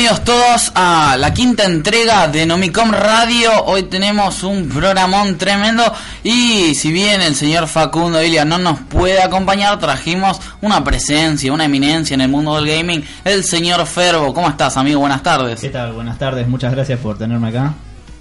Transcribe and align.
bienvenidos 0.00 0.24
todos 0.24 0.72
a 0.76 1.14
la 1.18 1.34
quinta 1.34 1.66
entrega 1.66 2.26
de 2.26 2.46
Nomicom 2.46 2.90
Radio. 2.90 3.50
Hoy 3.66 3.82
tenemos 3.82 4.42
un 4.44 4.66
programón 4.66 5.36
tremendo 5.36 5.82
y 6.24 6.74
si 6.74 6.90
bien 6.90 7.20
el 7.20 7.34
señor 7.34 7.66
Facundo 7.66 8.22
Ilia 8.22 8.46
no 8.46 8.56
nos 8.56 8.80
puede 8.80 9.20
acompañar, 9.20 9.78
trajimos 9.78 10.40
una 10.62 10.82
presencia, 10.82 11.52
una 11.52 11.66
eminencia 11.66 12.14
en 12.14 12.22
el 12.22 12.30
mundo 12.30 12.56
del 12.56 12.66
gaming, 12.66 13.04
el 13.26 13.44
señor 13.44 13.84
Ferbo. 13.84 14.32
¿Cómo 14.32 14.48
estás, 14.48 14.78
amigo? 14.78 15.00
Buenas 15.00 15.22
tardes. 15.22 15.60
¿Qué 15.60 15.68
tal? 15.68 15.92
Buenas 15.92 16.18
tardes, 16.18 16.48
muchas 16.48 16.72
gracias 16.72 16.98
por 16.98 17.18
tenerme 17.18 17.48
acá. 17.48 17.74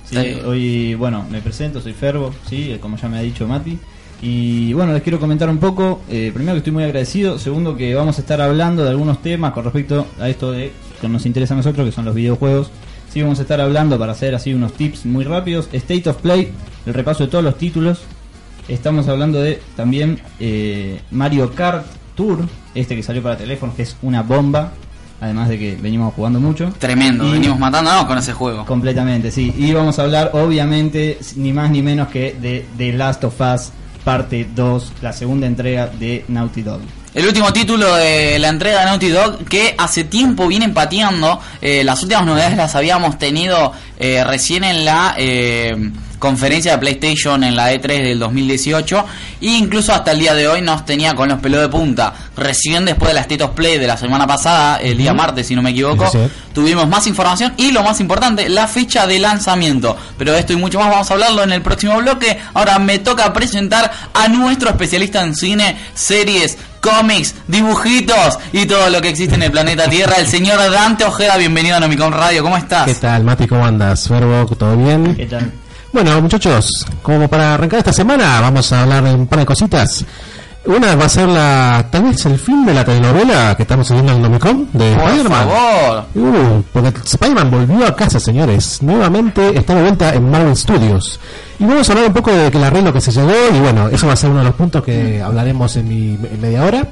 Sí, 0.04 0.18
Sí. 0.18 0.42
Hoy, 0.46 0.96
bueno, 0.96 1.26
me 1.30 1.40
presento, 1.40 1.80
soy 1.80 1.94
Ferbo, 1.94 2.34
sí, 2.50 2.78
como 2.82 2.98
ya 2.98 3.08
me 3.08 3.20
ha 3.20 3.22
dicho 3.22 3.48
Mati. 3.48 3.80
Y 4.22 4.74
bueno, 4.74 4.92
les 4.92 5.02
quiero 5.02 5.18
comentar 5.18 5.50
un 5.50 5.60
poco, 5.60 6.02
eh, 6.10 6.32
primero 6.34 6.56
que 6.56 6.58
estoy 6.58 6.74
muy 6.74 6.84
agradecido, 6.84 7.40
segundo 7.40 7.78
que 7.78 7.96
vamos 7.96 8.18
a 8.18 8.22
estar 8.22 8.42
hablando 8.42 8.84
de 8.84 8.90
algunos 8.90 9.22
temas 9.22 9.54
con 9.54 9.64
respecto 9.64 10.08
a 10.20 10.28
esto 10.28 10.52
de 10.52 10.74
nos 11.08 11.26
interesa 11.26 11.54
a 11.54 11.58
nosotros, 11.58 11.86
que 11.86 11.92
son 11.92 12.06
los 12.06 12.16
videojuegos. 12.16 12.70
Sí, 13.14 13.22
vamos 13.22 13.40
a 13.40 13.44
estar 13.44 13.60
hablando 13.62 13.98
para 13.98 14.12
hacer 14.12 14.36
así 14.36 14.54
unos 14.54 14.74
tips 14.74 15.06
muy 15.06 15.24
rápidos. 15.24 15.70
State 15.72 16.10
of 16.10 16.18
Play, 16.18 16.52
el 16.86 16.94
repaso 16.94 17.24
de 17.24 17.30
todos 17.30 17.44
los 17.44 17.58
títulos. 17.58 18.02
Estamos 18.68 19.08
hablando 19.08 19.42
de 19.42 19.62
también 19.76 20.20
eh, 20.40 21.00
Mario 21.12 21.54
Kart 21.56 21.86
Tour, 22.16 22.48
este 22.76 22.96
que 22.96 23.02
salió 23.04 23.24
para 23.24 23.38
teléfonos, 23.38 23.76
que 23.76 23.84
es 23.84 23.96
una 24.02 24.22
bomba. 24.22 24.72
Además 25.22 25.50
de 25.50 25.60
que 25.60 25.76
venimos 25.76 26.14
jugando 26.14 26.40
mucho. 26.40 26.72
Tremendo, 26.80 27.28
Y- 27.28 27.32
venimos 27.34 27.60
matándonos 27.60 28.06
con 28.06 28.18
ese 28.18 28.32
juego. 28.32 28.64
Completamente, 28.66 29.32
sí. 29.32 29.54
Y 29.58 29.74
vamos 29.74 30.00
a 30.00 30.04
hablar, 30.04 30.30
obviamente, 30.34 31.18
ni 31.36 31.52
más 31.52 31.70
ni 31.72 31.82
menos 31.82 32.08
que 32.08 32.38
de 32.40 32.66
The 32.78 32.94
Last 32.94 33.24
of 33.26 33.36
Us 33.42 33.72
parte 34.10 34.48
2, 34.56 34.94
la 35.04 35.14
segunda 35.14 35.46
entrega 35.46 35.86
de 35.86 36.26
Naughty 36.30 36.64
Dog. 36.64 36.82
El 37.14 37.28
último 37.28 37.54
título 37.54 37.94
de 37.94 38.40
la 38.40 38.50
entrega 38.50 38.80
de 38.80 38.86
Naughty 38.86 39.10
Dog 39.10 39.46
que 39.46 39.76
hace 39.78 40.04
tiempo 40.04 40.48
viene 40.48 40.68
pateando. 40.70 41.40
eh, 41.62 41.84
las 41.84 42.02
últimas 42.02 42.26
novedades 42.26 42.58
las 42.58 42.74
habíamos 42.74 43.20
tenido 43.20 43.72
eh, 44.00 44.24
recién 44.24 44.64
en 44.64 44.84
la 44.84 45.14
eh, 45.16 45.92
conferencia 46.20 46.74
de 46.74 46.78
PlayStation 46.78 47.44
en 47.44 47.56
la 47.56 47.74
E3 47.74 48.04
del 48.04 48.20
2018 48.20 49.06
e 49.42 49.48
incluso 49.48 49.94
hasta 49.94 50.12
el 50.12 50.20
día 50.20 50.34
de 50.34 50.48
hoy 50.48 50.62
nos 50.62 50.86
tenía 50.86 51.16
con 51.16 51.30
los 51.30 51.40
pelos 51.40 51.62
de 51.62 51.70
punta. 51.70 52.14
Recién 52.36 52.86
después 52.86 53.10
de 53.10 53.16
la 53.16 53.22
State 53.22 53.44
of 53.44 53.52
Play 53.52 53.78
de 53.80 53.88
la 53.88 53.98
semana 53.98 54.28
pasada, 54.28 54.78
el 54.78 54.98
día 54.98 55.14
martes 55.14 55.48
si 55.48 55.56
no 55.56 55.62
me 55.62 55.72
equivoco, 55.72 56.06
Sí, 56.12 56.18
sí. 56.18 56.30
tuvimos 56.54 56.88
más 56.88 57.08
información 57.08 57.54
y 57.58 57.72
lo 57.72 57.82
más 57.84 58.00
importante, 58.02 58.50
la 58.50 58.68
fecha 58.68 59.08
de 59.08 59.18
lanzamiento. 59.20 59.96
Pero 60.18 60.34
de 60.34 60.40
esto 60.40 60.54
y 60.54 60.58
mucho 60.58 60.80
más 60.80 60.90
vamos 60.90 61.10
a 61.10 61.14
hablarlo 61.14 61.44
en 61.44 61.54
el 61.54 61.62
próximo 61.62 61.98
bloque. 61.98 62.38
Ahora 62.54 62.78
me 62.80 63.00
toca 63.00 63.32
presentar 63.34 63.90
a 64.14 64.28
nuestro 64.28 64.70
especialista 64.70 65.24
en 65.24 65.36
cine, 65.36 65.78
series, 65.94 66.58
cómics, 66.82 67.36
dibujitos 67.48 68.40
y 68.54 68.66
todo 68.66 68.90
lo 68.90 69.02
que 69.02 69.10
existe 69.10 69.36
en 69.36 69.44
el 69.44 69.52
planeta 69.52 69.90
Tierra, 69.90 70.16
el 70.18 70.28
señor 70.28 70.60
Dante 70.72 71.04
Ojeda. 71.06 71.38
Bienvenido 71.38 71.78
a 71.78 71.80
Nomicon 71.80 72.12
Radio, 72.12 72.44
¿cómo 72.44 72.58
estás? 72.58 72.86
¿Qué 72.86 72.96
tal, 72.96 73.24
Mati? 73.24 73.48
¿Cómo 73.48 73.66
andas? 73.66 74.08
Verbo, 74.10 74.46
¿todo 74.56 74.76
bien? 74.78 75.16
¿Qué 75.16 75.26
tal? 75.26 75.52
Bueno, 75.92 76.22
muchachos, 76.22 76.86
como 77.02 77.28
para 77.28 77.56
arrancar 77.56 77.80
esta 77.80 77.94
semana, 77.94 78.40
vamos 78.42 78.72
a 78.72 78.84
hablar 78.84 79.04
de 79.04 79.14
un 79.14 79.28
par 79.28 79.40
de 79.40 79.46
cositas. 79.46 80.06
Una 80.66 80.94
va 80.96 81.06
a 81.06 81.10
ser 81.10 81.28
la, 81.28 81.88
tal 81.90 82.04
vez 82.04 82.24
el 82.28 82.38
fin 82.38 82.64
de 82.66 82.74
la 82.74 82.86
telenovela 82.86 83.56
que 83.56 83.64
estamos 83.64 83.90
haciendo 83.90 84.12
en 84.12 84.22
Nomicom 84.22 84.68
de 84.74 84.94
Por 84.94 85.04
Spider-Man. 85.10 85.48
favor. 85.48 86.06
Uh, 86.16 86.62
porque 86.72 86.90
Spider-Man 87.06 87.50
volvió 87.50 87.88
a 87.88 87.96
casa, 87.96 88.20
señores. 88.20 88.84
Nuevamente 88.84 89.58
está 89.58 89.74
de 89.74 89.82
vuelta 89.82 90.14
en 90.14 90.30
Marvel 90.30 90.56
Studios. 90.56 91.20
Y 91.58 91.66
vamos 91.66 91.90
a 91.90 91.94
hablar 91.94 92.08
un 92.10 92.14
poco 92.14 92.32
de 92.32 92.52
que 92.52 92.58
el 92.58 92.64
arreglo 92.64 92.94
que 92.94 93.02
se 93.02 93.12
llegó. 93.12 93.32
Y 93.56 93.60
bueno, 93.60 93.88
eso 93.88 94.06
va 94.06 94.14
a 94.14 94.18
ser 94.18 94.30
uno 94.30 94.40
de 94.40 94.46
los 94.46 94.56
puntos 94.56 94.84
que 94.84 95.22
hablaremos 95.22 95.76
en, 95.78 95.88
mi, 95.88 96.14
en 96.16 96.42
media 96.42 96.64
hora. 96.66 96.88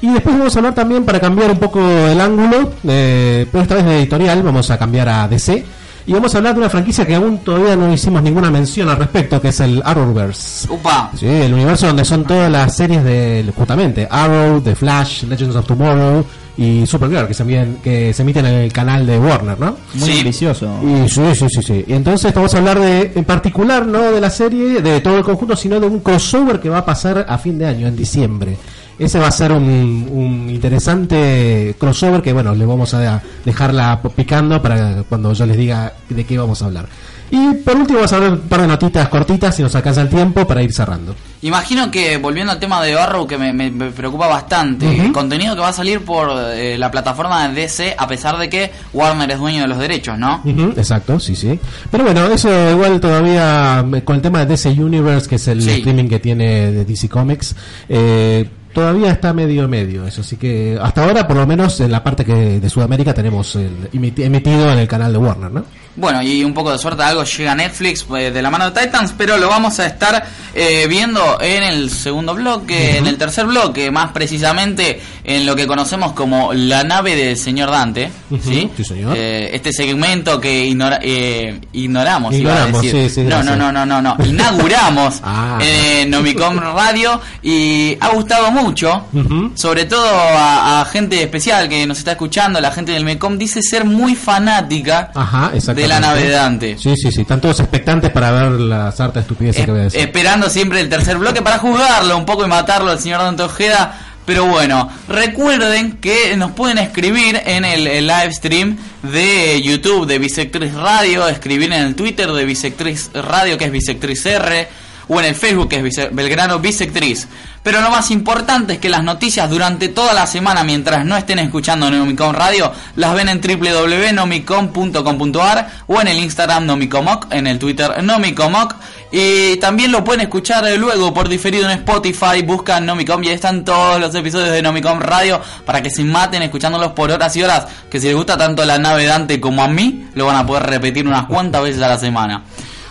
Y 0.00 0.08
después 0.12 0.36
vamos 0.36 0.56
a 0.56 0.58
hablar 0.58 0.74
también 0.74 1.04
para 1.04 1.20
cambiar 1.20 1.50
un 1.52 1.58
poco 1.58 1.80
el 1.80 2.20
ángulo. 2.20 2.72
eh, 2.88 3.46
pero 3.52 3.62
esta 3.62 3.74
vez 3.76 3.84
de 3.84 3.98
editorial, 4.00 4.42
vamos 4.42 4.68
a 4.70 4.78
cambiar 4.78 5.08
a 5.08 5.28
DC. 5.28 5.64
Y 6.06 6.12
vamos 6.12 6.34
a 6.34 6.38
hablar 6.38 6.54
de 6.54 6.60
una 6.60 6.68
franquicia 6.70 7.06
que 7.06 7.14
aún 7.14 7.38
todavía 7.38 7.76
no 7.76 7.92
hicimos 7.92 8.22
ninguna 8.22 8.50
mención 8.50 8.88
al 8.88 8.96
respecto, 8.96 9.40
que 9.40 9.48
es 9.48 9.60
el 9.60 9.80
Arrowverse. 9.84 10.68
Upa. 10.72 11.10
Sí, 11.14 11.26
el 11.26 11.54
universo 11.54 11.86
donde 11.86 12.04
son 12.04 12.24
todas 12.24 12.50
las 12.50 12.76
series 12.76 13.04
de 13.04 13.50
justamente 13.56 14.08
Arrow, 14.10 14.60
The 14.60 14.74
Flash, 14.74 15.24
Legends 15.24 15.54
of 15.56 15.66
Tomorrow 15.66 16.24
y 16.56 16.84
Supergirl 16.86 17.26
que 17.28 17.34
se 17.34 17.44
emiten, 17.44 17.76
que 17.82 18.12
se 18.12 18.22
emiten 18.22 18.44
en 18.46 18.54
el 18.54 18.72
canal 18.72 19.06
de 19.06 19.18
Warner, 19.18 19.58
¿no? 19.58 19.76
Muy 19.94 20.10
Sí. 20.12 20.18
ambicioso. 20.18 20.70
Y 20.82 21.08
sí, 21.08 21.22
sí, 21.34 21.46
sí, 21.48 21.62
sí. 21.62 21.84
Y 21.86 21.92
entonces 21.94 22.34
vamos 22.34 22.52
a 22.54 22.58
hablar 22.58 22.78
de, 22.80 23.12
en 23.14 23.24
particular, 23.24 23.86
no 23.86 24.10
de 24.12 24.20
la 24.20 24.28
serie, 24.30 24.82
de 24.82 25.00
todo 25.00 25.16
el 25.16 25.24
conjunto, 25.24 25.56
sino 25.56 25.78
de 25.80 25.86
un 25.86 26.00
crossover 26.00 26.60
que 26.60 26.68
va 26.68 26.78
a 26.78 26.84
pasar 26.84 27.24
a 27.28 27.38
fin 27.38 27.58
de 27.58 27.66
año, 27.66 27.86
en 27.86 27.96
diciembre. 27.96 28.56
Ese 28.98 29.18
va 29.18 29.28
a 29.28 29.32
ser 29.32 29.52
un, 29.52 30.08
un 30.10 30.50
interesante 30.50 31.74
crossover 31.78 32.22
que, 32.22 32.32
bueno, 32.32 32.54
le 32.54 32.64
vamos 32.66 32.92
a 32.94 33.22
dejarla 33.44 34.00
picando 34.14 34.60
para 34.62 35.02
cuando 35.08 35.32
yo 35.32 35.46
les 35.46 35.56
diga 35.56 35.92
de 36.08 36.24
qué 36.24 36.38
vamos 36.38 36.62
a 36.62 36.66
hablar. 36.66 36.86
Y 37.30 37.54
por 37.64 37.76
último 37.76 38.00
vamos 38.00 38.12
a 38.12 38.16
hablar 38.16 38.32
un 38.32 38.40
par 38.40 38.60
de 38.60 38.66
notitas 38.68 39.08
cortitas, 39.08 39.56
si 39.56 39.62
nos 39.62 39.74
alcanza 39.74 40.02
el 40.02 40.10
tiempo, 40.10 40.46
para 40.46 40.62
ir 40.62 40.70
cerrando. 40.70 41.14
Imagino 41.40 41.90
que, 41.90 42.18
volviendo 42.18 42.52
al 42.52 42.60
tema 42.60 42.82
de 42.84 42.92
Arrow, 42.94 43.26
que 43.26 43.38
me, 43.38 43.54
me- 43.54 43.70
me 43.70 43.90
preocupa 43.90 44.26
bastante, 44.26 45.00
el 45.06 45.12
contenido 45.12 45.54
que 45.54 45.62
va 45.62 45.68
a 45.68 45.72
salir 45.72 46.00
por 46.04 46.28
eh, 46.52 46.76
la 46.76 46.90
plataforma 46.90 47.48
de 47.48 47.54
DC, 47.62 47.94
a 47.98 48.06
pesar 48.06 48.36
de 48.36 48.50
que 48.50 48.70
Warner 48.92 49.30
es 49.30 49.38
dueño 49.38 49.62
de 49.62 49.68
los 49.68 49.78
derechos, 49.78 50.18
¿no? 50.18 50.42
Exacto, 50.76 51.18
sí, 51.18 51.34
sí. 51.34 51.58
Pero 51.90 52.04
bueno, 52.04 52.26
eso 52.26 52.50
igual 52.70 53.00
todavía 53.00 53.82
eh, 53.94 54.02
con 54.04 54.16
el 54.16 54.22
tema 54.22 54.40
de 54.40 54.46
DC 54.46 54.68
Universe, 54.70 55.26
que 55.26 55.36
es 55.36 55.48
el 55.48 55.62
Sí. 55.62 55.70
streaming 55.70 56.08
que 56.10 56.18
tiene 56.18 56.70
de 56.70 56.84
DC 56.84 57.08
Comics, 57.08 57.56
eh, 57.88 58.46
todavía 58.72 59.10
está 59.10 59.32
medio 59.32 59.68
medio 59.68 60.06
eso. 60.06 60.20
Así 60.22 60.36
que 60.36 60.78
hasta 60.80 61.04
ahora, 61.04 61.26
por 61.26 61.36
lo 61.36 61.46
menos 61.46 61.78
en 61.80 61.90
la 61.92 62.02
parte 62.02 62.24
que 62.24 62.60
de 62.60 62.70
Sudamérica 62.70 63.12
tenemos 63.14 63.54
el 63.56 63.90
emiti- 63.92 64.24
emitido 64.24 64.70
en 64.72 64.78
el 64.78 64.88
canal 64.88 65.12
de 65.12 65.18
Warner, 65.18 65.50
¿no? 65.50 65.64
Bueno, 65.94 66.22
y 66.22 66.42
un 66.42 66.54
poco 66.54 66.72
de 66.72 66.78
suerte, 66.78 67.02
algo 67.02 67.22
llega 67.24 67.52
a 67.52 67.54
Netflix 67.54 68.06
eh, 68.16 68.30
de 68.30 68.40
la 68.42 68.50
mano 68.50 68.70
de 68.70 68.80
Titans, 68.80 69.12
pero 69.16 69.36
lo 69.36 69.48
vamos 69.48 69.78
a 69.78 69.86
estar 69.86 70.24
eh, 70.54 70.86
viendo 70.88 71.38
en 71.40 71.62
el 71.62 71.90
segundo 71.90 72.34
bloque, 72.34 72.96
en 72.96 73.06
el 73.06 73.18
tercer 73.18 73.44
bloque, 73.46 73.90
más 73.90 74.10
precisamente 74.12 75.00
en 75.24 75.44
lo 75.44 75.54
que 75.54 75.66
conocemos 75.66 76.12
como 76.12 76.52
la 76.54 76.82
nave 76.82 77.14
del 77.14 77.36
señor 77.36 77.70
Dante. 77.70 78.10
¿sí? 78.42 78.70
sí, 78.76 78.84
señor. 78.84 79.14
Eh, 79.16 79.50
este 79.52 79.70
segmento 79.72 80.40
que 80.40 80.64
ignora- 80.64 80.98
eh, 81.02 81.60
ignoramos, 81.74 82.34
iba 82.34 82.52
a 82.52 82.54
Ignoramos, 82.68 82.82
decir. 82.82 83.08
sí, 83.10 83.14
sí, 83.14 83.20
no, 83.24 83.42
no, 83.42 83.54
no, 83.54 83.70
no, 83.70 83.84
no, 83.84 84.00
no, 84.00 84.16
inauguramos 84.24 85.20
Ah. 85.24 85.58
en 85.62 86.10
Nomicom 86.10 86.56
Radio 86.58 87.20
y 87.42 87.96
ha 88.00 88.08
gustado 88.08 88.50
mucho, 88.50 89.06
sobre 89.54 89.84
todo 89.84 90.04
a, 90.06 90.80
a 90.80 90.84
gente 90.86 91.22
especial 91.22 91.68
que 91.68 91.86
nos 91.86 91.98
está 91.98 92.12
escuchando, 92.12 92.60
la 92.60 92.70
gente 92.72 92.92
del 92.92 93.04
Mecom 93.04 93.36
dice 93.38 93.60
ser 93.62 93.84
muy 93.84 94.14
fanática 94.14 95.10
Ajá, 95.14 95.50
exactamente. 95.54 95.81
De 95.82 95.88
la 95.88 96.00
nave 96.00 96.22
de 96.24 96.30
Dante. 96.30 96.78
Sí, 96.78 96.94
sí, 96.96 97.10
sí. 97.12 97.20
Están 97.22 97.40
todos 97.40 97.60
expectantes 97.60 98.10
para 98.10 98.30
ver 98.30 98.52
las 98.52 98.98
hartas 99.00 99.22
estupideces 99.22 99.60
Es- 99.60 99.64
que 99.66 99.70
voy 99.72 99.80
a 99.80 99.84
decir. 99.84 100.00
esperando 100.00 100.48
siempre 100.48 100.80
el 100.80 100.88
tercer 100.88 101.18
bloque 101.18 101.42
para 101.42 101.58
juzgarlo 101.58 102.16
un 102.16 102.24
poco 102.24 102.44
y 102.44 102.48
matarlo 102.48 102.90
al 102.90 102.98
señor 103.00 103.20
Dante 103.20 103.42
Ojeda. 103.42 104.08
Pero 104.24 104.46
bueno, 104.46 104.88
recuerden 105.08 105.96
que 105.96 106.36
nos 106.36 106.52
pueden 106.52 106.78
escribir 106.78 107.42
en 107.44 107.64
el, 107.64 107.88
el 107.88 108.06
live 108.06 108.32
stream 108.32 108.76
de 109.02 109.60
YouTube 109.62 110.06
de 110.06 110.18
Bisectriz 110.20 110.72
Radio, 110.74 111.26
escribir 111.26 111.72
en 111.72 111.82
el 111.82 111.94
Twitter 111.96 112.30
de 112.30 112.44
Bisectriz 112.44 113.10
Radio, 113.14 113.58
que 113.58 113.64
es 113.64 113.72
Bisectriz 113.72 114.24
R, 114.24 114.68
o 115.12 115.20
en 115.20 115.26
el 115.26 115.34
Facebook, 115.34 115.68
que 115.68 115.86
es 115.86 116.14
Belgrano 116.14 116.58
Bisectriz. 116.58 117.28
Pero 117.62 117.82
lo 117.82 117.90
más 117.90 118.10
importante 118.10 118.72
es 118.72 118.78
que 118.80 118.88
las 118.88 119.04
noticias 119.04 119.50
durante 119.50 119.88
toda 119.88 120.14
la 120.14 120.26
semana, 120.26 120.64
mientras 120.64 121.04
no 121.04 121.14
estén 121.16 121.38
escuchando 121.38 121.88
Nomicom 121.90 122.32
Radio, 122.32 122.72
las 122.96 123.14
ven 123.14 123.28
en 123.28 123.40
www.nomicom.com.ar 123.40 125.70
o 125.86 126.00
en 126.00 126.08
el 126.08 126.18
Instagram 126.18 126.66
Nomicomoc, 126.66 127.26
en 127.30 127.46
el 127.46 127.58
Twitter 127.58 128.02
Nomicomoc. 128.02 128.74
Y 129.12 129.58
también 129.58 129.92
lo 129.92 130.02
pueden 130.02 130.22
escuchar 130.22 130.64
luego 130.78 131.12
por 131.12 131.28
diferido 131.28 131.70
en 131.70 131.78
Spotify, 131.78 132.40
buscan 132.42 132.86
Nomicom 132.86 133.22
y 133.22 133.28
ahí 133.28 133.34
están 133.34 133.64
todos 133.64 134.00
los 134.00 134.14
episodios 134.14 134.50
de 134.50 134.62
Nomicom 134.62 134.98
Radio 134.98 135.42
para 135.66 135.82
que 135.82 135.90
se 135.90 136.02
maten 136.02 136.42
escuchándolos 136.42 136.92
por 136.92 137.10
horas 137.10 137.36
y 137.36 137.42
horas. 137.42 137.66
Que 137.90 138.00
si 138.00 138.06
les 138.06 138.16
gusta 138.16 138.38
tanto 138.38 138.64
la 138.64 138.78
nave 138.78 139.04
Dante 139.04 139.38
como 139.40 139.62
a 139.62 139.68
mí, 139.68 140.06
lo 140.14 140.24
van 140.24 140.36
a 140.36 140.46
poder 140.46 140.62
repetir 140.64 141.06
unas 141.06 141.26
cuantas 141.26 141.62
veces 141.62 141.82
a 141.82 141.88
la 141.88 141.98
semana. 141.98 142.44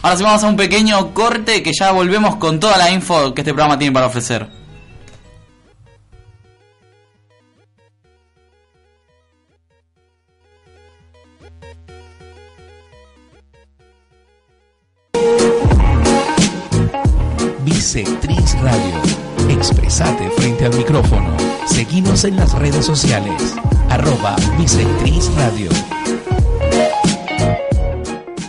Ahora 0.03 0.18
sí 0.18 0.24
vamos 0.24 0.44
a 0.44 0.48
un 0.48 0.56
pequeño 0.56 1.13
corte 1.13 1.62
que 1.62 1.71
ya 1.77 1.92
volvemos 1.92 2.38
con 2.38 2.59
toda 2.59 2.75
la 2.77 2.89
info 2.89 3.36
que 3.36 3.42
este 3.42 3.53
programa 3.53 3.77
tiene 3.77 3.94
para 3.94 4.07
ofrecer. 4.07 4.48
Bisectriz 17.63 18.59
Radio. 18.59 19.01
Expresate 19.50 20.31
frente 20.31 20.65
al 20.65 20.75
micrófono. 20.75 21.38
Seguimos 21.68 22.24
en 22.24 22.38
las 22.38 22.54
redes 22.54 22.86
sociales. 22.86 23.56
Arroba 23.89 24.36
Radio. 25.38 25.69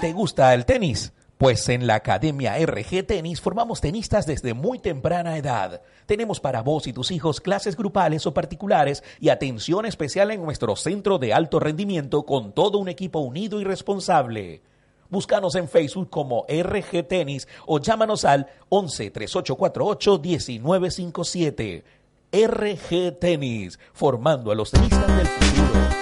¿Te 0.00 0.12
gusta 0.14 0.54
el 0.54 0.64
tenis? 0.64 1.12
Pues 1.42 1.68
en 1.68 1.88
la 1.88 1.96
Academia 1.96 2.56
RG 2.56 3.04
Tenis 3.04 3.40
formamos 3.40 3.80
tenistas 3.80 4.26
desde 4.26 4.54
muy 4.54 4.78
temprana 4.78 5.36
edad. 5.36 5.82
Tenemos 6.06 6.38
para 6.38 6.62
vos 6.62 6.86
y 6.86 6.92
tus 6.92 7.10
hijos 7.10 7.40
clases 7.40 7.76
grupales 7.76 8.28
o 8.28 8.32
particulares 8.32 9.02
y 9.18 9.28
atención 9.28 9.84
especial 9.84 10.30
en 10.30 10.40
nuestro 10.40 10.76
centro 10.76 11.18
de 11.18 11.34
alto 11.34 11.58
rendimiento 11.58 12.22
con 12.22 12.52
todo 12.52 12.78
un 12.78 12.88
equipo 12.88 13.18
unido 13.18 13.60
y 13.60 13.64
responsable. 13.64 14.62
Búscanos 15.10 15.56
en 15.56 15.68
Facebook 15.68 16.10
como 16.10 16.46
RG 16.48 17.08
Tenis 17.08 17.48
o 17.66 17.80
llámanos 17.80 18.24
al 18.24 18.46
11 18.68 19.10
3848 19.10 20.20
1957. 20.20 21.84
RG 22.30 23.18
Tenis, 23.18 23.80
formando 23.92 24.52
a 24.52 24.54
los 24.54 24.70
tenistas 24.70 25.16
del 25.16 25.26
futuro. 25.26 26.01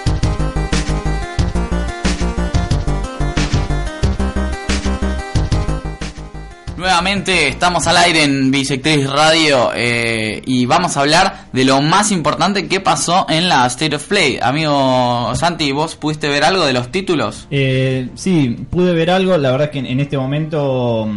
Nuevamente 6.81 7.47
estamos 7.47 7.85
al 7.85 7.95
aire 7.95 8.23
en 8.23 8.49
Bisectriz 8.49 9.07
Radio 9.07 9.69
eh, 9.75 10.41
y 10.47 10.65
vamos 10.65 10.97
a 10.97 11.01
hablar 11.01 11.45
de 11.53 11.63
lo 11.63 11.79
más 11.79 12.11
importante 12.11 12.67
que 12.67 12.79
pasó 12.79 13.27
en 13.29 13.49
la 13.49 13.67
State 13.67 13.95
of 13.95 14.07
Play. 14.07 14.39
Amigo 14.41 15.31
Santi, 15.35 15.71
¿vos 15.73 15.95
pudiste 15.95 16.27
ver 16.27 16.43
algo 16.43 16.65
de 16.65 16.73
los 16.73 16.89
títulos? 16.89 17.47
Eh, 17.51 18.09
sí, 18.15 18.65
pude 18.71 18.95
ver 18.95 19.11
algo. 19.11 19.37
La 19.37 19.51
verdad 19.51 19.69
que 19.69 19.77
en, 19.77 19.85
en 19.85 19.99
este 19.99 20.17
momento, 20.17 21.07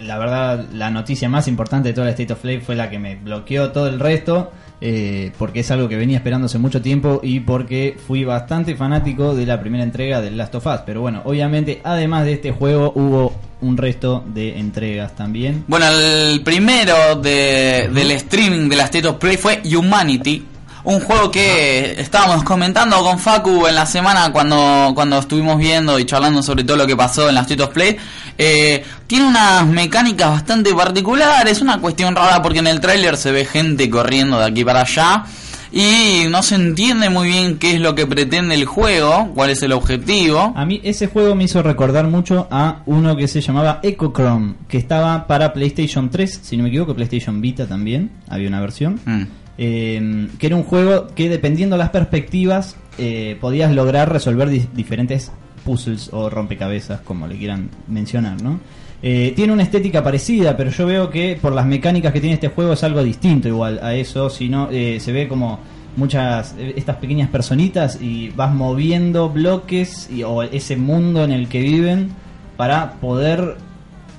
la 0.00 0.18
verdad, 0.18 0.66
la 0.72 0.90
noticia 0.90 1.28
más 1.28 1.46
importante 1.46 1.90
de 1.90 1.94
toda 1.94 2.06
la 2.06 2.10
State 2.10 2.32
of 2.32 2.40
Play 2.40 2.58
fue 2.58 2.74
la 2.74 2.90
que 2.90 2.98
me 2.98 3.14
bloqueó 3.14 3.70
todo 3.70 3.86
el 3.86 4.00
resto. 4.00 4.50
Eh, 4.80 5.32
porque 5.38 5.60
es 5.60 5.70
algo 5.70 5.88
que 5.88 5.96
venía 5.96 6.18
esperando 6.18 6.46
hace 6.46 6.58
mucho 6.58 6.80
tiempo 6.80 7.20
y 7.22 7.40
porque 7.40 7.96
fui 8.06 8.24
bastante 8.24 8.76
fanático 8.76 9.34
de 9.34 9.46
la 9.46 9.60
primera 9.60 9.82
entrega 9.82 10.20
del 10.20 10.36
Last 10.36 10.54
of 10.54 10.66
Us. 10.66 10.80
Pero 10.86 11.00
bueno, 11.00 11.22
obviamente, 11.24 11.80
además 11.84 12.24
de 12.24 12.34
este 12.34 12.52
juego, 12.52 12.92
hubo 12.94 13.32
un 13.60 13.76
resto 13.76 14.24
de 14.26 14.58
entregas 14.58 15.16
también. 15.16 15.64
Bueno, 15.66 15.86
el 15.88 16.42
primero 16.42 17.16
de, 17.16 17.90
del 17.92 18.10
streaming 18.12 18.68
de 18.68 18.76
la 18.76 18.84
State 18.84 19.08
of 19.08 19.16
Play 19.16 19.36
fue 19.36 19.62
Humanity. 19.64 20.44
Un 20.84 21.00
juego 21.00 21.30
que 21.30 22.00
estábamos 22.00 22.44
comentando 22.44 23.02
con 23.02 23.18
Facu 23.18 23.66
en 23.66 23.74
la 23.74 23.86
semana 23.86 24.32
cuando, 24.32 24.92
cuando 24.94 25.18
estuvimos 25.18 25.58
viendo 25.58 25.98
y 25.98 26.06
charlando 26.06 26.42
sobre 26.42 26.64
todo 26.64 26.76
lo 26.76 26.86
que 26.86 26.96
pasó 26.96 27.28
en 27.28 27.34
la 27.34 27.42
State 27.42 27.62
of 27.62 27.70
Play. 27.70 27.96
Eh, 28.36 28.84
tiene 29.06 29.26
unas 29.26 29.66
mecánicas 29.66 30.30
bastante 30.30 30.74
particulares, 30.74 31.60
una 31.60 31.78
cuestión 31.80 32.14
rara 32.14 32.40
porque 32.40 32.60
en 32.60 32.68
el 32.68 32.80
tráiler 32.80 33.16
se 33.16 33.32
ve 33.32 33.44
gente 33.44 33.90
corriendo 33.90 34.38
de 34.38 34.46
aquí 34.46 34.64
para 34.64 34.82
allá 34.82 35.24
y 35.72 36.24
no 36.30 36.42
se 36.42 36.54
entiende 36.54 37.10
muy 37.10 37.28
bien 37.28 37.58
qué 37.58 37.74
es 37.74 37.80
lo 37.80 37.94
que 37.94 38.06
pretende 38.06 38.54
el 38.54 38.64
juego, 38.64 39.32
cuál 39.34 39.50
es 39.50 39.62
el 39.62 39.72
objetivo. 39.72 40.52
A 40.56 40.64
mí 40.64 40.80
ese 40.82 41.08
juego 41.08 41.34
me 41.34 41.44
hizo 41.44 41.62
recordar 41.62 42.06
mucho 42.06 42.48
a 42.50 42.82
uno 42.86 43.16
que 43.16 43.28
se 43.28 43.40
llamaba 43.40 43.80
Echochrome, 43.82 44.54
que 44.68 44.78
estaba 44.78 45.26
para 45.26 45.52
PlayStation 45.52 46.10
3, 46.10 46.40
si 46.42 46.56
no 46.56 46.62
me 46.62 46.70
equivoco, 46.70 46.94
PlayStation 46.94 47.40
Vita 47.40 47.66
también, 47.66 48.10
había 48.28 48.48
una 48.48 48.60
versión. 48.60 49.00
Mm. 49.04 49.24
Que 49.58 50.46
era 50.46 50.56
un 50.56 50.62
juego 50.62 51.08
que 51.14 51.28
dependiendo 51.28 51.76
las 51.76 51.90
perspectivas 51.90 52.76
eh, 52.96 53.36
podías 53.40 53.72
lograr 53.74 54.10
resolver 54.12 54.48
di- 54.48 54.66
diferentes 54.72 55.32
puzzles 55.64 56.10
o 56.12 56.30
rompecabezas, 56.30 57.00
como 57.00 57.26
le 57.26 57.36
quieran 57.36 57.68
mencionar, 57.88 58.40
¿no? 58.42 58.60
Eh, 59.02 59.32
tiene 59.36 59.52
una 59.52 59.62
estética 59.64 60.02
parecida, 60.02 60.56
pero 60.56 60.70
yo 60.70 60.86
veo 60.86 61.10
que 61.10 61.38
por 61.40 61.52
las 61.52 61.66
mecánicas 61.66 62.12
que 62.12 62.20
tiene 62.20 62.34
este 62.34 62.48
juego 62.48 62.72
es 62.72 62.82
algo 62.82 63.02
distinto 63.02 63.46
igual 63.48 63.78
a 63.82 63.94
eso, 63.94 64.30
sino 64.30 64.68
eh, 64.70 64.98
se 65.00 65.12
ve 65.12 65.28
como 65.28 65.60
muchas 65.96 66.54
estas 66.76 66.96
pequeñas 66.96 67.28
personitas 67.28 67.98
y 68.00 68.30
vas 68.30 68.54
moviendo 68.54 69.28
bloques 69.28 70.08
y, 70.10 70.22
o 70.22 70.42
ese 70.42 70.76
mundo 70.76 71.22
en 71.24 71.32
el 71.32 71.48
que 71.48 71.60
viven 71.60 72.10
para 72.56 72.92
poder 72.94 73.56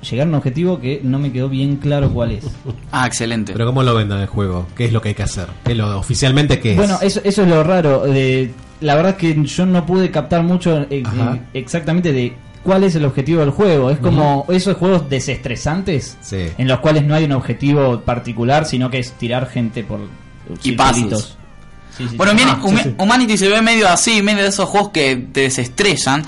llegar 0.02 0.28
a 0.28 0.30
un 0.30 0.36
objetivo 0.36 0.80
que 0.80 1.02
no 1.04 1.20
me 1.20 1.32
quedó 1.32 1.50
bien 1.50 1.78
claro 1.78 2.10
cuál 2.12 2.32
es. 2.32 2.46
Ah, 2.92 3.06
excelente. 3.08 3.54
Pero 3.54 3.66
¿cómo 3.66 3.84
lo 3.84 3.94
venden 3.96 4.20
el 4.20 4.28
juego? 4.28 4.66
¿Qué 4.76 4.86
es 4.86 4.94
lo 4.94 5.02
que 5.02 5.10
hay 5.10 5.16
que 5.16 5.24
hacer? 5.24 5.48
¿Qué 5.64 5.72
es 5.74 5.78
lo, 5.78 5.98
oficialmente 6.00 6.60
qué 6.60 6.72
es? 6.72 6.78
Bueno, 6.78 6.98
eso, 7.02 7.22
eso 7.24 7.44
es 7.44 7.48
lo 7.48 7.64
raro. 7.64 8.04
eh, 8.08 8.52
la 8.82 8.96
verdad 8.96 9.16
que 9.18 9.44
yo 9.46 9.66
no 9.66 9.86
pude 9.86 10.10
captar 10.10 10.42
mucho 10.44 10.82
eh, 10.84 10.88
eh, 11.04 11.42
exactamente 11.54 12.14
de 12.14 12.34
cuál 12.64 12.84
es 12.86 12.96
el 12.96 13.06
objetivo 13.06 13.42
del 13.42 13.50
juego. 13.52 13.90
Es 13.92 14.00
como 14.00 14.46
esos 14.50 14.76
juegos 14.78 15.10
desestresantes 15.10 16.18
Sí. 16.22 16.48
en 16.58 16.68
los 16.68 16.80
cuales 16.80 17.04
no 17.06 17.14
hay 17.16 17.26
un 17.26 17.34
objetivo 17.34 18.02
particular, 18.02 18.66
sino 18.66 18.90
que 18.90 19.00
es 19.00 19.12
tirar 19.14 19.48
gente 19.48 19.84
por 19.84 20.00
Y 20.64 20.72
pasos. 20.74 21.38
Sí, 22.00 22.08
sí, 22.10 22.16
Bueno, 22.18 22.34
bien, 22.34 22.50
Ah. 22.50 22.60
Humanity 22.98 23.38
se 23.38 23.48
ve 23.50 23.62
medio 23.62 23.88
así, 23.88 24.22
medio 24.24 24.42
de 24.44 24.50
esos 24.50 24.68
juegos 24.68 24.90
que 24.90 25.18
te 25.32 25.42
desestresan. 25.42 26.26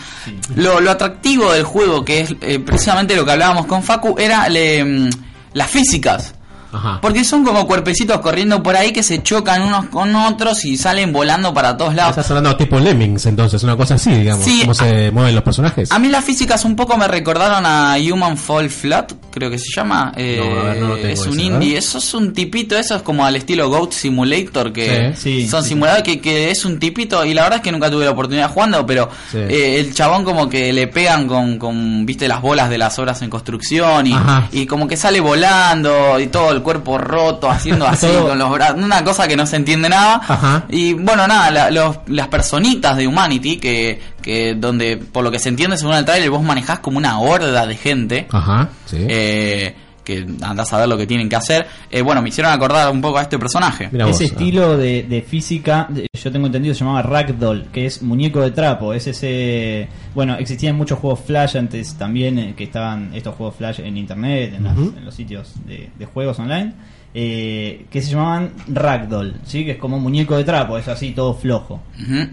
Lo, 0.55 0.79
lo 0.81 0.91
atractivo 0.91 1.51
del 1.51 1.63
juego, 1.63 2.05
que 2.05 2.19
es 2.21 2.35
eh, 2.41 2.59
precisamente 2.59 3.15
lo 3.15 3.25
que 3.25 3.31
hablábamos 3.31 3.65
con 3.65 3.81
Facu, 3.81 4.15
era 4.19 4.47
le, 4.49 4.83
mm, 4.83 5.09
las 5.53 5.69
físicas. 5.69 6.35
Ajá. 6.73 6.99
Porque 7.01 7.25
son 7.25 7.43
como 7.43 7.67
cuerpecitos 7.67 8.21
corriendo 8.21 8.63
por 8.63 8.77
ahí 8.77 8.93
que 8.93 9.03
se 9.03 9.21
chocan 9.21 9.61
unos 9.61 9.87
con 9.87 10.15
otros 10.15 10.63
y 10.63 10.77
salen 10.77 11.11
volando 11.11 11.53
para 11.53 11.75
todos 11.75 11.93
lados. 11.95 12.11
Estás 12.11 12.29
hablando 12.31 12.55
tipo 12.55 12.79
Lemmings, 12.79 13.25
entonces, 13.25 13.61
una 13.63 13.75
cosa 13.75 13.95
así, 13.95 14.09
digamos. 14.11 14.45
Sí, 14.45 14.61
¿Cómo 14.61 14.73
se 14.73 15.11
mueven 15.11 15.35
los 15.35 15.43
personajes? 15.43 15.91
A 15.91 15.99
mí 15.99 16.07
las 16.07 16.23
físicas 16.23 16.63
un 16.63 16.77
poco 16.77 16.95
me 16.97 17.09
recordaron 17.09 17.65
a 17.65 17.95
Human 17.97 18.37
Fall 18.37 18.69
Flat, 18.69 19.11
creo 19.31 19.49
que 19.49 19.57
se 19.57 19.69
llama. 19.75 20.11
Eh, 20.15 20.37
No, 20.39 20.63
ver, 20.63 20.77
no 20.77 20.87
lo 20.89 20.95
tengo 20.95 21.07
es 21.07 21.19
un 21.25 21.33
ese, 21.33 21.41
indie, 21.43 21.77
eso 21.77 21.97
es 21.97 22.13
un 22.13 22.33
tipito, 22.33 22.77
eso 22.77 22.95
es 22.97 23.01
como 23.01 23.25
al 23.25 23.35
estilo 23.35 23.69
Goat 23.69 23.93
Simulator, 23.93 24.71
que 24.73 25.13
Sí, 25.15 25.41
sí, 25.43 25.47
son 25.47 25.63
sí. 25.63 25.69
simuladores 25.69 26.03
que, 26.03 26.19
que 26.21 26.51
es 26.51 26.65
un 26.65 26.77
tipito, 26.79 27.23
y 27.25 27.33
la 27.33 27.43
verdad 27.43 27.57
es 27.57 27.63
que 27.63 27.71
nunca 27.71 27.89
tuve 27.89 28.05
la 28.05 28.11
oportunidad 28.11 28.49
jugando, 28.51 28.85
pero 28.85 29.09
eh, 29.33 29.77
el 29.79 29.93
chabón 29.93 30.23
como 30.23 30.47
que 30.49 30.71
le 30.73 30.87
pegan 30.87 31.27
con, 31.27 31.57
con, 31.57 32.05
viste, 32.05 32.27
las 32.27 32.41
bolas 32.41 32.69
de 32.69 32.77
las 32.77 32.97
obras 32.99 33.21
en 33.21 33.29
construcción, 33.29 34.07
y, 34.07 34.15
y 34.51 34.65
como 34.65 34.87
que 34.87 34.97
sale 34.97 35.19
volando, 35.19 36.19
y 36.19 36.27
todo 36.27 36.51
el 36.51 36.61
cuerpo 36.61 36.97
roto, 36.97 37.49
haciendo 37.49 37.87
así 37.87 38.07
con 38.21 38.37
los 38.37 38.51
brazos, 38.51 38.77
una 38.81 39.03
cosa 39.03 39.27
que 39.27 39.35
no 39.35 39.45
se 39.47 39.55
entiende 39.55 39.89
nada. 39.89 40.21
Ajá. 40.27 40.65
Y 40.69 40.93
bueno, 40.93 41.27
nada, 41.27 41.51
la- 41.51 41.71
los- 41.71 41.97
las 42.07 42.27
personitas 42.27 42.97
de 42.97 43.07
Humanity, 43.07 43.57
que, 43.57 43.99
que 44.21 44.55
donde 44.55 44.97
por 44.97 45.23
lo 45.23 45.31
que 45.31 45.39
se 45.39 45.49
entiende 45.49 45.77
según 45.77 45.95
el 45.95 46.05
trailer 46.05 46.29
vos 46.29 46.43
manejás 46.43 46.79
como 46.79 46.97
una 46.97 47.19
horda 47.19 47.65
de 47.65 47.75
gente, 47.75 48.27
Ajá, 48.31 48.69
sí. 48.85 48.97
eh, 48.99 49.75
que 50.03 50.25
andás 50.41 50.73
a 50.73 50.79
ver 50.79 50.89
lo 50.89 50.97
que 50.97 51.05
tienen 51.05 51.29
que 51.29 51.35
hacer, 51.35 51.67
eh, 51.91 52.01
bueno, 52.01 52.23
me 52.23 52.29
hicieron 52.29 52.51
acordar 52.51 52.91
un 52.91 53.01
poco 53.01 53.19
a 53.19 53.21
este 53.21 53.37
personaje. 53.37 53.87
Vos, 53.93 54.09
ese 54.09 54.23
ah. 54.23 54.27
estilo 54.27 54.75
de, 54.77 55.03
de 55.03 55.21
física, 55.21 55.85
de- 55.89 56.07
yo 56.11 56.31
tengo 56.31 56.47
entendido, 56.47 56.73
se 56.73 56.79
llamaba 56.83 57.03
Ragdoll, 57.03 57.65
que 57.71 57.85
es 57.85 58.01
muñeco 58.01 58.41
de 58.41 58.49
trapo. 58.51 58.93
Es 58.93 59.05
ese. 59.07 59.87
Bueno, 60.15 60.35
existían 60.37 60.75
muchos 60.75 60.97
juegos 60.97 61.19
Flash 61.19 61.55
antes 61.57 61.93
también, 61.95 62.39
eh, 62.39 62.53
que 62.57 62.63
estaban 62.63 63.13
estos 63.13 63.35
juegos 63.35 63.55
Flash 63.55 63.79
en 63.81 63.95
internet, 63.95 64.53
en, 64.57 64.63
las- 64.63 64.77
en 64.77 65.05
los 65.05 65.13
sitios 65.13 65.53
de, 65.67 65.89
de 65.97 66.05
juegos 66.07 66.39
online, 66.39 66.73
eh, 67.13 67.85
que 67.91 68.01
se 68.01 68.09
llamaban 68.11 68.51
Ragdoll, 68.67 69.35
¿sí? 69.45 69.65
que 69.65 69.71
es 69.71 69.77
como 69.77 69.99
muñeco 69.99 70.35
de 70.35 70.43
trapo, 70.43 70.77
es 70.79 70.87
así 70.87 71.11
todo 71.11 71.35
flojo. 71.35 71.79
Ujú. 72.01 72.27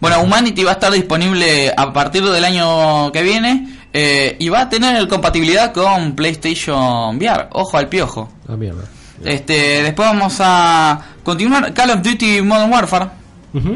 Bueno, 0.00 0.20
Humanity 0.22 0.64
va 0.64 0.70
a 0.70 0.74
estar 0.74 0.92
disponible 0.92 1.72
a 1.76 1.92
partir 1.92 2.24
del 2.24 2.44
año 2.44 3.10
que 3.12 3.22
viene 3.22 3.78
eh, 3.92 4.36
y 4.38 4.48
va 4.48 4.62
a 4.62 4.68
tener 4.68 5.08
compatibilidad 5.08 5.72
con 5.72 6.14
PlayStation 6.14 7.16
VR. 7.16 7.48
Ojo 7.52 7.76
al 7.76 7.88
piojo. 7.88 8.28
Ah, 8.48 8.56
mierda. 8.56 8.84
Este, 9.24 9.82
después 9.82 10.08
vamos 10.08 10.36
a 10.40 11.00
continuar 11.24 11.72
Call 11.74 11.90
of 11.90 12.02
Duty 12.02 12.42
Modern 12.42 12.72
Warfare. 12.72 13.06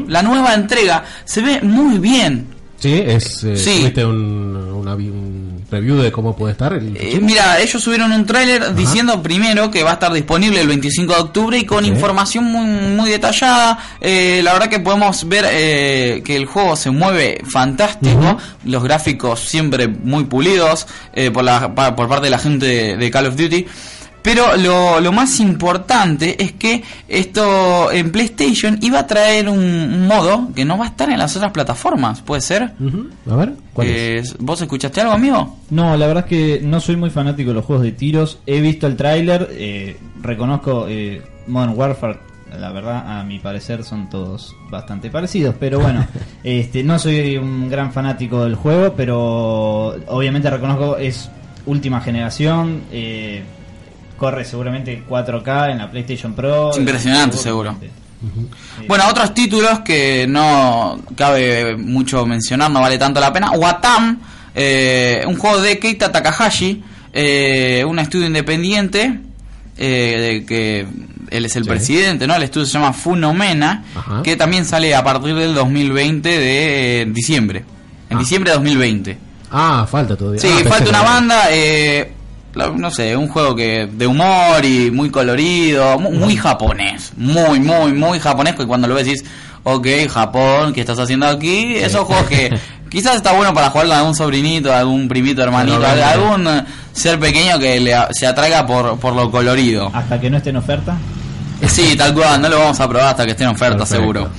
La 0.07 0.21
nueva 0.21 0.53
entrega 0.53 1.03
se 1.25 1.41
ve 1.41 1.61
muy 1.61 1.97
bien. 1.97 2.52
Sí, 2.83 3.01
es. 3.05 3.43
Eh, 3.45 3.55
Sí. 3.55 3.77
¿Tuviste 3.79 4.05
un, 4.05 4.55
una 4.57 4.93
un 4.95 5.63
review 5.71 5.95
de 6.01 6.11
cómo 6.11 6.35
puede 6.35 6.51
estar? 6.51 6.73
El... 6.73 6.97
Eh, 6.97 7.19
mira, 7.21 7.59
ellos 7.61 7.81
subieron 7.81 8.11
un 8.11 8.25
tráiler 8.25 8.75
diciendo 8.75 9.23
primero 9.23 9.71
que 9.71 9.83
va 9.83 9.91
a 9.91 9.93
estar 9.93 10.11
disponible 10.11 10.59
el 10.59 10.67
25 10.67 11.13
de 11.13 11.19
octubre 11.21 11.57
y 11.57 11.65
con 11.65 11.85
información 11.85 12.43
muy, 12.43 12.65
muy 12.65 13.09
detallada. 13.09 13.79
Eh, 14.01 14.41
la 14.43 14.51
verdad 14.53 14.67
que 14.69 14.79
podemos 14.81 15.27
ver 15.29 15.45
eh, 15.49 16.21
que 16.25 16.35
el 16.35 16.45
juego 16.45 16.75
se 16.75 16.91
mueve 16.91 17.41
fantástico, 17.49 18.37
los 18.65 18.83
gráficos 18.83 19.39
siempre 19.39 19.87
muy 19.87 20.25
pulidos 20.25 20.85
eh, 21.13 21.31
por, 21.31 21.43
la, 21.45 21.73
pa- 21.73 21.95
por 21.95 22.07
parte 22.09 22.25
de 22.25 22.31
la 22.31 22.37
gente 22.39 22.97
de 22.97 23.11
Call 23.11 23.27
of 23.27 23.35
Duty. 23.37 23.65
Pero 24.23 24.55
lo, 24.55 25.01
lo 25.01 25.11
más 25.11 25.39
importante 25.41 26.41
es 26.41 26.53
que 26.53 26.81
esto 27.09 27.91
en 27.91 28.09
PlayStation 28.09 28.79
iba 28.81 28.99
a 28.99 29.07
traer 29.07 29.49
un, 29.49 30.07
modo 30.07 30.47
que 30.55 30.63
no 30.63 30.77
va 30.77 30.85
a 30.85 30.87
estar 30.87 31.09
en 31.09 31.19
las 31.19 31.35
otras 31.35 31.51
plataformas, 31.51 32.21
¿puede 32.21 32.41
ser? 32.41 32.71
A 33.29 33.35
ver, 33.35 33.53
¿cuál 33.73 33.87
es? 33.87 34.31
Eh, 34.31 34.35
¿Vos 34.39 34.61
escuchaste 34.61 35.01
algo, 35.01 35.13
amigo? 35.13 35.57
No, 35.69 35.97
la 35.97 36.07
verdad 36.07 36.23
es 36.25 36.29
que 36.29 36.65
no 36.65 36.79
soy 36.79 36.95
muy 36.95 37.09
fanático 37.09 37.49
de 37.49 37.55
los 37.55 37.65
juegos 37.65 37.83
de 37.83 37.91
tiros. 37.91 38.39
He 38.45 38.61
visto 38.61 38.87
el 38.87 38.95
tráiler, 38.95 39.49
eh, 39.51 39.97
reconozco 40.21 40.85
eh, 40.87 41.21
Modern 41.47 41.77
Warfare. 41.77 42.19
La 42.57 42.71
verdad, 42.71 43.19
a 43.19 43.23
mi 43.23 43.39
parecer 43.39 43.83
son 43.83 44.09
todos 44.09 44.55
bastante 44.69 45.09
parecidos, 45.09 45.55
pero 45.59 45.79
bueno, 45.79 46.07
este, 46.43 46.83
no 46.83 46.97
soy 46.97 47.35
un 47.37 47.69
gran 47.69 47.91
fanático 47.91 48.43
del 48.43 48.55
juego, 48.55 48.93
pero 48.95 49.87
obviamente 50.07 50.49
reconozco 50.49 50.97
es 50.97 51.29
última 51.65 52.01
generación, 52.01 52.83
eh, 52.91 53.43
corre 54.23 54.45
seguramente 54.45 55.03
4K 55.05 55.71
en 55.71 55.77
la 55.79 55.91
PlayStation 55.91 56.33
Pro. 56.33 56.71
Es 56.71 56.77
impresionante. 56.77 57.35
Eh, 57.37 57.89
Bueno, 58.87 59.03
otros 59.09 59.33
títulos 59.33 59.79
que 59.81 60.25
no 60.29 60.97
cabe 61.17 61.75
mucho 61.75 62.25
mencionar, 62.25 62.71
no 62.71 62.79
vale 62.79 62.97
tanto 62.97 63.19
la 63.19 63.33
pena. 63.33 63.51
Watam 63.51 64.19
Eh, 64.55 65.23
un 65.27 65.35
juego 65.35 65.59
de 65.61 65.79
Keita 65.79 66.11
Takahashi, 66.11 66.83
eh, 67.11 67.83
un 67.87 67.97
estudio 67.97 68.27
independiente, 68.27 69.19
eh, 69.75 70.17
de 70.39 70.45
que 70.45 70.85
él 71.31 71.45
es 71.45 71.55
el 71.55 71.63
Sí. 71.63 71.69
presidente, 71.69 72.27
¿no? 72.27 72.35
El 72.35 72.43
estudio 72.43 72.67
se 72.67 72.73
llama 72.73 72.93
Funomena, 72.93 73.83
Ajá. 73.95 74.21
que 74.21 74.35
también 74.35 74.63
sale 74.65 74.93
a 74.93 75.03
partir 75.03 75.33
del 75.33 75.55
2020 75.55 76.29
de 76.29 77.01
eh, 77.01 77.05
diciembre. 77.07 77.65
En 78.11 78.17
Ah. 78.17 78.19
diciembre 78.19 78.51
de 78.51 78.57
2020. 78.57 79.17
Ah, 79.51 79.87
falta 79.89 80.15
todavía. 80.15 80.39
Sí, 80.39 80.49
Ah, 80.51 80.69
falta 80.69 80.89
una 80.91 81.01
banda, 81.01 81.41
eh, 81.49 82.11
no 82.55 82.91
sé, 82.91 83.15
un 83.17 83.27
juego 83.27 83.55
que 83.55 83.87
de 83.91 84.07
humor 84.07 84.63
y 84.63 84.91
muy 84.91 85.09
colorido, 85.09 85.97
mu- 85.99 86.11
muy, 86.11 86.35
japonés, 86.35 87.11
muy, 87.17 87.59
muy, 87.59 87.93
muy 87.93 88.19
japonés, 88.19 88.55
que 88.55 88.65
cuando 88.67 88.87
lo 88.87 88.95
ves 88.95 89.05
decís, 89.05 89.23
ok, 89.63 89.87
Japón, 90.09 90.73
¿qué 90.73 90.81
estás 90.81 90.99
haciendo 90.99 91.25
aquí? 91.27 91.75
Esos 91.75 92.05
juegos 92.05 92.27
que 92.27 92.51
quizás 92.89 93.15
está 93.15 93.31
bueno 93.33 93.53
para 93.53 93.69
jugar 93.69 93.87
con 93.87 93.95
algún 93.97 94.15
sobrinito, 94.15 94.73
algún 94.73 95.07
primito, 95.07 95.41
hermanito, 95.41 95.83
algún 95.85 96.47
eh, 96.47 96.63
ser 96.93 97.19
pequeño 97.19 97.57
que 97.59 97.79
le, 97.79 97.93
a- 97.93 98.09
se 98.11 98.27
atraiga 98.27 98.65
por, 98.65 98.99
por 98.99 99.13
lo 99.15 99.31
colorido. 99.31 99.89
Hasta 99.93 100.19
que 100.21 100.29
no 100.29 100.37
esté 100.37 100.51
en 100.51 100.57
oferta. 100.57 100.95
Sí, 101.67 101.95
tal 101.95 102.13
cual, 102.13 102.41
no 102.41 102.49
lo 102.49 102.59
vamos 102.59 102.79
a 102.79 102.87
probar 102.89 103.07
hasta 103.09 103.25
que 103.25 103.31
esté 103.31 103.43
en 103.45 103.49
oferta, 103.51 103.77
Perfecto. 103.79 104.01
seguro. 104.01 104.29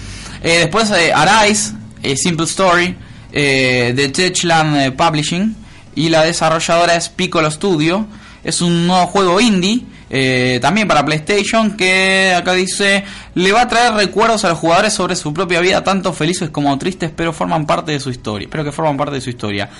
Eh, 0.42 0.59
después, 0.59 0.90
eh, 0.90 1.11
Arise, 1.12 1.73
eh, 2.02 2.16
Simple 2.16 2.44
Story, 2.44 2.94
eh, 3.33 3.92
de 3.97 4.09
Techland 4.11 4.76
eh, 4.76 4.92
Publishing, 4.92 5.56
y 5.95 6.09
la 6.09 6.23
desarrolladora 6.25 6.95
es 6.97 7.09
Piccolo 7.09 7.51
Studio. 7.51 8.07
Es 8.43 8.61
un 8.61 8.87
nuevo 8.87 9.07
juego 9.07 9.41
indie, 9.41 9.83
eh, 10.11 10.59
también 10.61 10.87
para 10.87 11.05
PlayStation, 11.05 11.77
que 11.77 12.35
acá 12.37 12.53
dice, 12.53 13.05
le 13.35 13.53
va 13.53 13.63
a 13.63 13.69
traer 13.69 13.95
recuerdos 13.95 14.45
a 14.45 14.51
los 14.51 14.59
jugadores 14.59 14.93
sobre 14.93 15.17
su 15.17 15.33
propia 15.33 15.61
vida, 15.61 15.83
tanto 15.83 16.13
felices 16.13 16.51
como 16.51 16.77
tristes, 16.79 17.11
pero 17.17 17.33
forman 17.33 17.65
parte 17.67 17.93
de 17.93 18.01
su 18.01 18.11
historia. 18.11 18.47
Pero 18.51 18.65
que 18.65 18.73
forman 18.73 18.97
parte 18.99 19.15
de 19.15 19.21
su 19.23 19.31
historia. 19.31 19.71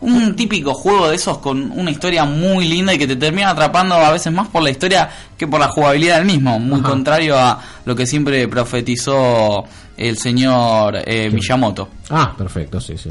Un 0.00 0.34
típico 0.36 0.74
juego 0.74 1.08
de 1.08 1.16
esos 1.16 1.38
con 1.38 1.70
una 1.70 1.90
historia 1.90 2.24
muy 2.24 2.66
linda 2.66 2.92
y 2.94 2.98
que 2.98 3.06
te 3.06 3.16
termina 3.16 3.50
atrapando 3.50 3.94
a 3.94 4.10
veces 4.10 4.32
más 4.32 4.48
por 4.48 4.62
la 4.62 4.70
historia 4.70 5.08
que 5.36 5.46
por 5.46 5.60
la 5.60 5.68
jugabilidad 5.68 6.16
del 6.16 6.26
mismo. 6.26 6.58
Muy 6.58 6.80
Ajá. 6.80 6.88
contrario 6.90 7.38
a 7.38 7.60
lo 7.84 7.94
que 7.94 8.06
siempre 8.06 8.48
profetizó 8.48 9.64
el 9.96 10.18
señor 10.18 11.02
eh, 11.06 11.30
Miyamoto. 11.30 11.88
Ah, 12.10 12.34
perfecto, 12.36 12.80
sí, 12.80 12.98
sí. 12.98 13.10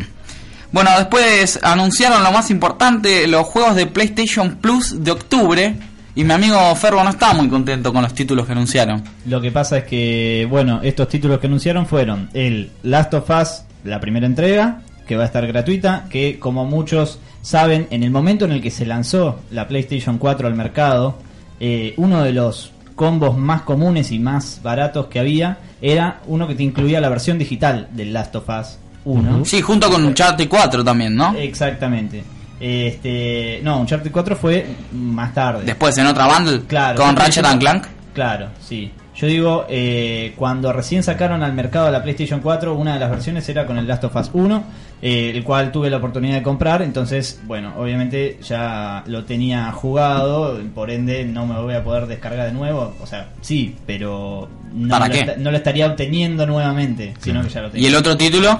Bueno, 0.73 0.89
después 0.97 1.59
anunciaron 1.61 2.23
lo 2.23 2.31
más 2.31 2.49
importante, 2.49 3.27
los 3.27 3.45
juegos 3.45 3.75
de 3.75 3.85
PlayStation 3.85 4.55
Plus 4.55 5.03
de 5.03 5.11
octubre. 5.11 5.75
Y 6.15 6.23
mi 6.23 6.33
amigo 6.33 6.75
Ferro 6.75 7.03
no 7.03 7.11
estaba 7.11 7.35
muy 7.35 7.47
contento 7.47 7.93
con 7.93 8.01
los 8.01 8.15
títulos 8.15 8.47
que 8.47 8.53
anunciaron. 8.53 9.03
Lo 9.27 9.39
que 9.39 9.51
pasa 9.51 9.77
es 9.77 9.83
que, 9.83 10.47
bueno, 10.49 10.79
estos 10.81 11.09
títulos 11.09 11.39
que 11.39 11.45
anunciaron 11.45 11.85
fueron 11.85 12.27
el 12.33 12.71
Last 12.81 13.13
of 13.13 13.29
Us, 13.29 13.61
la 13.83 13.99
primera 13.99 14.25
entrega, 14.25 14.81
que 15.05 15.15
va 15.15 15.21
a 15.21 15.25
estar 15.27 15.45
gratuita, 15.45 16.07
que 16.09 16.39
como 16.39 16.65
muchos 16.65 17.19
saben, 17.43 17.87
en 17.91 18.01
el 18.01 18.09
momento 18.09 18.45
en 18.45 18.53
el 18.53 18.61
que 18.61 18.71
se 18.71 18.87
lanzó 18.87 19.41
la 19.51 19.67
PlayStation 19.67 20.17
4 20.17 20.47
al 20.47 20.55
mercado, 20.55 21.19
eh, 21.59 21.93
uno 21.97 22.23
de 22.23 22.33
los 22.33 22.71
combos 22.95 23.37
más 23.37 23.61
comunes 23.61 24.11
y 24.11 24.17
más 24.17 24.61
baratos 24.63 25.05
que 25.05 25.19
había 25.19 25.59
era 25.83 26.21
uno 26.25 26.47
que 26.47 26.55
te 26.55 26.63
incluía 26.63 26.99
la 26.99 27.09
versión 27.09 27.37
digital 27.37 27.89
del 27.91 28.11
Last 28.11 28.35
of 28.35 28.49
Us 28.49 28.77
1. 29.05 29.35
Ujú. 29.35 29.45
Sí, 29.45 29.61
junto 29.61 29.89
con 29.89 30.03
Uncharted 30.05 30.47
4 30.47 30.83
también, 30.83 31.15
¿no? 31.15 31.35
Exactamente. 31.35 32.23
Este, 32.59 33.59
no, 33.63 33.79
Uncharted 33.81 34.11
4 34.11 34.35
fue 34.35 34.65
más 34.93 35.33
tarde. 35.33 35.63
Después 35.65 35.97
en 35.97 36.07
otra 36.07 36.27
bundle 36.27 36.61
Claro. 36.67 37.01
con 37.01 37.15
Ratchet 37.15 37.45
and 37.45 37.59
Clank. 37.59 37.83
Claro, 38.13 38.47
sí. 38.65 38.91
Yo 39.15 39.27
digo, 39.27 39.65
eh, 39.69 40.33
cuando 40.35 40.73
recién 40.73 41.03
sacaron 41.03 41.43
al 41.43 41.53
mercado 41.53 41.91
la 41.91 42.01
PlayStation 42.01 42.39
4, 42.39 42.73
una 42.73 42.93
de 42.95 42.99
las 42.99 43.11
versiones 43.11 43.47
era 43.47 43.67
con 43.67 43.77
el 43.77 43.87
Last 43.87 44.05
of 44.05 44.15
Us 44.15 44.29
1, 44.33 44.63
eh, 45.03 45.31
el 45.35 45.43
cual 45.43 45.71
tuve 45.71 45.89
la 45.91 45.97
oportunidad 45.97 46.35
de 46.35 46.41
comprar. 46.43 46.81
Entonces, 46.81 47.39
bueno, 47.45 47.73
obviamente 47.77 48.39
ya 48.43 49.03
lo 49.05 49.23
tenía 49.23 49.71
jugado, 49.71 50.59
por 50.73 50.89
ende 50.89 51.25
no 51.25 51.45
me 51.45 51.59
voy 51.59 51.75
a 51.75 51.83
poder 51.83 52.07
descargar 52.07 52.47
de 52.47 52.53
nuevo. 52.53 52.95
O 53.01 53.05
sea, 53.05 53.29
sí, 53.41 53.75
pero 53.85 54.49
no, 54.73 54.89
¿Para 54.89 55.07
lo, 55.07 55.13
qué? 55.13 55.35
no 55.37 55.51
lo 55.51 55.57
estaría 55.57 55.85
obteniendo 55.85 56.47
nuevamente, 56.47 57.13
sino 57.19 57.43
que 57.43 57.49
ya 57.49 57.61
lo 57.61 57.69
tenía. 57.69 57.85
¿Y 57.87 57.89
el 57.91 57.95
otro 57.95 58.17
título? 58.17 58.59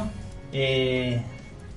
Eh, 0.54 1.22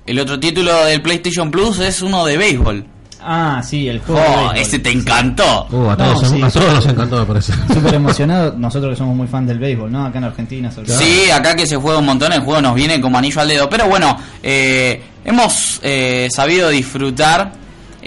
El 0.05 0.19
otro 0.19 0.39
título 0.39 0.85
del 0.85 1.01
PlayStation 1.01 1.49
Plus 1.51 1.79
es 1.79 2.01
uno 2.01 2.23
de 2.25 2.37
béisbol. 2.37 2.85
ah, 3.21 3.61
sí, 3.63 3.87
el 3.89 3.99
juego. 3.99 4.21
Oh, 4.21 4.53
ese 4.53 4.79
te 4.79 4.91
encantó. 4.91 5.67
Uh, 5.71 5.89
a 5.89 5.95
No, 5.95 6.13
todos, 6.13 6.29
sí. 6.29 6.41
a 6.41 6.49
todos 6.49 6.73
nos 6.75 6.85
encantó, 6.85 7.19
me 7.19 7.25
parece. 7.25 7.53
Súper 7.73 7.95
emocionado, 7.95 8.53
nosotros 8.57 8.91
que 8.91 8.97
somos 8.97 9.15
muy 9.15 9.27
fan 9.27 9.45
del 9.45 9.59
béisbol, 9.59 9.91
¿no? 9.91 10.05
Acá 10.05 10.19
en 10.19 10.23
Argentina, 10.25 10.71
sobre 10.71 10.87
todo. 10.87 10.99
Sí, 10.99 11.29
acá 11.31 11.55
que 11.55 11.65
se 11.67 11.75
juega 11.75 11.97
un 11.99 12.05
montón, 12.05 12.31
el 12.31 12.41
juego 12.41 12.61
nos 12.61 12.75
viene 12.75 13.01
como 13.01 13.17
anillo 13.17 13.41
al 13.41 13.47
dedo. 13.47 13.69
Pero 13.69 13.87
bueno, 13.89 14.15
eh, 14.43 15.01
hemos 15.25 15.79
eh, 15.83 16.27
sabido 16.33 16.69
disfrutar 16.69 17.51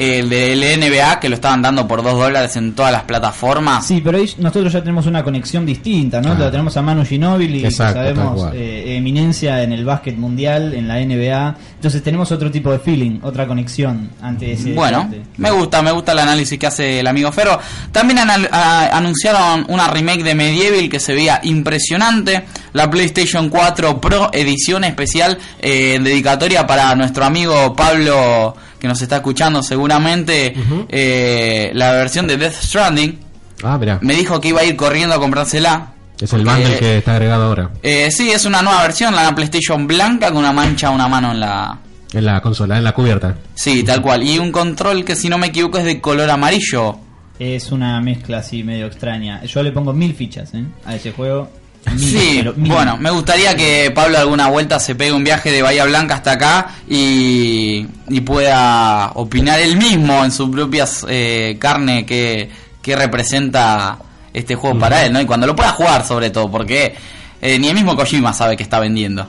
el 0.01 0.31
del 0.31 0.61
NBA, 0.81 1.21
que 1.21 1.29
lo 1.29 1.35
estaban 1.35 1.61
dando 1.61 1.87
por 1.87 2.03
2 2.03 2.15
dólares 2.15 2.57
en 2.57 2.73
todas 2.75 2.91
las 2.91 3.03
plataformas. 3.03 3.87
Sí, 3.87 4.01
pero 4.03 4.17
ahí 4.17 4.31
nosotros 4.39 4.73
ya 4.73 4.81
tenemos 4.81 5.05
una 5.05 5.23
conexión 5.23 5.67
distinta, 5.67 6.23
¿no? 6.23 6.35
Claro. 6.35 6.51
Tenemos 6.51 6.75
a 6.79 6.83
Manu 6.83 7.05
Ginóbili, 7.05 7.61
que 7.61 7.71
sabemos 7.71 8.49
eh, 8.55 8.97
eminencia 8.97 9.63
en 9.63 9.73
el 9.73 9.85
básquet 9.85 10.17
mundial, 10.17 10.73
en 10.73 10.89
la 10.89 10.97
NBA. 11.01 11.57
Entonces 11.75 12.03
tenemos 12.03 12.33
otro 12.33 12.51
tipo 12.51 12.73
de 12.73 12.79
feeling, 12.79 13.21
otra 13.23 13.47
conexión 13.47 14.11
ante 14.23 14.53
ese 14.53 14.73
Bueno, 14.73 15.07
deporte. 15.11 15.23
me 15.37 15.51
gusta, 15.51 15.83
me 15.83 15.93
gusta 15.93 16.13
el 16.13 16.21
análisis 16.21 16.59
que 16.59 16.67
hace 16.67 17.01
el 17.01 17.07
amigo 17.07 17.31
Ferro. 17.31 17.59
También 17.93 18.21
anunciaron 18.21 19.67
una 19.69 19.89
remake 19.89 20.23
de 20.23 20.35
Medieval 20.35 20.89
que 20.89 20.99
se 20.99 21.15
veía 21.15 21.41
impresionante. 21.43 22.45
La 22.73 22.89
PlayStation 22.91 23.49
4 23.51 24.01
Pro 24.01 24.31
edición 24.33 24.85
especial 24.85 25.37
eh, 25.61 25.99
dedicatoria 26.03 26.67
para 26.67 26.95
nuestro 26.95 27.25
amigo 27.25 27.75
Pablo 27.75 28.55
que 28.81 28.89
nos 28.89 29.01
está 29.01 29.17
escuchando 29.17 29.63
seguramente. 29.63 30.55
Eh, 30.89 31.71
la 31.75 31.93
versión 31.93 32.27
de 32.27 32.37
Death 32.37 32.55
Stranding. 32.55 33.19
Ah, 33.63 33.77
mira, 33.79 33.99
Me 34.01 34.15
dijo 34.15 34.41
que 34.41 34.49
iba 34.49 34.63
a 34.63 34.65
ir 34.65 34.75
corriendo 34.75 35.15
a 35.15 35.21
comprársela. 35.21 35.93
es 36.19 36.33
el 36.33 36.45
bundle 36.45 36.79
que 36.79 36.99
está 36.99 37.13
agregado 37.13 37.45
ahora 37.45 37.71
eh, 37.83 38.11
sí, 38.11 38.31
es 38.31 38.45
una 38.47 38.63
nueva 38.63 38.83
versión, 38.83 39.15
la 39.15 39.35
PlayStation 39.35 39.87
blanca 39.87 40.29
con 40.29 40.39
una 40.39 40.53
mancha, 40.53 40.91
una 40.91 41.07
mano 41.09 41.33
en 41.33 41.41
la... 41.41 41.79
en 42.13 42.25
la 42.25 42.41
consola, 42.41 42.79
en 42.79 42.85
la 42.85 42.93
cubierta. 42.93 43.37
Sí, 43.55 43.83
tal 43.85 44.01
cual. 44.01 44.23
Y 44.23 44.39
un 44.39 44.51
control 44.51 45.05
que 45.05 45.15
si 45.15 45.29
no 45.29 45.37
me 45.37 45.49
equivoco 45.49 45.79
es 45.79 45.85
de 45.85 46.01
color 46.01 46.31
amarillo. 46.31 46.99
Es 47.39 47.71
una 47.73 48.01
mezcla 48.01 48.39
así 48.39 48.63
medio 48.63 48.87
extraña. 48.87 49.43
Yo 49.45 49.63
le 49.63 49.73
pongo 49.73 49.93
mil 49.93 50.15
fichas 50.15 50.53
¿eh? 50.55 50.65
a 50.85 50.95
ese 50.97 51.13
juego. 51.13 51.51
Sí, 51.97 52.37
pero 52.39 52.55
bueno, 52.57 52.97
me 52.99 53.11
gustaría 53.11 53.57
que 53.57 53.91
Pablo 53.95 54.19
alguna 54.19 54.49
vuelta 54.49 54.79
se 54.79 54.95
pegue 54.95 55.13
un 55.13 55.25
viaje 55.25 55.51
de 55.51 55.63
Bahía 55.63 55.85
Blanca 55.85 56.15
hasta 56.15 56.33
acá 56.33 56.75
y, 56.89 57.87
y 58.09 58.21
pueda 58.21 59.13
opinar 59.15 59.61
él 59.61 59.77
mismo 59.77 60.25
en 60.25 60.31
su 60.31 60.51
propia 60.51 60.87
eh, 61.09 61.57
carne 61.59 62.07
que, 62.07 62.51
que 62.81 62.97
representa 62.97 63.99
este 64.33 64.55
juego 64.55 64.79
para 64.79 65.05
él, 65.05 65.13
¿no? 65.13 65.21
Y 65.21 65.27
cuando 65.27 65.47
lo 65.47 65.57
pueda 65.57 65.73
jugar 65.73 66.05
sobre 66.05 66.31
todo, 66.31 66.51
porque 66.51 66.95
eh, 67.41 67.59
ni 67.59 67.69
el 67.69 67.75
mismo 67.75 67.97
Kojima 67.97 68.33
sabe 68.33 68.57
que 68.57 68.63
está 68.63 68.79
vendiendo. 68.79 69.29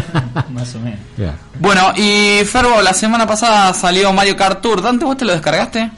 Más 0.50 0.74
o 0.74 0.80
menos. 0.80 1.00
Bueno, 1.60 1.92
y 1.96 2.44
Ferbo, 2.44 2.82
la 2.82 2.92
semana 2.92 3.26
pasada 3.26 3.72
salió 3.72 4.12
Mario 4.12 4.36
Kart 4.36 4.60
Tour. 4.60 4.82
¿Dante, 4.82 5.04
vos 5.04 5.16
te 5.16 5.24
lo 5.24 5.32
descargaste? 5.32 5.90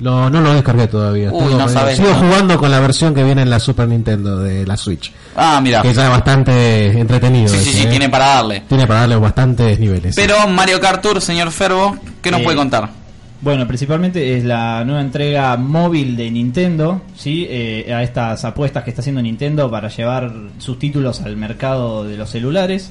Lo- 0.00 0.28
no 0.28 0.40
lo 0.40 0.52
descargué 0.54 0.88
todavía. 0.88 1.30
Uy, 1.32 1.44
Tengo- 1.44 1.58
no 1.58 1.68
sabes, 1.68 1.96
sigo 1.96 2.08
¿no? 2.10 2.14
jugando 2.16 2.58
con 2.58 2.70
la 2.70 2.80
versión 2.80 3.14
que 3.14 3.22
viene 3.22 3.42
en 3.42 3.50
la 3.50 3.60
Super 3.60 3.86
Nintendo 3.88 4.38
de 4.38 4.66
la 4.66 4.76
Switch. 4.76 5.12
Ah, 5.36 5.60
mira. 5.62 5.82
Que 5.82 5.94
ya 5.94 6.04
es 6.04 6.10
bastante 6.10 6.98
entretenido. 6.98 7.48
Sí, 7.48 7.58
sí, 7.62 7.70
ese, 7.70 7.78
sí, 7.80 7.86
¿eh? 7.86 7.90
tiene 7.90 8.08
para 8.08 8.26
darle. 8.26 8.62
Tiene 8.68 8.86
para 8.86 9.00
darle 9.00 9.16
bastantes 9.16 9.78
niveles. 9.78 10.14
Pero 10.16 10.46
Mario 10.48 10.80
Kart 10.80 11.00
Tour, 11.00 11.20
señor 11.20 11.50
Ferbo, 11.52 11.96
¿qué 12.20 12.30
nos 12.30 12.40
Eh, 12.40 12.44
puede 12.44 12.56
contar? 12.56 12.90
Bueno, 13.40 13.66
principalmente 13.66 14.36
es 14.38 14.44
la 14.44 14.84
nueva 14.84 15.02
entrega 15.02 15.56
móvil 15.58 16.16
de 16.16 16.30
Nintendo, 16.30 17.02
¿sí? 17.14 17.46
Eh, 17.48 17.92
a 17.94 18.02
estas 18.02 18.44
apuestas 18.44 18.82
que 18.84 18.90
está 18.90 19.02
haciendo 19.02 19.20
Nintendo 19.20 19.70
para 19.70 19.88
llevar 19.90 20.32
sus 20.58 20.78
títulos 20.78 21.20
al 21.20 21.36
mercado 21.36 22.04
de 22.04 22.16
los 22.16 22.30
celulares. 22.30 22.90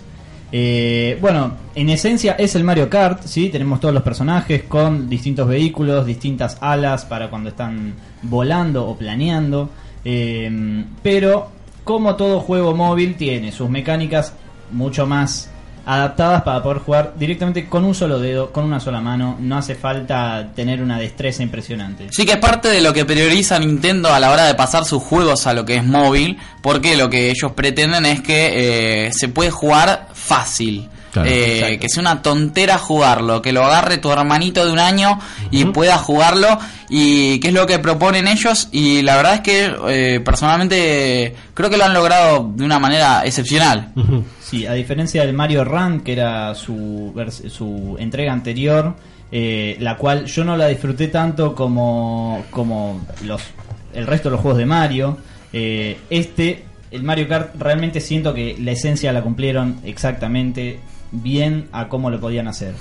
Eh, 0.55 1.17
bueno, 1.19 1.53
en 1.74 1.89
esencia 1.89 2.33
es 2.33 2.53
el 2.53 2.63
Mario 2.63 2.88
Kart, 2.88 3.24
¿sí? 3.24 3.50
Tenemos 3.50 3.79
todos 3.79 3.91
los 3.91 4.03
personajes 4.03 4.62
con 4.65 5.10
distintos 5.10 5.48
vehículos, 5.48 6.05
distintas 6.05 6.60
alas 6.62 7.05
para 7.05 7.27
cuando 7.31 7.50
están 7.50 7.95
volando 8.22 8.88
o 8.88 8.95
planeando. 8.95 9.72
Eh, 10.05 10.86
pero, 11.01 11.50
como 11.83 12.15
todo 12.15 12.39
juego 12.39 12.75
móvil, 12.75 13.15
tiene 13.15 13.51
sus 13.51 13.67
mecánicas 13.67 14.36
mucho 14.72 15.07
más 15.07 15.50
adaptadas 15.85 16.43
para 16.43 16.63
poder 16.63 16.79
jugar 16.79 17.13
directamente 17.17 17.67
con 17.67 17.83
un 17.83 17.93
solo 17.93 18.19
dedo, 18.19 18.51
con 18.51 18.63
una 18.63 18.79
sola 18.79 19.01
mano. 19.01 19.37
No 19.39 19.57
hace 19.57 19.75
falta 19.75 20.49
tener 20.55 20.81
una 20.81 20.97
destreza 20.97 21.43
impresionante. 21.43 22.07
Sí 22.11 22.25
que 22.25 22.33
es 22.33 22.37
parte 22.37 22.69
de 22.69 22.81
lo 22.81 22.93
que 22.93 23.05
prioriza 23.05 23.59
Nintendo 23.59 24.13
a 24.13 24.19
la 24.19 24.31
hora 24.31 24.45
de 24.45 24.55
pasar 24.55 24.85
sus 24.85 25.03
juegos 25.03 25.45
a 25.47 25.53
lo 25.53 25.65
que 25.65 25.75
es 25.75 25.83
móvil, 25.83 26.37
porque 26.61 26.95
lo 26.95 27.09
que 27.09 27.29
ellos 27.29 27.51
pretenden 27.53 28.05
es 28.05 28.21
que 28.21 29.07
eh, 29.07 29.13
se 29.13 29.27
puede 29.27 29.51
jugar 29.51 30.09
fácil. 30.13 30.89
Claro. 31.11 31.29
Eh, 31.31 31.77
que 31.79 31.89
sea 31.89 32.01
una 32.01 32.23
tontera 32.23 32.79
jugarlo, 32.79 33.39
que 33.39 33.51
lo 33.51 33.63
agarre 33.63 33.99
tu 33.99 34.11
hermanito 34.11 34.65
de 34.65 34.71
un 34.71 34.79
año 34.79 35.19
y 35.51 35.65
pueda 35.65 35.99
jugarlo 35.99 36.57
y 36.89 37.39
qué 37.39 37.49
es 37.49 37.53
lo 37.53 37.67
que 37.67 37.77
proponen 37.77 38.27
ellos 38.27 38.67
y 38.71 39.03
la 39.03 39.15
verdad 39.17 39.35
es 39.35 39.41
que 39.41 39.75
eh, 39.89 40.21
personalmente 40.25 41.35
creo 41.53 41.69
que 41.69 41.77
lo 41.77 41.85
han 41.85 41.93
logrado 41.93 42.51
de 42.55 42.65
una 42.65 42.79
manera 42.79 43.23
excepcional. 43.25 43.91
Sí, 44.53 44.67
a 44.67 44.74
diferencia 44.74 45.25
del 45.25 45.33
Mario 45.33 45.63
Run, 45.63 46.01
que 46.01 46.13
era 46.13 46.53
su, 46.53 47.12
su 47.50 47.95
entrega 48.00 48.31
anterior, 48.31 48.95
eh, 49.31 49.77
la 49.79 49.98
cual 49.98 50.25
yo 50.25 50.43
no 50.43 50.55
la 50.55 50.67
disfruté 50.67 51.07
tanto 51.07 51.55
como, 51.55 52.45
como 52.51 53.01
los, 53.25 53.41
el 53.95 54.05
resto 54.05 54.29
de 54.29 54.33
los 54.33 54.41
juegos 54.41 54.60
de 54.60 54.65
Mario. 54.67 55.17
eh, 55.51 55.98
este, 56.12 56.65
el 56.91 57.01
Mario 57.01 57.27
Kart, 57.27 57.55
realmente 57.60 58.00
siento 58.00 58.31
que 58.36 58.55
la 58.60 58.72
esencia 58.74 59.12
la 59.12 59.24
cumplieron 59.24 59.79
exactamente 59.83 60.79
bien 61.12 61.67
a 61.72 61.88
cómo 61.88 62.12
lo 62.12 62.19
podían 62.19 62.48
hacer. 62.48 62.75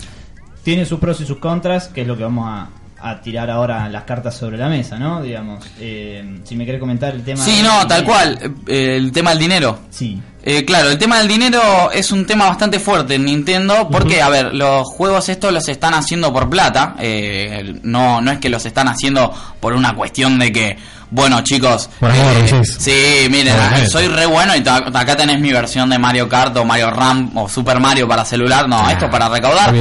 Tiene 0.62 0.84
sus 0.84 0.98
pros 1.00 1.22
y 1.22 1.24
sus 1.24 1.38
contras, 1.38 1.88
que 1.88 2.02
es 2.02 2.06
lo 2.06 2.18
que 2.18 2.24
vamos 2.24 2.46
a, 2.46 2.68
a 3.00 3.20
tirar 3.22 3.50
ahora 3.50 3.88
las 3.88 4.04
cartas 4.04 4.36
sobre 4.36 4.58
la 4.58 4.68
mesa, 4.68 4.98
¿no? 4.98 5.22
Digamos, 5.22 5.64
eh, 5.80 6.40
si 6.44 6.54
me 6.54 6.66
querés 6.66 6.80
comentar 6.80 7.14
el 7.14 7.22
tema... 7.22 7.42
Sí, 7.42 7.62
no, 7.62 7.86
tal 7.86 8.04
cual, 8.04 8.38
el 8.68 9.10
tema 9.10 9.30
del 9.30 9.38
dinero. 9.38 9.78
Sí, 9.90 10.20
Eh, 10.44 10.64
claro, 10.64 10.90
el 10.90 10.98
tema 10.98 11.18
del 11.18 11.28
dinero 11.28 11.90
es 11.92 12.10
un 12.10 12.26
tema 12.26 12.46
bastante 12.48 12.80
fuerte 12.80 13.14
en 13.14 13.24
Nintendo 13.24 13.88
porque, 13.90 14.20
a 14.20 14.28
ver, 14.28 14.52
los 14.54 14.86
juegos 14.88 15.28
estos 15.28 15.52
los 15.52 15.68
están 15.68 15.94
haciendo 15.94 16.32
por 16.32 16.50
plata, 16.50 16.94
eh, 16.98 17.78
no, 17.82 18.20
no 18.20 18.32
es 18.32 18.38
que 18.38 18.48
los 18.48 18.66
están 18.66 18.88
haciendo 18.88 19.32
por 19.60 19.72
una 19.74 19.94
cuestión 19.94 20.38
de 20.40 20.50
que, 20.50 20.76
bueno 21.10 21.42
chicos, 21.42 21.88
amor, 22.00 22.14
eh, 22.16 22.62
sí, 22.64 23.28
miren, 23.30 23.54
Obviamente. 23.54 23.88
soy 23.90 24.08
re 24.08 24.26
bueno 24.26 24.54
y 24.56 24.60
acá 24.66 25.14
tenés 25.16 25.38
mi 25.38 25.52
versión 25.52 25.88
de 25.90 25.98
Mario 25.98 26.28
Kart 26.28 26.56
o 26.56 26.64
Mario 26.64 26.90
Ram 26.90 27.30
o 27.36 27.48
Super 27.48 27.78
Mario 27.78 28.08
para 28.08 28.24
celular, 28.24 28.68
no, 28.68 28.88
esto 28.90 29.04
es 29.04 29.10
para 29.12 29.28
recaudar. 29.28 29.72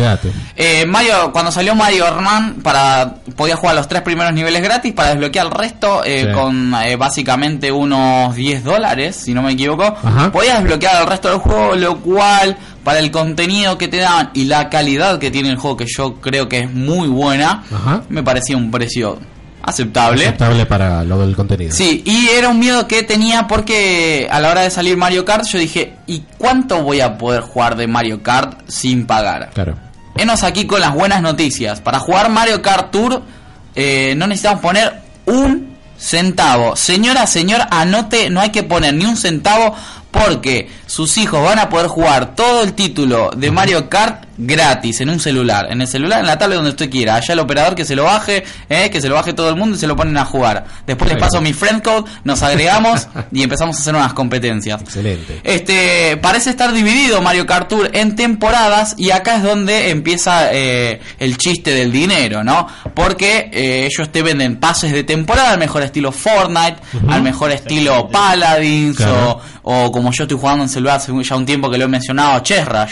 Eh, 0.58 0.86
Mario, 0.86 1.32
cuando 1.32 1.52
salió 1.52 1.74
Mario 1.74 2.06
Run, 2.12 2.62
para 2.62 3.16
podía 3.36 3.56
jugar 3.56 3.76
los 3.76 3.88
tres 3.88 4.02
primeros 4.04 4.34
niveles 4.34 4.62
gratis 4.62 4.94
para 4.94 5.10
desbloquear 5.10 5.48
el 5.48 5.52
resto 5.54 6.04
eh, 6.06 6.26
Sí. 6.28 6.34
con 6.34 6.76
eh, 6.84 6.98
básicamente 6.98 7.72
unos 7.72 8.36
10 8.36 8.64
dólares, 8.64 9.16
si 9.16 9.34
no 9.34 9.42
me 9.42 9.54
equivoco. 9.54 9.84
Ajá. 10.04 10.32
Podías 10.52 10.64
desbloquear 10.64 11.02
el 11.02 11.08
resto 11.08 11.30
del 11.30 11.38
juego, 11.40 11.76
lo 11.76 12.00
cual 12.00 12.58
para 12.84 13.00
el 13.00 13.12
contenido 13.12 13.78
que 13.78 13.88
te 13.88 13.98
daban 13.98 14.32
y 14.34 14.46
la 14.46 14.70
calidad 14.70 15.20
que 15.20 15.32
tiene 15.32 15.50
el 15.50 15.58
juego, 15.58 15.78
que 15.78 15.86
yo 15.88 16.16
creo 16.16 16.50
que 16.50 16.60
es 16.60 16.72
muy 16.74 17.08
buena, 17.08 17.64
Ajá. 17.74 18.04
me 18.10 18.24
parecía 18.24 18.58
un 18.58 18.72
precio 18.72 19.20
aceptable. 19.64 20.24
Aceptable 20.26 20.66
para 20.66 21.04
lo 21.04 21.20
del 21.20 21.36
contenido. 21.36 21.74
Sí, 21.76 22.02
y 22.06 22.30
era 22.30 22.50
un 22.50 22.60
miedo 22.60 22.88
que 22.88 23.04
tenía 23.04 23.48
porque 23.48 24.28
a 24.32 24.40
la 24.40 24.50
hora 24.50 24.62
de 24.62 24.70
salir 24.72 24.98
Mario 24.98 25.24
Kart 25.26 25.46
yo 25.46 25.60
dije, 25.60 25.94
¿y 26.08 26.24
cuánto 26.38 26.82
voy 26.84 27.02
a 27.02 27.18
poder 27.18 27.42
jugar 27.42 27.76
de 27.76 27.88
Mario 27.88 28.24
Kart 28.24 28.60
sin 28.68 29.06
pagar? 29.06 29.52
Claro. 29.54 29.76
Enos 30.18 30.44
aquí 30.44 30.66
con 30.66 30.82
las 30.82 30.94
buenas 30.94 31.22
noticias. 31.22 31.80
Para 31.80 32.00
jugar 32.00 32.30
Mario 32.30 32.62
Kart 32.62 32.92
Tour 32.92 33.22
eh, 33.76 34.14
no 34.18 34.28
necesitamos 34.28 34.62
poner 34.62 35.02
un 35.26 35.72
centavo. 35.98 36.76
Señora, 36.76 37.28
señor, 37.28 37.62
anote, 37.70 38.30
no 38.30 38.42
hay 38.42 38.50
que 38.50 38.64
poner 38.64 38.94
ni 38.96 39.06
un 39.06 39.16
centavo 39.16 39.76
porque 40.12 40.70
sus 40.86 41.18
hijos 41.18 41.44
van 41.44 41.60
a 41.60 41.70
poder 41.70 41.88
jugar 41.88 42.36
todo 42.36 42.62
el 42.62 42.74
título 42.74 43.32
de 43.36 43.52
Mario 43.52 43.90
Kart 43.90 44.26
gratis 44.38 45.02
en 45.02 45.10
un 45.10 45.20
celular. 45.20 45.68
En 45.70 45.82
el 45.82 45.88
celular, 45.88 46.20
en 46.22 46.28
la 46.28 46.38
tablet, 46.38 46.56
donde 46.58 46.72
usted 46.72 46.90
quiera. 46.90 47.16
Allá 47.16 47.34
el 47.34 47.40
operador 47.40 47.76
que 47.76 47.86
se 47.86 47.96
lo 47.96 48.04
baje, 48.06 48.44
eh, 48.70 48.90
que 48.90 49.02
se 49.02 49.10
lo 49.10 49.16
baje 49.16 49.34
todo 49.34 49.50
el 49.50 49.56
mundo 49.56 49.76
y 49.76 49.80
se 49.80 49.88
lo 49.88 49.96
ponen 49.96 50.18
a 50.18 50.26
jugar. 50.26 50.66
Después 50.88 51.12
les 51.12 51.20
paso 51.20 51.42
mi 51.42 51.54
friend 51.54 51.82
code, 51.84 52.10
nos 52.24 52.42
agregamos 52.44 53.08
y 53.32 53.44
empezamos 53.44 53.78
a 53.78 53.80
hacer 53.80 53.96
unas 53.96 54.14
competencias. 54.14 54.82
Excelente. 54.82 55.42
Este 55.44 56.18
parece 56.18 56.50
estar 56.50 56.72
dividido 56.74 57.22
Mario 57.22 57.46
Kart 57.46 57.68
Tour 57.70 57.90
en 57.94 58.16
temporadas 58.16 58.96
y 58.98 59.12
acá 59.12 59.38
es 59.38 59.44
donde 59.44 59.90
empieza 59.90 60.52
eh, 60.54 61.00
el 61.20 61.38
chiste 61.38 61.72
del 61.72 61.92
dinero, 61.92 62.44
¿no? 62.44 62.68
Porque 62.94 63.50
eh, 63.54 63.86
ellos 63.92 64.12
te 64.12 64.22
venden 64.24 64.58
pases 64.58 64.92
de 64.92 65.04
temporada 65.04 65.52
al 65.52 65.60
mejor 65.60 65.84
estilo 65.84 66.12
Fortnite, 66.12 66.78
al 67.08 67.22
mejor 67.22 67.52
estilo 67.52 68.10
Paladins 68.10 68.98
Claro. 68.98 69.42
o, 69.64 69.86
o 69.86 69.92
como 69.92 70.12
yo 70.12 70.24
estoy 70.24 70.38
jugando 70.38 70.64
en 70.64 70.70
celular 70.70 70.98
hace 70.98 71.12
ya 71.24 71.36
un 71.36 71.46
tiempo 71.46 71.70
que 71.70 71.78
lo 71.78 71.86
he 71.86 71.88
mencionado, 71.88 72.40
Chess 72.42 72.66
Rush. 72.68 72.92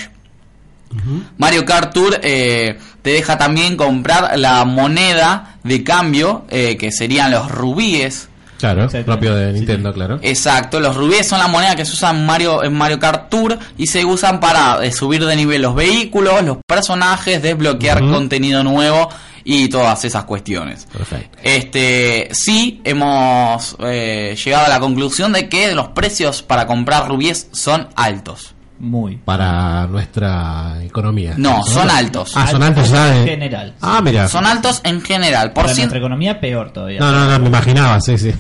Mario 1.38 1.66
Kart 1.66 1.94
Tour 1.94 2.20
eh, 2.24 2.78
te 3.02 3.12
deja 3.12 3.38
también 3.38 3.78
comprar 3.78 4.38
la 4.38 4.66
moneda 4.66 5.58
de 5.64 5.84
cambio, 5.84 6.46
eh, 6.50 6.78
que 6.78 6.92
serían 6.92 7.32
los 7.32 7.50
rubíes. 7.52 8.30
Claro, 8.58 8.90
propio 9.06 9.36
de 9.36 9.54
Nintendo, 9.54 9.90
sí. 9.90 9.96
claro. 9.96 10.20
Exacto, 10.22 10.82
los 10.82 10.96
rubíes 10.96 11.26
son 11.26 11.40
la 11.40 11.48
moneda 11.48 11.78
que 11.78 11.86
se 11.86 11.94
usan 11.94 12.18
en 12.18 12.26
Mario, 12.26 12.62
en 12.62 12.74
Mario 12.74 13.00
Kart 13.00 13.30
Tour 13.30 13.58
y 13.78 13.88
se 13.88 14.04
usan 14.04 14.42
para 14.42 14.84
eh, 14.84 14.92
subir 14.92 15.26
de 15.26 15.36
nivel 15.36 15.62
los 15.62 15.76
vehículos, 15.76 16.44
los 16.44 16.58
personajes, 16.68 17.42
desbloquear 17.42 18.02
contenido 18.02 18.62
nuevo 18.64 19.08
y 19.46 19.70
todas 19.70 20.04
esas 20.04 20.26
cuestiones. 20.26 20.88
Perfecto. 20.92 21.38
Este, 21.42 22.28
sí, 22.34 22.82
hemos 22.84 23.78
eh, 23.80 24.38
llegado 24.44 24.66
a 24.66 24.70
la 24.70 24.80
conclusión 24.82 25.32
de 25.32 25.48
que 25.48 25.74
los 25.74 25.90
precios 25.90 26.44
para 26.44 26.68
comprar 26.68 27.08
rubíes 27.08 27.48
son 27.52 27.88
altos. 27.96 28.56
Muy. 28.80 29.18
Para 29.18 29.86
nuestra 29.88 30.76
economía. 30.84 31.34
No, 31.38 31.62
son 31.64 31.90
altos. 31.90 32.32
Ah, 32.36 32.48
son 32.48 32.64
altos 32.64 32.92
en 32.92 33.26
de... 33.26 33.32
general. 33.32 33.74
Ah, 33.82 34.02
mira. 34.02 34.28
Son 34.28 34.46
altos 34.46 34.82
en 34.84 35.02
general. 35.02 35.52
Por 35.52 35.64
Para 35.64 35.74
cien- 35.74 35.78
nuestra 35.84 36.00
economía 36.00 36.40
peor 36.40 36.72
todavía. 36.72 37.00
No, 37.00 37.12
no, 37.12 37.26
no, 37.30 37.40
me 37.40 37.48
imaginaba, 37.48 38.00
sí, 38.02 38.18
sí. 38.18 38.34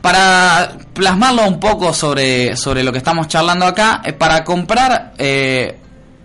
para 0.00 0.72
plasmarlo 0.92 1.46
un 1.48 1.58
poco 1.58 1.92
sobre, 1.92 2.56
sobre 2.56 2.82
lo 2.84 2.92
que 2.92 2.98
estamos 2.98 3.28
charlando 3.28 3.66
acá, 3.66 4.02
eh, 4.04 4.12
para 4.12 4.44
comprar, 4.44 5.14
eh, 5.18 5.78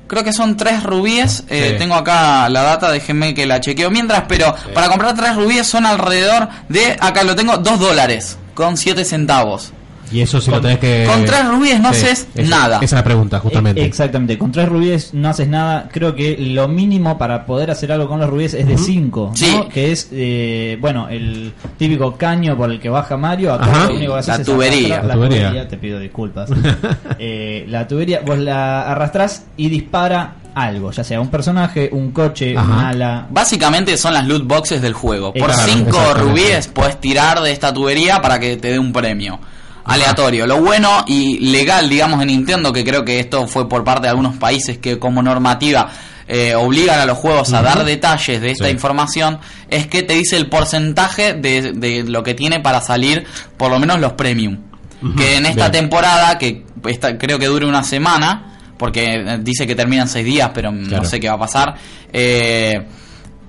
creo 0.07 0.23
que 0.23 0.33
son 0.33 0.55
tres 0.55 0.83
rubíes, 0.83 1.43
eh, 1.49 1.69
Sí. 1.71 1.77
tengo 1.79 1.95
acá 1.95 2.47
la 2.49 2.61
data, 2.61 2.91
déjenme 2.91 3.33
que 3.33 3.45
la 3.45 3.59
chequeo 3.59 3.89
mientras, 3.89 4.23
pero 4.27 4.53
para 4.73 4.87
comprar 4.89 5.15
tres 5.15 5.35
rubíes 5.35 5.65
son 5.67 5.85
alrededor 5.85 6.47
de, 6.69 6.95
acá 6.99 7.23
lo 7.23 7.35
tengo, 7.35 7.57
dos 7.57 7.79
dólares 7.79 8.37
con 8.53 8.77
siete 8.77 9.03
centavos. 9.03 9.73
Y 10.11 10.21
eso 10.21 10.41
si 10.41 10.51
lo 10.51 10.59
tenés 10.61 10.79
que... 10.79 11.05
con 11.07 11.23
tres 11.25 11.47
rubíes 11.47 11.79
no 11.79 11.89
haces 11.89 12.27
esa- 12.35 12.49
nada. 12.49 12.75
Esa 12.77 12.85
es 12.85 12.91
la 12.93 13.03
pregunta, 13.03 13.39
justamente. 13.39 13.81
Eh, 13.81 13.85
Exactamente, 13.85 14.37
con 14.37 14.51
tres 14.51 14.67
rubíes 14.67 15.13
no 15.13 15.29
haces 15.29 15.47
nada. 15.47 15.87
Creo 15.91 16.15
que 16.15 16.35
lo 16.37 16.67
mínimo 16.67 17.17
para 17.17 17.45
poder 17.45 17.71
hacer 17.71 17.91
algo 17.91 18.07
con 18.07 18.19
los 18.19 18.29
rubíes 18.29 18.53
es 18.53 18.67
de 18.67 18.77
cinco, 18.77 19.31
Sí. 19.35 19.51
¿no? 19.55 19.69
Que 19.69 19.91
es, 19.91 20.09
eh, 20.11 20.77
bueno, 20.81 21.07
el 21.09 21.53
típico 21.77 22.15
caño 22.17 22.57
por 22.57 22.71
el 22.71 22.79
que 22.79 22.89
baja 22.89 23.15
Mario. 23.17 23.53
Acá 23.53 23.65
Ajá. 23.65 23.87
lo 23.87 23.95
único 23.95 24.13
que 24.13 24.19
haces 24.19 24.27
La 24.35 24.41
es 24.41 24.45
tubería. 24.45 25.01
La 25.03 25.13
tubería. 25.13 25.67
Te 25.67 25.77
pido 25.77 25.99
disculpas. 25.99 26.49
Eh, 27.23 27.65
la 27.69 27.87
tubería, 27.87 28.21
vos 28.25 28.37
la 28.37 28.81
arrastrás 28.91 29.45
y 29.57 29.69
dispara 29.69 30.35
algo, 30.55 30.91
ya 30.91 31.03
sea 31.03 31.21
un 31.21 31.29
personaje, 31.29 31.89
un 31.91 32.11
coche, 32.11 32.57
Ajá. 32.57 32.65
un 32.71 32.79
ala. 32.79 33.27
Básicamente 33.29 33.95
son 33.97 34.13
las 34.13 34.25
loot 34.27 34.45
boxes 34.45 34.81
del 34.81 34.93
juego. 34.93 35.31
Por 35.33 35.49
Exacto, 35.49 35.71
5 35.71 35.89
exactamente. 35.89 36.23
rubíes 36.31 36.67
puedes 36.67 36.99
tirar 36.99 37.41
de 37.41 37.51
esta 37.51 37.73
tubería 37.73 38.21
para 38.21 38.39
que 38.39 38.57
te 38.57 38.69
dé 38.71 38.79
un 38.79 38.91
premio. 38.91 39.39
Aleatorio. 39.85 40.45
Lo 40.47 40.61
bueno 40.61 41.03
y 41.07 41.39
legal, 41.51 41.89
digamos, 41.89 42.21
en 42.21 42.27
Nintendo, 42.27 42.71
que 42.71 42.83
creo 42.83 43.03
que 43.03 43.19
esto 43.19 43.47
fue 43.47 43.67
por 43.67 43.83
parte 43.83 44.03
de 44.03 44.09
algunos 44.09 44.35
países 44.37 44.77
que 44.77 44.99
como 44.99 45.21
normativa 45.23 45.89
eh, 46.27 46.55
obligan 46.55 46.99
a 46.99 47.05
los 47.05 47.17
juegos 47.17 47.51
a 47.53 47.61
dar 47.61 47.83
detalles 47.83 48.39
de 48.41 48.51
esta 48.51 48.65
Sí. 48.65 48.71
información, 48.71 49.39
es 49.69 49.87
que 49.87 50.03
te 50.03 50.13
dice 50.13 50.37
el 50.37 50.47
porcentaje 50.47 51.33
de, 51.33 51.73
de 51.73 52.03
lo 52.03 52.23
que 52.23 52.33
tiene 52.33 52.59
para 52.61 52.79
salir 52.81 53.25
por 53.57 53.69
lo 53.71 53.79
menos 53.79 53.99
los 53.99 54.13
premium. 54.13 54.57
Que 55.17 55.37
en 55.37 55.47
esta 55.47 55.69
Bien. 55.69 55.83
temporada, 55.83 56.37
que 56.37 56.63
esta, 56.85 57.17
creo 57.17 57.39
que 57.39 57.47
dure 57.47 57.65
una 57.65 57.83
semana, 57.83 58.59
porque 58.77 59.15
eh, 59.15 59.39
dice 59.41 59.65
que 59.65 59.73
terminan 59.75 60.07
seis 60.07 60.25
días, 60.25 60.51
pero 60.53 60.71
no 60.71 61.03
sé 61.05 61.19
qué 61.19 61.27
va 61.27 61.35
a 61.35 61.39
pasar. 61.39 61.75
Eh, 62.13 62.85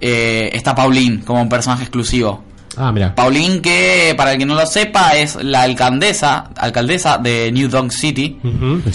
eh, 0.01 0.51
está 0.55 0.75
Pauline 0.75 1.21
como 1.25 1.43
un 1.43 1.49
personaje 1.51 1.83
exclusivo. 1.83 2.43
Ah, 2.77 2.93
mira. 2.93 3.15
Pauline 3.15 3.61
que, 3.61 4.15
para 4.17 4.33
el 4.33 4.39
que 4.39 4.47
no 4.47 4.55
lo 4.55 4.67
sepa, 4.67 5.17
es 5.17 5.37
la 5.43 5.63
alcaldesa, 5.63 6.51
alcaldesa 6.57 7.19
de 7.19 7.53
New 7.53 7.69
Donk 7.69 7.91
City, 7.91 8.39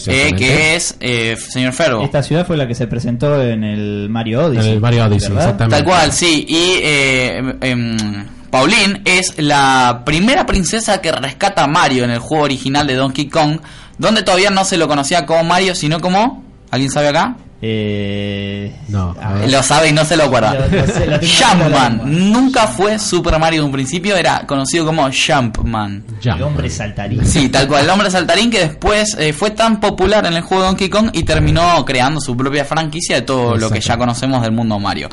eh, 0.08 0.34
que 0.36 0.76
es 0.76 0.98
eh, 1.00 1.38
señor 1.38 1.74
Ferro. 1.74 2.02
Esta 2.04 2.24
ciudad 2.24 2.46
fue 2.46 2.58
la 2.58 2.68
que 2.68 2.76
se 2.76 2.88
presentó 2.88 3.42
en 3.42 3.63
el 3.63 4.10
Mario 4.10 4.46
Odyssey. 4.46 4.68
En 4.68 4.74
el 4.74 4.82
Mario 4.82 5.06
Odyssey, 5.06 5.30
¿verdad? 5.30 5.44
exactamente. 5.46 5.76
Tal 5.78 5.86
cual, 5.86 6.12
sí. 6.12 6.46
Y 6.48 6.80
eh, 6.82 7.38
em, 7.38 7.58
em, 7.62 8.26
Pauline 8.50 9.02
es 9.06 9.36
la 9.38 10.02
primera 10.06 10.46
princesa 10.46 11.02
que 11.02 11.12
rescata 11.12 11.66
a 11.66 11.68
Mario 11.68 12.04
en 12.04 12.12
el 12.12 12.20
juego 12.20 12.46
original 12.46 12.88
de 12.88 12.96
Donkey 12.96 13.28
Kong, 13.28 13.60
donde 13.98 14.24
todavía 14.24 14.50
no 14.50 14.66
se 14.66 14.78
lo 14.78 14.88
conocía 14.88 15.26
como 15.26 15.44
Mario, 15.44 15.76
sino 15.76 16.00
como... 16.00 16.46
¿Alguien 16.70 16.92
sabe 16.92 17.10
acá? 17.10 17.38
Eh, 17.62 18.76
No. 18.89 19.15
Lo 19.48 19.63
sabe 19.63 19.89
y 19.89 19.93
no 19.93 20.06
se 20.06 20.15
lo 20.15 20.26
acuerda. 20.26 20.54
Lo- 20.54 20.67
lo 20.82 20.88
sé, 20.88 21.06
lo 21.08 21.20
tengo 21.20 21.34
en 21.63 21.72
la 21.72 21.89
Jumpman. 21.89 22.32
Nunca 22.32 22.67
fue 22.67 23.00
Super 23.00 23.39
Mario 23.39 23.62
de 23.62 23.65
un 23.65 23.72
principio, 23.72 24.15
era 24.15 24.46
conocido 24.46 24.86
como 24.86 25.10
Jumpman. 25.12 26.04
Ya. 26.22 26.34
El 26.34 26.43
hombre 26.43 26.70
saltarín. 26.70 27.26
Sí, 27.26 27.50
tal 27.50 27.67
cual. 27.67 27.84
El 27.86 27.89
hombre 27.89 28.12
saltarín 28.12 28.50
que 28.52 28.60
después 28.60 29.15
eh, 29.20 29.34
fue 29.34 29.52
tan 29.52 29.80
popular 29.80 30.26
en 30.26 30.34
el 30.34 30.41
juego 30.41 30.63
de 30.63 30.67
Donkey 30.70 30.89
Kong 30.89 31.10
y 31.13 31.24
terminó 31.24 31.84
creando 31.86 32.22
su 32.22 32.38
propia 32.38 32.63
franquicia 32.65 33.15
de 33.15 33.22
todo 33.24 33.58
lo 33.58 33.70
que 33.70 33.80
ya 33.82 33.98
conocemos 33.98 34.41
del 34.43 34.52
mundo 34.52 34.80
Mario. 34.80 35.10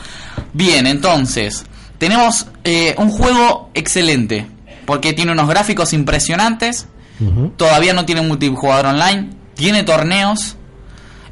Bien, 0.53 0.87
entonces, 0.87 1.65
tenemos 1.99 2.47
eh, 2.65 2.95
un 2.99 3.11
juego 3.11 3.71
excelente. 3.75 4.47
Porque 4.87 5.15
tiene 5.15 5.33
unos 5.33 5.49
gráficos 5.49 5.95
impresionantes. 5.95 6.89
Todavía 7.57 7.95
no 7.95 8.05
tiene 8.05 8.21
multijugador 8.21 8.87
online. 8.87 9.31
Tiene 9.55 9.83
torneos. 9.83 10.57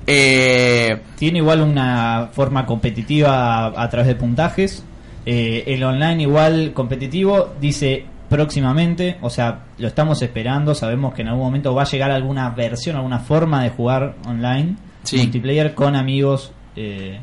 Eh, 0.06 1.00
Tiene 1.16 1.38
igual 1.38 1.60
una 1.62 2.28
forma 2.32 2.66
competitiva 2.66 3.66
a, 3.66 3.82
a 3.82 3.88
través 3.88 4.08
de 4.08 4.14
puntajes. 4.16 4.84
Eh, 5.24 5.64
el 5.68 5.82
online 5.84 6.22
igual 6.22 6.72
competitivo 6.74 7.54
dice 7.60 8.04
próximamente, 8.28 9.18
o 9.20 9.30
sea, 9.30 9.60
lo 9.78 9.86
estamos 9.88 10.20
esperando, 10.22 10.74
sabemos 10.74 11.14
que 11.14 11.22
en 11.22 11.28
algún 11.28 11.44
momento 11.44 11.74
va 11.74 11.82
a 11.82 11.86
llegar 11.86 12.10
alguna 12.10 12.48
versión, 12.50 12.96
alguna 12.96 13.18
forma 13.20 13.62
de 13.62 13.70
jugar 13.70 14.14
online, 14.26 14.76
Sí. 15.04 15.18
multiplayer 15.18 15.74
con 15.74 15.94
amigos. 15.96 16.52
eh, 16.74 17.20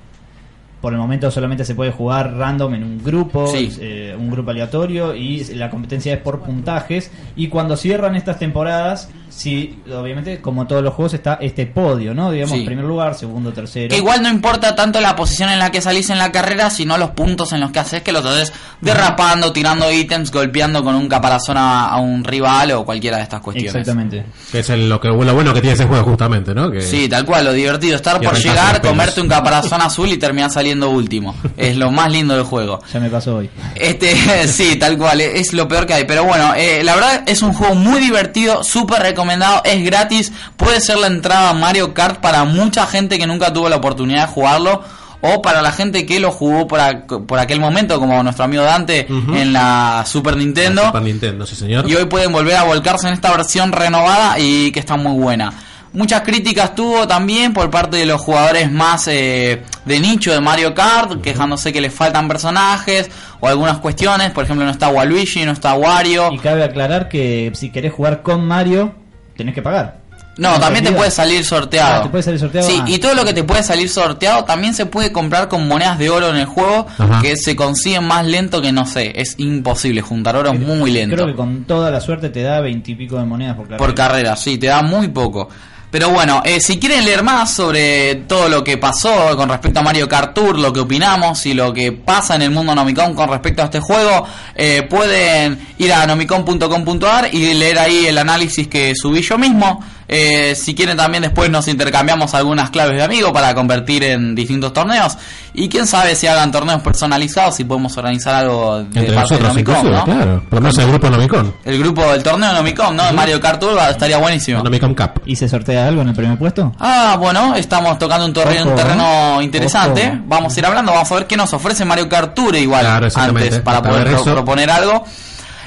por 0.81 0.93
el 0.93 0.99
momento 0.99 1.29
solamente 1.31 1.65
se 1.65 1.75
puede 1.75 1.91
jugar 1.91 2.33
random 2.35 2.73
en 2.75 2.83
un 2.83 3.03
grupo, 3.03 3.47
Sí. 3.47 3.69
eh, 3.81 4.15
un 4.17 4.29
grupo 4.31 4.51
aleatorio 4.51 5.13
y 5.15 5.43
la 5.55 5.69
competencia 5.69 6.13
es 6.13 6.19
por 6.21 6.39
puntajes. 6.41 7.11
Y 7.35 7.47
cuando 7.49 7.75
cierran 7.75 8.15
estas 8.15 8.39
temporadas, 8.39 9.09
sí, 9.29 9.79
obviamente, 9.93 10.39
como 10.41 10.67
todos 10.67 10.81
los 10.83 10.93
juegos, 10.93 11.13
está 11.13 11.35
este 11.41 11.65
podio, 11.65 12.13
¿no? 12.13 12.31
Digamos, 12.31 12.57
Sí. 12.57 12.65
primer 12.65 12.85
lugar, 12.85 13.15
segundo, 13.15 13.51
tercero. 13.51 13.89
que 13.89 13.97
igual 13.97 14.21
no 14.23 14.29
importa 14.29 14.75
tanto 14.75 14.99
la 15.01 15.15
posición 15.15 15.49
en 15.49 15.59
la 15.59 15.71
que 15.71 15.81
salís 15.81 16.09
en 16.09 16.17
la 16.17 16.31
carrera, 16.31 16.69
sino 16.69 16.97
los 16.97 17.09
puntos 17.11 17.51
en 17.53 17.59
los 17.59 17.71
que 17.71 17.79
haces, 17.79 18.01
que 18.01 18.11
los 18.11 18.25
haces 18.25 18.53
derrapando, 18.81 19.51
tirando 19.51 19.91
ítems, 19.91 20.31
golpeando 20.31 20.83
con 20.83 20.95
un 20.95 21.07
caparazón 21.07 21.57
a, 21.57 21.89
a 21.89 21.97
un 21.99 22.23
rival 22.23 22.71
o 22.71 22.85
cualquiera 22.85 23.17
de 23.17 23.23
estas 23.23 23.41
cuestiones. 23.41 23.75
Exactamente. 23.75 24.25
Que 24.51 24.59
es 24.59 24.69
el- 24.69 24.87
lo, 24.89 24.99
que, 24.99 25.09
lo 25.09 25.33
bueno 25.33 25.53
que 25.53 25.61
tiene 25.61 25.73
ese 25.75 25.85
juego 25.85 26.03
justamente, 26.05 26.53
¿no? 26.55 26.71
Que 26.71 26.81
Sí, 26.81 27.07
tal 27.09 27.25
cual, 27.25 27.45
lo 27.45 27.53
divertido, 27.53 27.95
estar 27.95 28.21
Y 28.21 28.25
por 28.25 28.37
llegar, 28.37 28.81
comerte 28.81 29.21
un 29.21 29.27
caparazón 29.27 29.81
azul 29.81 30.09
y 30.09 30.17
terminar 30.17 30.49
saliendo 30.51 30.68
último. 30.89 31.35
Es 31.57 31.75
lo 31.77 31.91
más 31.91 32.11
lindo 32.11 32.35
del 32.35 32.43
juego. 32.43 32.79
Ya 32.93 32.99
me 32.99 33.09
pasó 33.09 33.37
hoy. 33.37 33.49
Este, 33.75 34.47
sí, 34.47 34.75
tal 34.77 34.97
cual, 34.97 35.21
es 35.21 35.53
lo 35.53 35.67
peor 35.67 35.85
que 35.85 35.93
hay. 35.93 36.03
Pero 36.05 36.23
bueno, 36.25 36.53
eh, 36.55 36.81
la 36.83 36.95
verdad 36.95 37.23
es 37.25 37.41
un 37.41 37.53
juego 37.53 37.75
muy 37.75 37.99
divertido, 37.99 38.63
súper 38.63 39.01
recomendado, 39.01 39.61
es 39.65 39.83
gratis, 39.83 40.31
puede 40.57 40.79
ser 40.81 40.97
la 40.97 41.07
entrada 41.07 41.49
a 41.49 41.53
Mario 41.53 41.93
Kart 41.93 42.19
para 42.21 42.43
mucha 42.45 42.85
gente 42.85 43.17
que 43.17 43.25
nunca 43.27 43.51
tuvo 43.53 43.69
la 43.69 43.77
oportunidad 43.77 44.27
de 44.27 44.33
jugarlo. 44.33 44.83
O 45.21 45.41
para 45.41 45.61
la 45.61 45.73
gente 45.73 46.05
que 46.05 46.17
lo 46.21 46.31
jugó 46.31 46.65
por, 46.65 46.79
ac- 46.79 47.25
por 47.25 47.39
aquel 47.39 47.59
momento, 47.59 47.99
como 47.99 48.23
nuestro 48.23 48.45
amigo 48.45 48.63
Dante 48.63 49.05
en 49.09 49.51
la 49.51 50.05
Super 50.07 50.37
Nintendo. 50.37 50.85
Super 50.85 51.01
Nintendo, 51.01 51.45
sí 51.45 51.55
señor. 51.57 51.89
Y 51.89 51.93
hoy 51.95 52.05
pueden 52.05 52.31
volver 52.31 52.55
a 52.55 52.63
volcarse 52.63 53.07
en 53.09 53.15
esta 53.15 53.29
versión 53.35 53.73
renovada 53.73 54.39
y 54.39 54.71
que 54.71 54.79
está 54.79 54.95
muy 54.95 55.11
buena. 55.21 55.51
Muchas 55.91 56.21
críticas 56.21 56.75
tuvo 56.75 57.07
también 57.07 57.51
por 57.53 57.69
parte 57.71 57.97
de 57.97 58.05
los 58.05 58.21
jugadores 58.21 58.71
más 58.71 59.07
eh, 59.07 59.63
de 59.85 59.99
nicho 59.99 60.31
de 60.31 60.39
Mario 60.39 60.73
Kart, 60.75 61.19
quejándose 61.21 61.73
que 61.73 61.81
les 61.81 61.93
faltan 61.93 62.27
personajes 62.27 63.09
o 63.39 63.47
algunas 63.47 63.77
cuestiones. 63.79 64.31
Por 64.31 64.43
ejemplo, 64.43 64.65
no 64.65 64.71
está 64.71 64.89
Waluigi, 64.89 65.45
no 65.45 65.51
está 65.51 65.73
Wario. 65.73 66.31
Y 66.31 66.37
cabe 66.37 66.63
aclarar 66.63 67.09
que 67.09 67.51
si 67.55 67.71
querés 67.71 67.91
jugar 67.93 68.21
con 68.21 68.45
Mario, 68.45 68.93
tenés 69.35 69.55
que 69.55 69.61
pagar. 69.63 69.97
No, 70.37 70.57
también 70.57 70.85
te 70.85 70.91
puede 70.93 71.11
salir 71.11 71.43
sorteado. 71.43 71.95
Ah, 71.95 72.03
¿te 72.03 72.09
puede 72.09 72.23
salir 72.23 72.39
sorteado? 72.39 72.65
Sí, 72.69 72.77
Ah. 72.81 72.85
y 72.87 72.97
todo 72.99 73.13
lo 73.13 73.25
que 73.25 73.33
te 73.33 73.43
puede 73.43 73.61
salir 73.61 73.89
sorteado 73.89 74.45
también 74.45 74.73
se 74.73 74.85
puede 74.85 75.11
comprar 75.11 75.49
con 75.49 75.67
monedas 75.67 75.97
de 75.99 76.09
oro 76.09 76.29
en 76.29 76.37
el 76.37 76.45
juego, 76.45 76.87
Ajá. 76.97 77.19
que 77.21 77.35
se 77.35 77.57
consiguen 77.57 78.05
más 78.05 78.25
lento 78.25 78.61
que 78.61 78.71
no 78.71 78.85
sé. 78.85 79.11
Es 79.19 79.35
imposible 79.37 80.01
juntar 80.01 80.37
oro 80.37 80.53
muy 80.53 80.91
lento. 80.91 81.15
Creo 81.17 81.27
que 81.27 81.35
con 81.35 81.65
toda 81.65 81.91
la 81.91 81.99
suerte 81.99 82.29
te 82.29 82.41
da 82.43 82.61
veintipico 82.61 83.17
de 83.17 83.25
monedas 83.25 83.55
por 83.57 83.65
carrera. 83.65 83.77
Por 83.85 83.93
carrera, 83.95 84.35
sí, 84.37 84.57
te 84.57 84.67
da 84.67 84.81
muy 84.81 85.09
poco. 85.09 85.49
Pero 85.91 86.09
bueno, 86.09 86.43
eh, 86.45 86.59
si 86.59 86.79
quieren 86.79 87.03
leer 87.03 87.23
más 87.23 87.51
sobre 87.51 88.15
todo 88.27 88.47
lo 88.47 88.63
que 88.63 88.77
pasó 88.77 89.35
con 89.35 89.49
respecto 89.49 89.79
a 89.79 89.83
Mario 89.83 90.07
Kart 90.07 90.35
Tour, 90.35 90.59
lo 90.59 90.71
que 90.71 90.81
opinamos 90.81 91.43
y 91.47 91.55
lo 91.55 91.73
que 91.73 91.91
pasa 91.91 92.35
en 92.35 92.43
el 92.43 92.51
mundo 92.51 92.75
Nomicon 92.75 93.15
con 93.15 93.27
respecto 93.27 93.63
a 93.63 93.65
este 93.65 93.79
juego, 93.79 94.27
eh, 94.53 94.83
pueden 94.87 95.59
ir 95.79 95.91
a 95.91 96.05
nomicon.com.ar 96.05 97.33
y 97.33 97.55
leer 97.55 97.79
ahí 97.79 98.05
el 98.05 98.19
análisis 98.19 98.67
que 98.67 98.93
subí 98.95 99.21
yo 99.21 99.39
mismo. 99.39 99.83
Eh, 100.11 100.55
si 100.55 100.73
quieren 100.73 100.97
también 100.97 101.21
después 101.21 101.51
nos 101.51 101.67
intercambiamos 101.67 102.33
algunas 102.33 102.71
claves 102.71 102.97
de 102.97 103.03
amigo 103.03 103.31
para 103.31 103.53
convertir 103.53 104.03
en 104.03 104.33
distintos 104.33 104.73
torneos. 104.73 105.15
Y 105.53 105.69
quién 105.69 105.85
sabe 105.85 106.15
si 106.15 106.25
hagan 106.25 106.51
torneos 106.51 106.81
personalizados, 106.81 107.55
si 107.55 107.63
podemos 107.63 107.95
organizar 107.95 108.33
algo 108.33 108.79
de 108.79 108.99
Entre 108.99 109.13
parte 109.13 109.35
de 109.35 109.41
nosotros, 109.41 109.49
Nomicon, 109.49 109.91
¿no? 109.91 110.03
claro. 110.05 110.43
Por 110.49 110.53
lo 110.55 110.61
menos 110.61 110.77
el 110.79 110.87
grupo 110.87 111.09
Nomicon. 111.11 111.53
El 111.63 111.77
grupo 111.79 112.11
del 112.11 112.23
torneo 112.23 112.53
Nomicon, 112.53 112.95
¿no? 112.95 113.05
De 113.05 113.11
Mario 113.11 113.39
Kart 113.39 113.61
estaría 113.91 114.17
buenísimo. 114.17 114.63
Nomicon 114.63 114.95
Cup. 114.95 115.21
¿Y 115.27 115.35
se 115.35 115.47
sortea 115.47 115.87
algo 115.87 116.01
en 116.01 116.09
el 116.09 116.15
primer 116.15 116.37
puesto? 116.39 116.73
Ah, 116.79 117.15
bueno, 117.19 117.53
estamos 117.55 117.99
tocando 117.99 118.25
un, 118.25 118.33
torre- 118.33 118.61
Ojo, 118.61 118.69
un 118.71 118.75
terreno 118.75 119.41
¿eh? 119.41 119.43
interesante. 119.43 120.07
Ojo. 120.07 120.23
Vamos 120.25 120.55
a 120.55 120.59
ir 120.59 120.65
hablando, 120.65 120.91
vamos 120.91 121.11
a 121.11 121.15
ver 121.15 121.27
qué 121.27 121.37
nos 121.37 121.53
ofrece 121.53 121.85
Mario 121.85 122.09
Kart 122.09 122.33
Tour 122.33 122.55
igual 122.55 122.81
Claro, 122.81 123.07
antes 123.15 123.59
para 123.59 123.81
poder 123.83 124.05
ver 124.05 124.13
pro- 124.13 124.21
eso. 124.23 124.33
proponer 124.33 124.71
algo. 124.71 125.05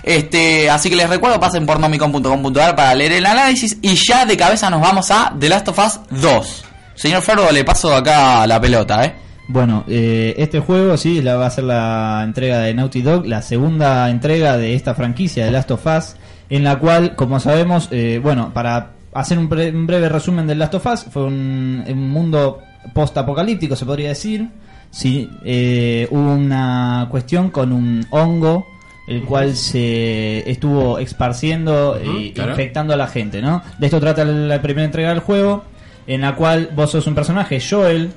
Este, 0.03 0.69
así 0.69 0.91
que 0.91 0.97
les 0.97 1.09
recuerdo, 1.09 1.39
pasen 1.39 1.65
por 1.65 1.79
nomicon.com.ar 1.79 2.75
para 2.75 2.95
leer 2.95 3.13
el 3.13 3.27
análisis 3.27 3.79
y 3.81 3.95
ya 3.95 4.27
de 4.27 4.37
cabeza 4.37 4.69
nos 4.69 4.81
vamos 4.81 5.11
a 5.11 5.35
The 5.39 5.49
Last 5.49 5.69
of 5.69 5.79
Us 5.79 6.01
2. 6.11 6.65
Señor 6.95 7.23
Ferro, 7.23 7.51
le 7.53 7.65
paso 7.65 7.95
acá 7.95 8.47
la 8.47 8.61
pelota, 8.61 9.05
¿eh? 9.05 9.15
Bueno, 9.49 9.85
eh, 9.89 10.35
este 10.39 10.61
juego 10.61 10.97
sí 10.97 11.21
la 11.21 11.37
va 11.37 11.47
a 11.47 11.51
ser 11.51 11.65
la 11.65 12.23
entrega 12.25 12.61
de 12.61 12.75
Naughty 12.75 13.03
Dog, 13.03 13.27
la 13.27 13.43
segunda 13.43 14.09
entrega 14.09 14.57
de 14.57 14.75
esta 14.75 14.95
franquicia 14.95 15.45
de 15.45 15.51
Last 15.51 15.71
of 15.71 15.87
Us, 15.87 16.17
en 16.49 16.65
la 16.65 16.79
cual, 16.79 17.17
como 17.17 17.41
sabemos, 17.41 17.89
eh, 17.91 18.21
bueno, 18.23 18.53
para 18.55 18.93
hacer 19.13 19.39
un, 19.39 19.53
un 19.53 19.87
breve 19.87 20.09
resumen 20.09 20.47
de 20.47 20.55
Last 20.55 20.75
of 20.75 20.87
Us, 20.87 21.05
fue 21.11 21.25
un, 21.25 21.85
un 21.87 22.11
mundo 22.11 22.61
post-apocalíptico, 22.95 23.77
se 23.77 23.87
podría 23.87 24.09
decir. 24.11 24.49
Sí, 24.91 25.31
eh, 25.45 26.07
hubo 26.11 26.35
una 26.35 27.09
cuestión 27.11 27.51
con 27.51 27.73
un 27.73 28.07
hongo, 28.11 28.67
el 29.07 29.23
cual 29.25 29.57
se 29.57 30.49
estuvo 30.51 30.99
esparciendo 30.99 31.99
y 32.03 32.33
claro. 32.33 32.51
infectando 32.53 32.95
a 32.95 32.97
la 32.97 33.07
gente, 33.09 33.43
¿no? 33.43 33.63
De 33.79 33.87
esto 33.87 33.99
trata 34.01 34.25
la 34.25 34.61
primera 34.63 34.85
entrega 34.85 35.09
del 35.11 35.21
juego, 35.21 35.65
en 36.07 36.21
la 36.21 36.35
cual 36.35 36.71
vos 36.75 36.91
sos 36.91 37.07
un 37.07 37.15
personaje, 37.15 37.61
Joel, 37.61 38.11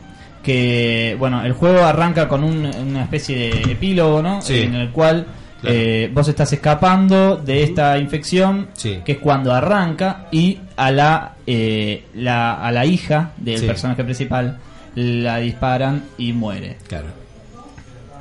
que, 0.44 1.16
bueno, 1.18 1.44
el 1.44 1.54
juego 1.54 1.84
arranca 1.84 2.28
con 2.28 2.44
un- 2.44 2.66
una 2.68 3.04
especie 3.04 3.36
de 3.38 3.72
epílogo, 3.72 4.22
¿no? 4.22 4.42
Sí. 4.42 4.60
En 4.62 4.76
el 4.76 4.92
cual 4.92 5.26
Claro. 5.62 5.76
eh, 5.76 6.12
vos 6.14 6.28
estás 6.28 6.54
escapando 6.54 7.38
de 7.38 7.64
esta 7.64 7.98
infección, 7.98 8.68
Sí. 8.74 9.00
que 9.04 9.14
es 9.14 9.18
cuando 9.18 9.54
arranca, 9.54 10.28
y 10.32 10.60
a 10.76 10.92
la, 10.92 11.34
eh, 11.48 12.04
la, 12.14 12.54
a 12.64 12.72
la 12.72 12.86
hija 12.86 13.32
del 13.38 13.58
Sí. 13.60 13.66
personaje 13.66 14.04
principal 14.04 14.58
la 14.94 15.38
disparan 15.40 16.04
y 16.20 16.32
muere. 16.34 16.78
Claro. 16.88 17.08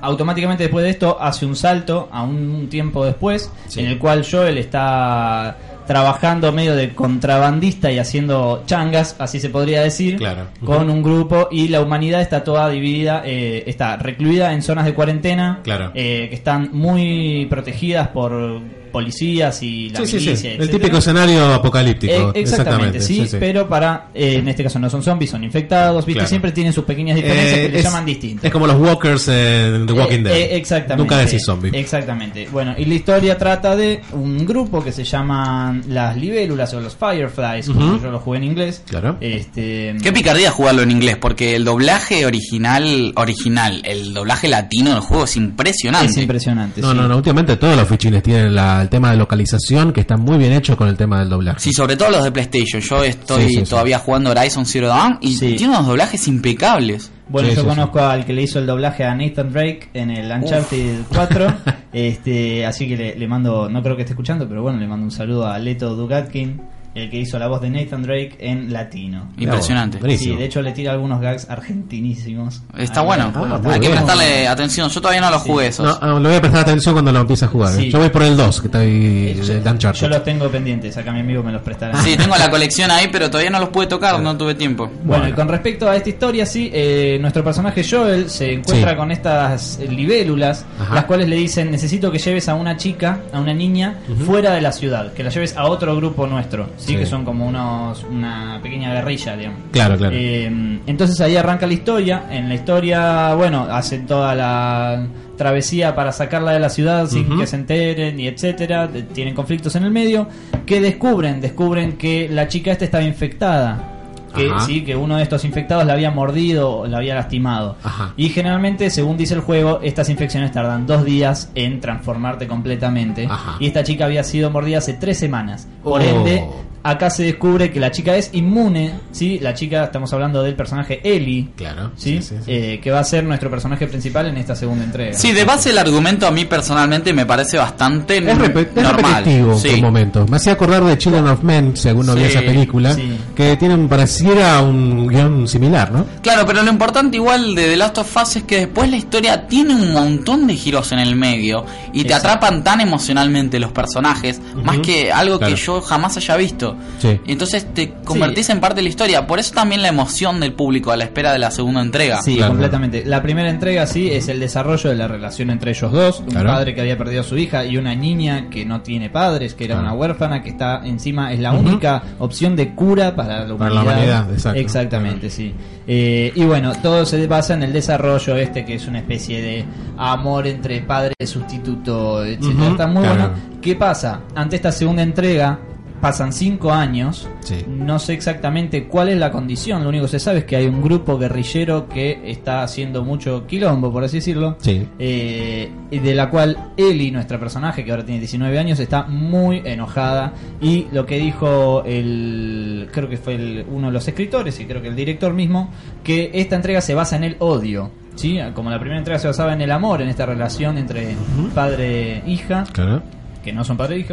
Automáticamente 0.04 0.64
después 0.64 0.84
de 0.84 0.90
esto 0.90 1.16
hace 1.20 1.46
un 1.46 1.56
salto 1.56 2.08
a 2.12 2.22
un 2.22 2.68
tiempo 2.68 3.04
después, 3.04 3.50
Sí. 3.68 3.80
en 3.80 3.86
el 3.86 3.98
cual 3.98 4.24
Joel 4.30 4.58
está 4.58 5.56
trabajando 5.86 6.50
medio 6.52 6.74
de 6.76 6.94
contrabandista 6.94 7.92
y 7.92 7.98
haciendo 7.98 8.62
changas, 8.66 9.16
así 9.18 9.38
se 9.38 9.50
podría 9.50 9.82
decir, 9.82 10.16
Claro. 10.16 10.44
con 10.64 10.88
un 10.88 11.02
grupo 11.02 11.48
y 11.50 11.68
la 11.68 11.82
humanidad 11.82 12.22
está 12.22 12.42
toda 12.42 12.70
dividida, 12.70 13.22
eh, 13.24 13.64
está 13.66 13.96
recluida 13.96 14.52
en 14.54 14.62
zonas 14.62 14.86
de 14.86 14.94
cuarentena, 14.94 15.60
Claro. 15.62 15.90
eh, 15.94 16.26
que 16.30 16.34
están 16.34 16.70
muy 16.72 17.46
protegidas 17.50 18.08
por 18.08 18.60
policías 18.94 19.60
y 19.62 19.90
la 19.90 19.98
Sí, 20.00 20.06
sí, 20.06 20.20
sí. 20.20 20.26
milicia, 20.26 20.52
El 20.54 20.70
típico 20.70 20.98
escenario 20.98 21.52
apocalíptico. 21.52 22.12
Eh, 22.32 22.40
exactamente, 22.40 23.00
sí, 23.00 23.26
pero 23.40 23.68
para, 23.68 24.06
eh, 24.14 24.36
en 24.38 24.46
este 24.48 24.62
caso 24.62 24.78
no 24.78 24.88
son 24.88 25.02
zombies, 25.02 25.32
son 25.32 25.42
infectados, 25.42 26.06
viste, 26.06 26.18
Claro. 26.20 26.28
siempre 26.28 26.52
tienen 26.52 26.72
sus 26.72 26.84
pequeñas 26.84 27.16
diferencias 27.16 27.58
Eh, 27.58 27.62
que 27.66 27.68
le 27.72 27.78
es, 27.78 27.84
llaman 27.84 28.06
distintas. 28.06 28.44
es 28.44 28.52
como 28.52 28.66
los 28.68 28.76
walkers 28.76 29.26
en 29.28 29.86
The 29.86 29.92
Walking 29.92 30.18
Eh, 30.20 30.22
Dead. 30.22 30.36
eh, 30.36 30.56
exactamente. 30.56 31.02
Nunca 31.02 31.18
decís 31.18 31.42
zombie. 31.44 31.70
Exactamente. 31.74 32.48
Bueno, 32.52 32.74
y 32.78 32.84
la 32.84 32.94
historia 32.94 33.36
trata 33.36 33.74
de 33.74 34.00
un 34.12 34.46
grupo 34.46 34.82
que 34.84 34.92
se 34.92 35.02
llaman 35.04 35.82
las 35.88 36.16
libélulas 36.16 36.72
o 36.74 36.80
los 36.80 36.94
fireflies, 36.94 37.66
como 37.66 38.00
yo 38.00 38.10
lo 38.12 38.20
jugué 38.20 38.38
en 38.38 38.44
inglés. 38.44 38.82
Claro. 38.88 39.16
Este, 39.20 39.96
Qué 40.02 40.12
picardía 40.12 40.50
jugarlo 40.52 40.82
en 40.82 40.92
inglés, 40.92 41.16
porque 41.20 41.56
el 41.56 41.64
doblaje 41.64 42.26
original, 42.26 43.12
original, 43.16 43.82
el 43.84 44.14
doblaje 44.14 44.46
latino 44.48 44.90
del 44.90 45.00
juego 45.00 45.24
es 45.24 45.36
impresionante. 45.36 46.10
es 46.12 46.16
impresionante. 46.18 46.80
No, 46.80 46.92
sí. 46.92 46.96
no, 46.96 47.08
no. 47.08 47.16
Últimamente 47.16 47.56
todos 47.56 47.76
los 47.76 47.88
fichines 47.88 48.22
tienen 48.22 48.54
la- 48.54 48.83
el 48.84 48.88
tema 48.90 49.10
de 49.10 49.16
localización 49.16 49.92
que 49.92 50.00
está 50.00 50.16
muy 50.16 50.38
bien 50.38 50.52
hecho 50.52 50.76
con 50.76 50.88
el 50.88 50.96
tema 50.96 51.18
del 51.18 51.28
doblaje. 51.28 51.58
Sí, 51.60 51.72
sobre 51.72 51.96
todo 51.96 52.10
los 52.10 52.22
de 52.24 52.30
PlayStation. 52.30 52.80
Yo 52.80 53.02
estoy 53.04 53.42
Sí, 53.44 53.48
sí, 53.48 53.56
sí. 53.64 53.70
todavía 53.70 53.98
jugando 53.98 54.30
Horizon 54.30 54.64
Zero 54.64 54.88
Dawn 54.88 55.18
y 55.20 55.34
Sí. 55.34 55.54
tiene 55.56 55.72
unos 55.74 55.86
doblajes 55.88 56.28
impecables. 56.28 57.10
Bueno, 57.28 57.48
Sí, 57.48 57.56
yo 57.56 57.62
sí, 57.62 57.66
conozco 57.68 58.00
al 58.00 58.24
que 58.24 58.32
le 58.34 58.42
hizo 58.42 58.58
el 58.58 58.66
doblaje 58.66 59.02
a 59.04 59.14
Nathan 59.14 59.50
Drake 59.52 59.88
en 59.94 60.10
el 60.10 60.30
Uncharted 60.30 61.00
4. 61.12 61.46
este, 61.92 62.66
así 62.66 62.86
que 62.88 62.96
le, 62.96 63.14
le 63.18 63.26
mando, 63.28 63.68
no 63.68 63.82
creo 63.82 63.96
que 63.96 64.02
esté 64.02 64.12
escuchando, 64.12 64.48
pero 64.48 64.62
bueno, 64.62 64.78
le 64.78 64.86
mando 64.86 65.04
un 65.04 65.10
saludo 65.10 65.46
a 65.46 65.58
Leto 65.58 65.94
Dugatkin, 65.94 66.60
el 66.94 67.10
que 67.10 67.18
hizo 67.18 67.38
la 67.38 67.48
voz 67.48 67.60
de 67.60 67.70
Nathan 67.70 68.02
Drake 68.02 68.36
en 68.38 68.72
latino. 68.72 69.28
Impresionante. 69.38 69.98
Sí, 70.16 70.34
de 70.36 70.44
hecho 70.44 70.62
le 70.62 70.72
tira 70.72 70.92
algunos 70.92 71.20
gags 71.20 71.48
argentinísimos. 71.50 72.62
Está 72.76 73.00
Ahí, 73.00 73.06
bueno. 73.06 73.32
Ah, 73.34 73.60
Hay 73.72 73.80
que 73.80 73.90
prestarle 73.90 74.48
atención. 74.48 74.88
Yo 74.88 75.00
todavía 75.00 75.20
no 75.20 75.30
los 75.30 75.42
jugué 75.42 75.66
esos. 75.68 75.86
No, 75.86 75.98
ah, 76.16 76.18
le 76.20 76.28
voy 76.28 76.36
a 76.36 76.40
prestar 76.40 76.60
atención 76.62 76.94
cuando 76.94 77.12
lo 77.12 77.20
empiece 77.20 77.44
a 77.44 77.48
jugar. 77.48 77.72
¿eh? 77.74 77.76
Sí. 77.82 77.90
Yo 77.90 77.98
voy 77.98 78.08
por 78.10 78.22
el 78.22 78.36
2, 78.36 78.60
que 78.60 78.66
está 78.68 78.78
ahí, 78.80 79.36
el 79.38 79.64
de 79.64 79.70
Uncharted. 79.70 80.00
Yo 80.00 80.08
los 80.08 80.24
tengo 80.24 80.48
pendientes, 80.48 80.96
acá 80.96 81.12
mi 81.12 81.20
amigo 81.20 81.42
me 81.42 81.52
los 81.52 81.62
prestará. 81.62 82.00
Sí, 82.02 82.16
tengo 82.16 82.36
la 82.36 82.50
colección 82.50 82.90
ahí, 82.90 83.08
pero 83.10 83.28
todavía 83.30 83.50
no 83.50 83.60
los 83.60 83.68
pude 83.70 83.86
tocar, 83.86 84.20
no 84.20 84.36
tuve 84.36 84.54
tiempo. 84.54 84.86
Bueno, 84.86 85.04
Bueno. 85.24 85.28
y 85.28 85.32
con 85.32 85.48
respecto 85.48 85.88
a 85.88 85.96
esta 85.96 86.08
historia, 86.08 86.46
sí, 86.46 86.70
eh, 86.72 87.18
nuestro 87.20 87.42
personaje 87.44 87.82
Joel 87.88 88.30
se 88.30 88.52
encuentra 88.52 88.90
Sí. 88.92 88.96
con 88.96 89.10
estas 89.10 89.78
eh, 89.80 89.88
libélulas, 89.88 90.64
Ajá. 90.80 90.94
las 90.94 91.04
cuales 91.04 91.28
le 91.28 91.36
dicen, 91.36 91.70
necesito 91.70 92.10
que 92.10 92.18
lleves 92.18 92.48
a 92.48 92.54
una 92.54 92.76
chica, 92.76 93.20
a 93.32 93.40
una 93.40 93.54
niña, 93.54 93.98
fuera 94.26 94.52
de 94.52 94.60
la 94.60 94.72
ciudad, 94.72 95.12
que 95.12 95.22
la 95.24 95.30
lleves 95.30 95.56
a 95.56 95.64
otro 95.66 95.96
grupo 95.96 96.26
nuestro, 96.26 96.68
¿sí? 96.84 96.92
Sí. 96.92 96.98
que 96.98 97.06
son 97.06 97.24
como 97.24 97.46
unos 97.46 98.04
una 98.04 98.60
pequeña 98.62 98.92
guerrilla, 98.94 99.36
digamos. 99.36 99.60
Claro, 99.72 99.96
claro. 99.96 100.14
Eh, 100.16 100.80
entonces 100.86 101.20
ahí 101.20 101.36
arranca 101.36 101.66
la 101.66 101.74
historia. 101.74 102.24
En 102.30 102.48
la 102.48 102.54
historia, 102.54 103.34
bueno, 103.34 103.62
hacen 103.70 104.06
toda 104.06 104.34
la 104.34 105.06
travesía 105.36 105.94
para 105.96 106.12
sacarla 106.12 106.52
de 106.52 106.60
la 106.60 106.68
ciudad 106.68 107.06
sin 107.08 107.36
que 107.38 107.46
se 107.46 107.56
enteren 107.56 108.18
y 108.20 108.28
etcétera. 108.28 108.88
Tienen 109.12 109.34
conflictos 109.34 109.74
en 109.76 109.84
el 109.84 109.90
medio. 109.90 110.28
que 110.66 110.80
descubren? 110.80 111.40
Descubren 111.40 111.92
que 111.98 112.28
la 112.30 112.48
chica 112.48 112.72
esta 112.72 112.84
estaba 112.84 113.04
infectada. 113.04 113.90
Que 114.34 114.48
Ajá. 114.50 114.66
sí, 114.66 114.82
que 114.82 114.96
uno 114.96 115.16
de 115.16 115.22
estos 115.22 115.44
infectados 115.44 115.86
la 115.86 115.92
había 115.92 116.10
mordido 116.10 116.78
o 116.78 116.86
la 116.88 116.96
había 116.98 117.14
lastimado. 117.14 117.76
Ajá. 117.84 118.14
Y 118.16 118.30
generalmente, 118.30 118.90
según 118.90 119.16
dice 119.16 119.34
el 119.34 119.40
juego, 119.40 119.78
estas 119.80 120.08
infecciones 120.08 120.50
tardan 120.50 120.86
dos 120.88 121.04
días 121.04 121.52
en 121.54 121.78
transformarte 121.80 122.48
completamente. 122.48 123.26
Ajá. 123.30 123.56
Y 123.60 123.66
esta 123.68 123.84
chica 123.84 124.06
había 124.06 124.24
sido 124.24 124.50
mordida 124.50 124.78
hace 124.78 124.94
tres 124.94 125.18
semanas. 125.18 125.68
Por 125.84 126.00
Oh. 126.00 126.04
ende, 126.04 126.44
acá 126.84 127.10
se 127.10 127.24
descubre 127.24 127.72
que 127.72 127.80
la 127.80 127.90
chica 127.90 128.14
es 128.16 128.30
inmune. 128.34 128.92
¿sí? 129.10 129.38
La 129.40 129.54
chica, 129.54 129.84
estamos 129.84 130.12
hablando 130.12 130.42
del 130.42 130.54
personaje 130.54 131.00
Ellie. 131.02 131.48
Claro. 131.56 131.90
¿sí? 131.96 132.18
sí, 132.20 132.28
sí, 132.28 132.34
sí. 132.44 132.50
Eh, 132.52 132.80
que 132.82 132.90
va 132.90 133.00
a 133.00 133.04
ser 133.04 133.24
nuestro 133.24 133.50
personaje 133.50 133.86
principal 133.86 134.26
en 134.26 134.36
esta 134.36 134.54
segunda 134.54 134.84
entrega. 134.84 135.14
Sí, 135.16 135.32
de 135.32 135.44
base 135.44 135.70
el 135.70 135.78
argumento 135.78 136.26
a 136.26 136.30
mí 136.30 136.44
personalmente 136.44 137.12
me 137.12 137.26
parece 137.26 137.56
bastante 137.56 138.18
Es, 138.18 138.22
es 138.22 138.28
normal. 138.28 138.96
repetitivo 138.96 139.58
Sí. 139.58 139.68
por 139.70 139.80
momentos. 139.80 140.30
Me 140.30 140.36
hacía 140.36 140.52
acordar 140.52 140.84
de 140.84 140.98
Children 140.98 141.26
of 141.28 141.42
Men, 141.42 141.76
según 141.76 142.06
no 142.06 142.14
vi 142.14 142.24
esa 142.24 142.40
película, 142.40 142.94
sí. 142.94 143.16
que 143.34 143.56
tienen 143.56 143.88
pareciera 143.88 144.60
un 144.60 145.08
guion 145.08 145.48
similar, 145.48 145.90
¿no? 145.90 146.04
Claro, 146.22 146.44
pero 146.46 146.62
lo 146.62 146.70
importante 146.70 147.16
igual 147.16 147.54
de 147.54 147.64
The 147.68 147.76
Last 147.76 147.98
of 147.98 148.16
Us 148.22 148.36
es 148.36 148.42
que 148.44 148.58
después 148.58 148.90
la 148.90 148.96
historia 148.96 149.46
tiene 149.46 149.74
un 149.74 149.92
montón 149.92 150.46
de 150.46 150.54
giros 150.54 150.92
en 150.92 150.98
el 150.98 151.16
medio 151.16 151.64
y 151.94 152.02
te 152.02 152.08
Exacto. 152.12 152.28
atrapan 152.28 152.62
tan 152.62 152.80
emocionalmente 152.82 153.58
los 153.58 153.72
personajes, 153.72 154.40
más 154.62 154.78
que 154.80 155.10
algo 155.10 155.38
Claro. 155.38 155.54
que 155.54 155.60
yo 155.60 155.80
jamás 155.80 156.16
haya 156.18 156.36
visto. 156.36 156.73
Sí. 156.98 157.20
Y 157.26 157.32
entonces 157.32 157.66
te 157.74 157.92
convertís 158.04 158.50
en 158.50 158.60
parte 158.60 158.76
de 158.76 158.82
la 158.82 158.88
historia. 158.88 159.26
Por 159.26 159.38
eso 159.38 159.54
también 159.54 159.82
la 159.82 159.88
emoción 159.88 160.40
del 160.40 160.52
público 160.52 160.90
a 160.92 160.96
la 160.96 161.04
espera 161.04 161.32
de 161.32 161.38
la 161.38 161.50
segunda 161.50 161.80
entrega. 161.82 162.20
Sí, 162.22 162.36
Claro. 162.36 162.52
completamente. 162.52 163.04
La 163.04 163.22
primera 163.22 163.50
entrega 163.50 163.86
sí 163.86 164.10
es 164.10 164.28
el 164.28 164.40
desarrollo 164.40 164.90
de 164.90 164.96
la 164.96 165.08
relación 165.08 165.50
entre 165.50 165.70
ellos 165.72 165.92
dos, 165.92 166.20
un 166.20 166.26
Claro. 166.26 166.48
padre 166.48 166.74
que 166.74 166.80
había 166.80 166.96
perdido 166.98 167.20
a 167.22 167.24
su 167.24 167.36
hija 167.36 167.64
y 167.64 167.76
una 167.76 167.94
niña 167.94 168.48
que 168.50 168.64
no 168.64 168.80
tiene 168.82 169.10
padres, 169.10 169.54
que 169.54 169.64
era 169.64 169.74
Claro. 169.74 169.88
una 169.88 169.96
huérfana, 169.98 170.42
que 170.42 170.50
está 170.50 170.82
encima 170.84 171.32
es 171.32 171.40
la 171.40 171.52
única 171.52 172.02
opción 172.18 172.56
de 172.56 172.74
cura 172.74 173.14
para 173.14 173.44
la 173.46 173.56
Para 173.56 173.72
humanidad. 173.72 173.74
la 173.74 173.82
humanidad, 173.92 174.32
exacto. 174.32 174.60
Exactamente, 174.60 175.30
sí. 175.30 175.54
Eh, 175.86 176.32
y 176.34 176.44
bueno, 176.44 176.72
todo 176.82 177.04
se 177.04 177.26
basa 177.26 177.54
en 177.54 177.62
el 177.62 177.72
desarrollo 177.72 178.36
este 178.36 178.64
que 178.64 178.74
es 178.74 178.86
una 178.86 179.00
especie 179.00 179.40
de 179.42 179.64
amor 179.98 180.46
entre 180.46 180.80
padre 180.80 181.12
y 181.18 181.26
sustituto, 181.26 182.24
etcétera. 182.24 182.54
Ujú, 182.54 182.70
Está 182.72 182.86
muy 182.86 183.02
claro. 183.02 183.18
bueno. 183.20 183.34
¿Qué 183.60 183.74
pasa? 183.76 184.20
Ante 184.34 184.56
esta 184.56 184.72
segunda 184.72 185.02
entrega 185.02 185.58
pasan 186.04 186.32
cinco 186.34 186.70
años. 186.70 187.26
Sí. 187.40 187.64
No 187.66 187.98
sé 187.98 188.12
exactamente 188.12 188.84
cuál 188.84 189.08
es 189.08 189.16
la 189.18 189.30
condición. 189.30 189.82
Lo 189.82 189.88
único 189.88 190.04
que 190.04 190.10
se 190.10 190.18
sabe 190.20 190.40
es 190.40 190.44
que 190.44 190.56
hay 190.56 190.66
un 190.66 190.82
grupo 190.82 191.16
guerrillero 191.18 191.88
que 191.88 192.20
está 192.30 192.62
haciendo 192.62 193.02
mucho 193.04 193.46
quilombo, 193.46 193.90
por 193.90 194.04
así 194.04 194.18
decirlo. 194.18 194.56
Sí. 194.60 194.86
Eh, 194.98 195.70
y 195.90 195.98
de 196.00 196.14
la 196.14 196.28
cual 196.28 196.58
Ellie, 196.76 197.10
nuestra 197.10 197.40
personaje, 197.40 197.84
que 197.84 197.90
ahora 197.90 198.04
tiene 198.04 198.18
19 198.20 198.58
años, 198.58 198.78
está 198.80 199.04
muy 199.04 199.62
enojada. 199.64 200.34
Y 200.60 200.88
lo 200.92 201.06
que 201.06 201.18
dijo 201.18 201.82
el. 201.86 202.88
Creo 202.92 203.08
que 203.08 203.16
fue 203.16 203.34
el- 203.36 203.64
uno 203.70 203.86
de 203.86 203.92
los 203.94 204.06
escritores 204.06 204.60
y 204.60 204.66
creo 204.66 204.82
que 204.82 204.88
el 204.88 204.96
director 204.96 205.32
mismo, 205.32 205.70
que 206.02 206.30
esta 206.34 206.56
entrega 206.56 206.80
se 206.82 206.94
basa 206.94 207.16
en 207.16 207.24
el 207.24 207.36
odio. 207.38 207.90
¿sí? 208.14 208.38
Como 208.54 208.70
la 208.70 208.78
primera 208.78 208.98
entrega 208.98 209.18
se 209.18 209.26
basaba 209.26 209.54
en 209.54 209.62
el 209.62 209.72
amor, 209.72 210.00
en 210.02 210.08
esta 210.08 210.24
relación 210.26 210.78
entre 210.78 211.16
padre 211.54 212.18
e 212.18 212.30
hija 212.30 212.62
Claro. 212.72 213.02
Que 213.44 213.52
no 213.52 213.62
son 213.64 213.76
padre 213.76 213.96
e. 214.00 214.02
Sí, 214.02 214.08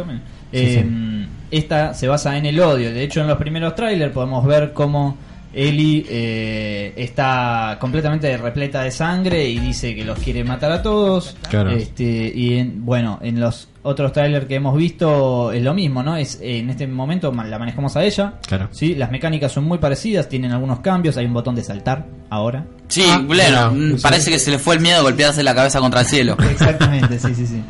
Eh, 0.52 1.26
Esta 1.50 1.94
se 1.94 2.06
basa 2.08 2.36
en 2.38 2.46
el 2.46 2.60
odio. 2.60 2.92
De 2.92 3.02
hecho, 3.02 3.20
en 3.20 3.26
los 3.26 3.38
primeros 3.38 3.74
trailers 3.74 4.12
podemos 4.12 4.46
ver 4.46 4.72
cómo 4.72 5.16
Ellie 5.54 6.06
eh, 6.08 6.92
está 6.96 7.76
completamente 7.80 8.34
repleta 8.38 8.82
de 8.82 8.90
sangre 8.90 9.46
y 9.48 9.58
dice 9.58 9.94
que 9.94 10.04
los 10.04 10.18
quiere 10.18 10.44
matar 10.44 10.72
a 10.72 10.80
todos. 10.82 11.36
Claro. 11.50 11.70
Este, 11.70 12.32
y 12.34 12.58
en- 12.58 12.84
bueno, 12.86 13.18
en 13.22 13.38
los 13.40 13.68
otros 13.84 14.12
trailers 14.12 14.46
que 14.46 14.54
hemos 14.56 14.76
visto 14.76 15.50
es 15.52 15.62
lo 15.62 15.74
mismo, 15.74 16.02
¿no? 16.02 16.16
Es 16.16 16.38
en 16.40 16.70
este 16.70 16.86
momento 16.86 17.32
la 17.32 17.58
manejamos 17.58 17.96
a 17.96 18.04
ella. 18.04 18.34
Claro. 18.46 18.68
Sí, 18.70 18.94
las 18.94 19.10
mecánicas 19.10 19.50
son 19.52 19.64
muy 19.64 19.78
parecidas, 19.78 20.28
tienen 20.28 20.52
algunos 20.52 20.80
cambios, 20.80 21.16
hay 21.16 21.26
un 21.26 21.34
botón 21.34 21.54
de 21.54 21.64
saltar 21.64 22.06
ahora. 22.30 22.64
Sí, 22.88 23.04
Ah, 23.08 23.22
bueno, 23.26 23.70
mm, 23.72 24.00
parece 24.02 24.30
que 24.30 24.38
se 24.38 24.50
le 24.50 24.58
fue 24.58 24.74
el 24.74 24.80
miedo 24.82 24.98
a 24.98 25.02
golpearse 25.02 25.42
la 25.42 25.54
cabeza 25.54 25.80
contra 25.80 26.00
el 26.00 26.06
cielo. 26.06 26.36
Exactamente, 26.50 27.18
sí, 27.18 27.34
sí, 27.34 27.46
sí. 27.46 27.62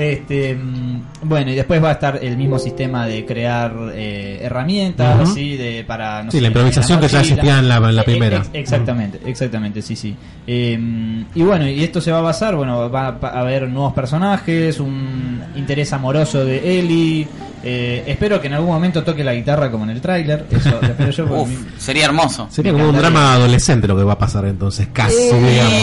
Este, 0.00 0.54
mm, 0.54 1.02
bueno, 1.24 1.50
y 1.50 1.54
después 1.54 1.82
va 1.82 1.90
a 1.90 1.92
estar 1.92 2.18
el 2.22 2.36
mismo 2.38 2.58
sistema 2.58 3.06
de 3.06 3.24
crear 3.26 3.72
eh, 3.94 4.38
herramientas, 4.42 5.22
Ujú. 5.28 5.34
¿sí? 5.34 5.56
De, 5.56 5.84
para, 5.84 6.22
no 6.22 6.30
Sí, 6.30 6.38
sé, 6.38 6.42
la 6.42 6.46
improvisación 6.48 7.00
que 7.00 7.08
ya 7.08 7.20
existía 7.20 7.58
en 7.58 7.68
la- 7.68 7.76
en 7.76 7.94
la 7.96 8.02
Eh, 8.02 8.04
primera. 8.06 8.38
ex- 8.38 8.50
exactamente, 8.54 9.20
exactamente, 9.26 9.82
sí, 9.82 9.94
sí. 9.94 10.16
Eh, 10.46 11.24
y 11.34 11.42
bueno, 11.42 11.68
y 11.68 11.84
esto 11.84 12.00
se 12.00 12.10
va 12.10 12.18
a 12.18 12.22
basar, 12.22 12.56
bueno, 12.56 12.90
va 12.90 13.08
a 13.08 13.12
a 13.32 13.40
haber 13.40 13.68
nuevos 13.68 13.92
personajes, 13.92 14.80
un 14.80 15.42
interés 15.56 15.92
amoroso 15.92 16.44
de 16.44 16.78
Ellie. 16.78 17.26
eh, 17.64 18.02
espero 18.08 18.40
que 18.40 18.48
en 18.48 18.54
algún 18.54 18.70
momento 18.70 19.04
toque 19.04 19.22
la 19.22 19.32
guitarra 19.34 19.70
como 19.70 19.84
en 19.84 19.90
el 19.90 20.00
tráiler, 20.00 20.46
eso 20.50 20.70
lo 20.70 20.80
espero 20.88 21.10
yo. 21.10 21.26
porque 21.26 21.42
Uf, 21.42 21.50
sería 21.78 22.06
hermoso. 22.06 22.48
Sería 22.50 22.72
como 22.72 22.88
un 22.88 22.96
drama 22.96 23.34
adolescente 23.34 23.86
lo 23.86 23.96
que 23.96 24.02
va 24.02 24.14
a 24.14 24.18
pasar 24.18 24.44
entonces, 24.46 24.88
casi, 24.92 25.14
Eh, 25.16 25.32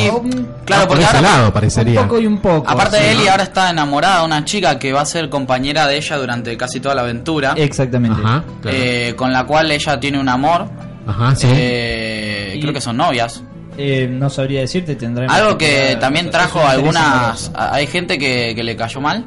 digamos. 0.10 0.21
un- 0.21 0.49
Claro, 0.65 0.82
por 0.84 0.97
porque 0.97 1.03
ese 1.05 1.17
ahora, 1.17 1.29
lado 1.38 1.53
parecería. 1.53 2.01
un 2.01 2.08
poco 2.08 2.19
y 2.19 2.27
un 2.27 2.38
poco. 2.39 2.69
aparte 2.69 2.97
sí. 2.97 3.03
de 3.03 3.12
Ellie, 3.13 3.29
ahora 3.29 3.43
está 3.43 3.69
enamorada 3.69 4.19
de 4.19 4.25
una 4.25 4.43
chica 4.45 4.77
que 4.77 4.91
va 4.91 5.01
a 5.01 5.05
ser 5.05 5.29
compañera 5.29 5.88
de 5.88 5.97
ella 5.97 6.17
durante 6.17 6.58
casi 6.58 6.79
toda 6.79 6.95
la 6.95 7.01
aventura. 7.01 7.53
Exactamente. 7.55 8.19
Ajá, 8.23 8.43
claro. 8.62 8.77
eh, 8.79 9.13
con 9.15 9.32
la 9.32 9.45
cual 9.45 9.71
ella 9.71 9.99
tiene 9.99 10.19
un 10.19 10.27
amor. 10.29 10.69
Ajá, 11.08 11.34
sí. 11.36 11.47
eh, 11.49 12.53
Y- 12.55 12.60
Creo 12.60 12.73
que 12.73 12.82
son 12.82 12.97
novias. 12.97 13.41
Eh, 13.77 14.10
no 14.12 14.29
sabría 14.29 14.60
decirte, 14.60 14.95
tendremos 14.95 15.34
Algo 15.34 15.58
que 15.58 15.95
también 16.01 16.29
trajo 16.29 16.60
algunas. 16.60 17.49
Hay 17.55 17.88
gente 17.88 18.17
que, 18.17 18.51
que 18.53 18.63
le 18.65 18.75
cayó 18.75 18.99
mal. 18.99 19.25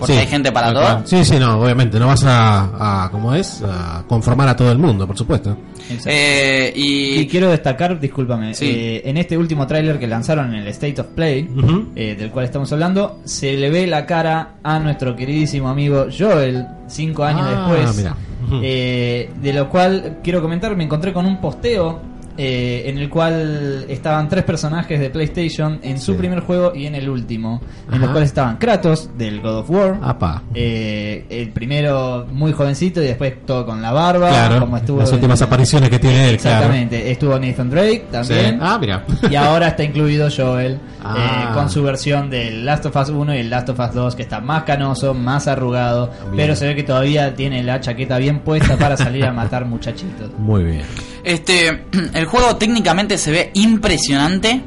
Porque 0.00 0.14
Sí, 0.14 0.18
hay 0.18 0.26
gente 0.26 0.50
para 0.50 0.72
todo. 0.72 1.02
Sí, 1.04 1.24
sí, 1.24 1.38
no, 1.38 1.60
obviamente. 1.60 1.98
No 2.00 2.08
vas 2.08 2.24
a, 2.24 3.04
a 3.04 3.10
¿cómo 3.10 3.34
es? 3.34 3.62
A 3.62 4.02
conformar 4.08 4.48
a 4.48 4.56
todo 4.56 4.72
el 4.72 4.78
mundo, 4.78 5.06
por 5.06 5.16
supuesto. 5.16 5.56
Eh, 6.06 6.72
y, 6.74 7.20
Y 7.20 7.26
quiero 7.28 7.50
destacar, 7.50 7.98
discúlpame, 8.00 8.54
Sí. 8.54 8.66
eh, 8.68 9.02
en 9.04 9.16
este 9.16 9.36
último 9.36 9.66
tráiler 9.66 9.98
que 9.98 10.06
lanzaron 10.06 10.54
en 10.54 10.60
el 10.62 10.68
State 10.68 11.00
of 11.00 11.08
Play, 11.08 11.48
eh, 11.94 12.16
del 12.18 12.30
cual 12.30 12.44
estamos 12.46 12.72
hablando, 12.72 13.20
se 13.24 13.52
le 13.54 13.70
ve 13.70 13.86
la 13.86 14.06
cara 14.06 14.54
a 14.62 14.78
nuestro 14.78 15.14
queridísimo 15.14 15.68
amigo 15.68 16.06
Joel, 16.16 16.66
cinco 16.88 17.24
años 17.24 17.42
Ah, 17.46 17.68
después. 17.72 17.96
mira. 17.96 18.16
Eh, 18.62 19.30
de 19.40 19.52
lo 19.52 19.68
cual 19.68 20.18
quiero 20.24 20.40
comentar, 20.42 20.74
me 20.76 20.84
encontré 20.84 21.12
con 21.12 21.26
un 21.26 21.40
posteo 21.40 22.00
eh, 22.42 22.84
en 22.88 22.96
el 22.96 23.10
cual 23.10 23.84
estaban 23.90 24.26
tres 24.30 24.44
personajes 24.44 24.98
de 24.98 25.10
PlayStation 25.10 25.78
en 25.82 25.98
su 26.00 26.12
Sí. 26.12 26.18
primer 26.18 26.40
juego 26.40 26.72
y 26.74 26.86
en 26.86 26.94
el 26.94 27.10
último, 27.10 27.60
en 27.92 28.00
los 28.00 28.08
cuales 28.10 28.30
estaban 28.30 28.56
Kratos 28.56 29.10
del 29.18 29.42
God 29.42 29.58
of 29.58 29.70
War. 29.70 29.98
Apa. 30.02 30.42
Eh, 30.54 31.26
el 31.28 31.50
primero 31.50 32.26
muy 32.32 32.52
jovencito 32.52 33.02
y 33.02 33.06
después 33.08 33.34
todo 33.44 33.66
con 33.66 33.82
la 33.82 33.92
barba, 33.92 34.30
Claro, 34.30 34.60
como 34.60 34.78
estuvo 34.78 35.00
las 35.00 35.10
en- 35.10 35.16
últimas 35.16 35.42
apariciones 35.42 35.90
que 35.90 35.98
tiene 35.98 36.30
él, 36.30 36.38
claro. 36.38 36.56
Exactamente, 36.56 37.10
estuvo 37.10 37.38
Nathan 37.38 37.68
Drake 37.68 37.98
Sí. 38.00 38.06
también. 38.10 38.58
Ah, 38.62 38.78
mira. 38.80 39.04
Y 39.30 39.34
ahora 39.34 39.68
está 39.68 39.84
incluido 39.84 40.28
Joel 40.34 40.78
Ah. 41.04 41.50
eh, 41.50 41.54
con 41.54 41.68
su 41.68 41.82
versión 41.82 42.30
del 42.30 42.64
Last 42.64 42.86
of 42.86 42.96
Us 42.96 43.10
1 43.10 43.34
y 43.34 43.38
el 43.40 43.50
Last 43.50 43.68
of 43.68 43.78
Us 43.78 43.92
2, 43.92 44.14
que 44.16 44.22
está 44.22 44.40
más 44.40 44.62
canoso, 44.64 45.12
más 45.12 45.46
arrugado, 45.46 46.06
Bien. 46.24 46.36
pero 46.36 46.56
se 46.56 46.66
ve 46.66 46.74
que 46.74 46.84
todavía 46.84 47.34
tiene 47.34 47.62
la 47.62 47.80
chaqueta 47.80 48.16
bien 48.16 48.40
puesta 48.40 48.76
para 48.78 48.96
salir 48.96 49.24
a 49.26 49.32
matar 49.32 49.66
muchachitos. 49.66 50.30
Muy 50.38 50.64
bien. 50.64 50.82
Este, 51.24 51.84
el 52.14 52.26
juego 52.26 52.56
técnicamente 52.56 53.18
se 53.18 53.30
ve 53.30 53.50
impresionante. 53.54 54.62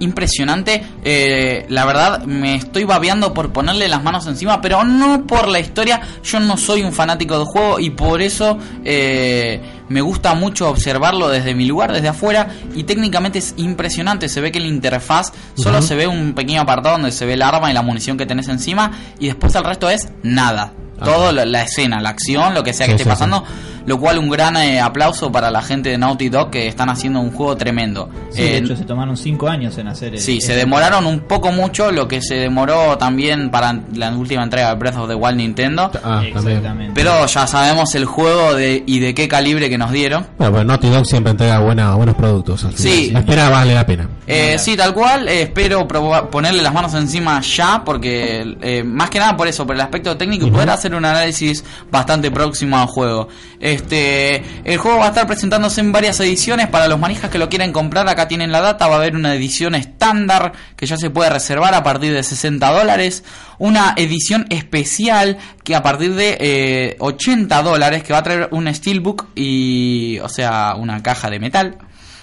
Impresionante. 0.00 0.84
Eh, 1.04 1.64
la 1.68 1.84
verdad, 1.84 2.24
me 2.24 2.56
estoy 2.56 2.82
babeando 2.82 3.32
por 3.32 3.52
ponerle 3.52 3.88
las 3.88 4.02
manos 4.02 4.26
encima, 4.26 4.60
pero 4.60 4.82
no 4.82 5.28
por 5.28 5.46
la 5.46 5.60
historia. 5.60 6.00
Yo 6.24 6.40
no 6.40 6.56
soy 6.56 6.82
un 6.82 6.92
fanático 6.92 7.38
del 7.38 7.46
juego 7.46 7.78
y 7.78 7.90
por 7.90 8.20
eso 8.20 8.58
eh, 8.84 9.60
me 9.88 10.00
gusta 10.00 10.34
mucho 10.34 10.68
observarlo 10.68 11.28
desde 11.28 11.54
mi 11.54 11.66
lugar, 11.66 11.92
desde 11.92 12.08
afuera. 12.08 12.48
Y 12.74 12.82
técnicamente 12.82 13.38
es 13.38 13.54
impresionante. 13.58 14.28
Se 14.28 14.40
ve 14.40 14.50
que 14.50 14.58
la 14.58 14.66
interfaz 14.66 15.32
solo 15.54 15.80
se 15.82 15.94
ve 15.94 16.08
un 16.08 16.32
pequeño 16.32 16.62
apartado 16.62 16.96
donde 16.96 17.12
se 17.12 17.24
ve 17.24 17.34
el 17.34 17.42
arma 17.42 17.70
y 17.70 17.74
la 17.74 17.82
munición 17.82 18.18
que 18.18 18.26
tenés 18.26 18.48
encima. 18.48 18.90
Y 19.20 19.26
después 19.26 19.54
el 19.54 19.62
resto 19.62 19.88
es 19.88 20.08
nada. 20.24 20.72
Ah. 20.98 21.04
Todo 21.04 21.30
la, 21.30 21.44
la 21.44 21.62
escena, 21.62 22.00
la 22.00 22.10
acción, 22.10 22.54
lo 22.54 22.64
que 22.64 22.72
sea 22.72 22.86
que 22.86 22.92
esté 22.92 23.04
sí, 23.04 23.08
pasando. 23.08 23.44
Lo 23.86 23.98
cual 23.98 24.18
un 24.18 24.28
gran 24.28 24.56
eh, 24.56 24.80
aplauso 24.80 25.30
para 25.32 25.50
la 25.50 25.62
gente 25.62 25.90
de 25.90 25.98
Naughty 25.98 26.28
Dog 26.28 26.50
que 26.50 26.68
están 26.68 26.88
haciendo 26.90 27.20
un 27.20 27.30
juego 27.32 27.56
tremendo. 27.56 28.08
Sí, 28.30 28.42
de 28.42 28.54
Eh, 28.54 28.58
hecho 28.58 28.76
se 28.76 28.84
tomaron 28.84 29.16
5 29.16 29.48
años 29.48 29.76
en 29.78 29.88
hacer 29.88 30.14
el- 30.14 30.20
Sí, 30.20 30.40
se 30.40 30.52
el- 30.52 30.58
demoraron 30.60 31.06
un 31.06 31.20
poco 31.20 31.52
mucho, 31.52 31.90
lo 31.92 32.06
que 32.08 32.20
se 32.22 32.34
demoró 32.36 32.96
también 32.98 33.50
para 33.50 33.80
la 33.94 34.10
última 34.16 34.42
entrega 34.42 34.70
de 34.70 34.74
Breath 34.76 34.96
of 34.96 35.08
the 35.08 35.14
Wild 35.14 35.36
Nintendo. 35.36 35.90
Ah. 36.04 36.22
Exactamente. 36.24 36.92
Pero 36.94 37.26
ya 37.26 37.46
sabemos 37.46 37.94
el 37.94 38.04
juego 38.04 38.54
de, 38.54 38.82
y 38.86 38.98
de 39.00 39.14
qué 39.14 39.28
calibre 39.28 39.68
que 39.68 39.78
nos 39.78 39.90
dieron. 39.92 40.26
Bueno, 40.38 40.52
pues 40.54 40.66
Naughty 40.66 40.88
Dog 40.90 41.06
siempre 41.06 41.30
entrega 41.32 41.58
buena, 41.60 41.94
buenos 41.94 42.14
productos. 42.14 42.64
al 42.64 42.72
final. 42.72 42.92
Sí. 42.92 43.10
La 43.10 43.20
espera 43.20 43.48
vale 43.50 43.74
la 43.74 43.86
pena. 43.86 44.08
Eh, 44.26 44.56
sí, 44.58 44.76
tal 44.76 44.94
cual. 44.94 45.28
eh, 45.28 45.42
espero 45.42 45.86
ponerle 46.30 46.62
las 46.62 46.72
manos 46.72 46.94
encima 46.94 47.40
ya, 47.40 47.82
porque 47.84 48.56
eh, 48.62 48.82
más 48.84 49.10
que 49.10 49.18
nada 49.18 49.36
por 49.36 49.46
eso, 49.48 49.66
por 49.66 49.74
el 49.74 49.80
aspecto 49.80 50.16
técnico, 50.16 50.46
y 50.46 50.50
poder 50.50 50.70
hacer 50.70 50.94
un 50.94 51.04
análisis 51.04 51.64
bastante 51.90 52.30
próximo 52.30 52.78
al 52.78 52.86
juego. 52.86 53.28
Este, 53.72 54.42
el 54.64 54.76
juego 54.78 54.98
va 54.98 55.06
a 55.06 55.08
estar 55.08 55.26
presentándose 55.26 55.80
en 55.80 55.92
varias 55.92 56.20
ediciones. 56.20 56.68
Para 56.68 56.88
los 56.88 56.98
manijas 56.98 57.30
que 57.30 57.38
lo 57.38 57.48
quieren 57.48 57.72
comprar, 57.72 58.08
acá 58.08 58.28
tienen 58.28 58.52
la 58.52 58.60
data. 58.60 58.86
Va 58.86 58.94
a 58.94 58.98
haber 58.98 59.16
una 59.16 59.34
edición 59.34 59.74
estándar 59.74 60.52
que 60.76 60.86
ya 60.86 60.96
se 60.96 61.10
puede 61.10 61.30
reservar 61.30 61.74
a 61.74 61.82
partir 61.82 62.12
de 62.12 62.22
60 62.22 62.70
dólares. 62.70 63.24
Una 63.58 63.94
edición 63.96 64.46
especial 64.50 65.38
que 65.64 65.74
a 65.74 65.82
partir 65.82 66.14
de 66.14 66.36
eh, 66.40 66.96
80 66.98 67.62
dólares, 67.62 68.02
que 68.02 68.12
va 68.12 68.18
a 68.18 68.22
traer 68.22 68.48
un 68.50 68.72
steelbook 68.72 69.28
y, 69.34 70.18
o 70.20 70.28
sea, 70.28 70.74
una 70.76 71.02
caja 71.02 71.30
de 71.30 71.40
metal. 71.40 71.78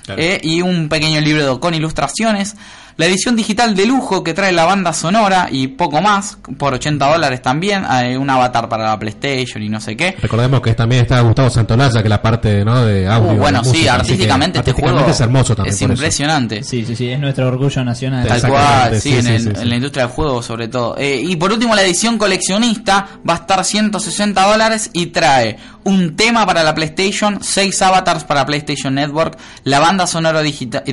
Claro. 0.05 0.21
Eh, 0.21 0.39
y 0.43 0.61
un 0.61 0.89
pequeño 0.89 1.21
libro 1.21 1.59
con 1.59 1.73
ilustraciones. 1.73 2.55
La 2.99 3.05
edición 3.05 3.33
digital 3.37 3.75
de 3.75 3.85
lujo 3.85 4.25
que 4.25 4.33
trae 4.33 4.51
la 4.51 4.65
banda 4.65 4.91
sonora 4.91 5.47
y 5.49 5.67
poco 5.69 6.01
más, 6.01 6.37
por 6.57 6.73
80 6.73 7.09
dólares 7.13 7.41
también. 7.41 7.85
eh, 8.03 8.17
un 8.17 8.29
avatar 8.29 8.67
para 8.67 8.87
la 8.89 8.99
PlayStation 8.99 9.63
y 9.63 9.69
no 9.69 9.79
sé 9.79 9.95
qué. 9.95 10.17
Recordemos 10.21 10.59
que 10.59 10.73
también 10.73 11.03
está 11.03 11.21
Gustavo 11.21 11.49
Santolaya, 11.49 12.03
que 12.03 12.09
la 12.09 12.21
parte 12.21 12.65
¿no? 12.65 12.83
de 12.85 13.07
audio. 13.07 13.31
Uh, 13.31 13.37
bueno, 13.37 13.59
de 13.59 13.63
sí, 13.63 13.69
música, 13.71 13.93
artísticamente 13.93 14.59
este 14.59 14.71
artísticamente 14.71 14.99
juego 15.03 15.11
es 15.15 15.21
hermoso 15.21 15.55
también. 15.55 15.73
es 15.75 15.81
impresionante. 15.81 16.61
Sí, 16.63 16.83
sí, 16.85 16.93
sí, 16.93 17.09
es 17.09 17.19
nuestro 17.21 17.47
orgullo 17.47 17.85
nacional. 17.85 18.27
Tal 18.27 18.41
cual, 18.49 18.95
sí, 18.95 19.11
sí, 19.11 19.15
en, 19.17 19.23
sí, 19.23 19.31
el- 19.31 19.41
sí, 19.43 19.49
en 19.49 19.55
sí. 19.55 19.65
la 19.65 19.75
industria 19.75 20.03
del 20.05 20.13
juego 20.13 20.43
sobre 20.43 20.67
todo. 20.67 20.97
Eh, 20.97 21.21
y 21.23 21.37
por 21.37 21.53
último 21.53 21.73
la 21.75 21.83
edición 21.83 22.17
coleccionista 22.17 23.07
va 23.27 23.33
a 23.35 23.37
estar 23.37 23.63
160 23.63 24.45
dólares 24.45 24.89
y 24.91 25.05
trae 25.05 25.55
un 25.85 26.15
tema 26.15 26.45
para 26.45 26.63
la 26.63 26.75
PlayStation, 26.75 27.39
6 27.41 27.81
avatars 27.81 28.23
para 28.23 28.45
PlayStation 28.45 28.93
Network, 28.93 29.37
la 29.63 29.79
banda 29.79 30.05
sonora 30.07 30.41
digital, 30.41 30.83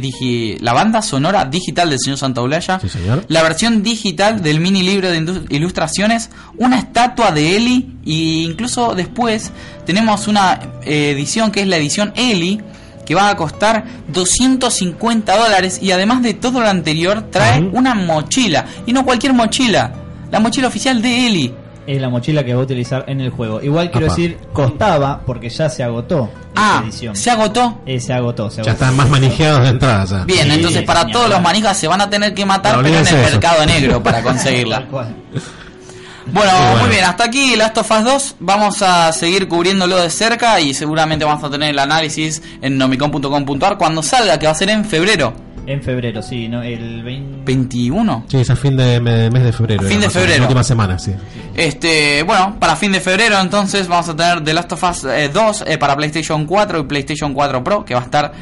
la 0.60 0.72
banda 0.72 1.02
sonora 1.02 1.44
digital 1.44 1.90
del 1.90 1.98
señor 1.98 2.18
Santaolalla, 2.18 2.78
Sí, 2.80 2.88
señor. 2.88 3.24
la 3.28 3.42
versión 3.42 3.82
digital 3.82 4.42
del 4.42 4.60
mini 4.60 4.82
libro 4.82 5.10
de 5.10 5.44
ilustraciones, 5.50 6.30
una 6.56 6.78
estatua 6.78 7.32
de 7.32 7.56
Eli 7.56 7.96
e 8.06 8.10
incluso 8.44 8.94
después 8.94 9.50
tenemos 9.84 10.28
una 10.28 10.60
eh, 10.84 11.10
edición 11.10 11.50
que 11.50 11.60
es 11.62 11.66
la 11.66 11.76
edición 11.76 12.12
Eli 12.16 12.60
que 13.04 13.14
va 13.14 13.28
a 13.30 13.36
costar 13.36 13.84
250 14.08 15.36
dólares 15.36 15.78
y 15.80 15.92
además 15.92 16.22
de 16.22 16.34
todo 16.34 16.60
lo 16.60 16.68
anterior 16.68 17.28
trae 17.30 17.60
una 17.60 17.94
mochila 17.94 18.66
y 18.86 18.92
no 18.92 19.04
cualquier 19.04 19.32
mochila, 19.32 19.92
la 20.30 20.40
mochila 20.40 20.68
oficial 20.68 21.00
de 21.02 21.26
Eli. 21.26 21.54
Es 21.86 22.00
la 22.00 22.08
mochila 22.08 22.44
que 22.44 22.52
va 22.52 22.60
a 22.60 22.64
utilizar 22.64 23.04
en 23.06 23.20
el 23.20 23.30
juego. 23.30 23.62
Igual 23.62 23.90
quiero 23.90 24.08
decir, 24.08 24.38
costaba 24.52 25.20
porque 25.24 25.48
ya 25.48 25.68
se 25.68 25.84
agotó 25.84 26.28
Ah, 26.56 26.80
edición. 26.82 27.14
se 27.14 27.30
agotó. 27.30 27.78
Eh, 27.86 28.00
se 28.00 28.12
agotó, 28.12 28.50
se 28.50 28.56
Ya 28.56 28.70
agotó. 28.72 28.84
están 28.84 28.96
más 28.96 29.08
manijeados 29.08 29.62
de 29.62 29.68
entrada. 29.68 30.04
Ya. 30.04 30.24
Bien, 30.24 30.46
Sí, 30.48 30.54
entonces 30.54 30.82
para 30.82 31.06
todos 31.06 31.28
los 31.30 31.40
manijas 31.40 31.76
se 31.76 31.86
van 31.86 32.00
a 32.00 32.10
tener 32.10 32.34
que 32.34 32.44
matar 32.44 32.76
No, 32.76 32.82
pero 32.82 32.94
en 32.94 33.00
el 33.00 33.06
eso. 33.06 33.16
mercado 33.16 33.64
negro 33.66 34.02
para 34.02 34.22
conseguirla. 34.24 34.86
Bueno, 34.90 36.50
Sí, 36.50 36.56
bueno. 36.64 36.80
muy 36.80 36.88
bien, 36.90 37.04
hasta 37.04 37.24
aquí 37.24 37.54
Last 37.54 37.78
of 37.78 37.88
Us 37.90 38.04
2. 38.04 38.34
Vamos 38.40 38.82
a 38.82 39.12
seguir 39.12 39.46
cubriéndolo 39.46 39.96
de 39.96 40.10
cerca 40.10 40.58
y 40.60 40.74
seguramente 40.74 41.24
vamos 41.24 41.44
a 41.44 41.50
tener 41.50 41.70
el 41.70 41.78
análisis 41.78 42.42
en 42.62 42.78
nomicon.com.ar 42.78 43.78
cuando 43.78 44.02
salga, 44.02 44.36
que 44.38 44.46
va 44.46 44.52
a 44.52 44.56
ser 44.56 44.70
en 44.70 44.84
febrero. 44.84 45.34
En 45.66 45.82
febrero, 45.82 46.22
sí, 46.22 46.48
¿no? 46.48 46.62
El 46.62 47.02
20... 47.02 47.42
21. 47.44 48.24
Sí, 48.28 48.36
es 48.38 48.50
a 48.50 48.56
fin 48.56 48.76
de 48.76 49.00
me- 49.00 49.28
mes 49.30 49.42
de 49.44 49.52
febrero. 49.52 49.82
Fin 49.82 49.98
era 49.98 50.00
de 50.02 50.10
febrero. 50.10 50.36
La 50.38 50.42
última 50.44 50.62
semana, 50.62 50.98
sí. 50.98 51.12
Este, 51.56 52.22
bueno, 52.22 52.56
para 52.60 52.76
fin 52.76 52.92
de 52.92 53.00
febrero 53.00 53.38
entonces 53.40 53.88
vamos 53.88 54.08
a 54.08 54.14
tener 54.16 54.44
The 54.44 54.54
Last 54.54 54.72
of 54.72 54.82
Us 54.84 55.04
eh, 55.04 55.28
2 55.32 55.64
eh, 55.66 55.78
para 55.78 55.96
PlayStation 55.96 56.46
4 56.46 56.78
y 56.78 56.82
PlayStation 56.84 57.34
4 57.34 57.64
Pro, 57.64 57.84
que 57.84 57.94
va 57.94 58.00
a 58.00 58.04
estar 58.04 58.32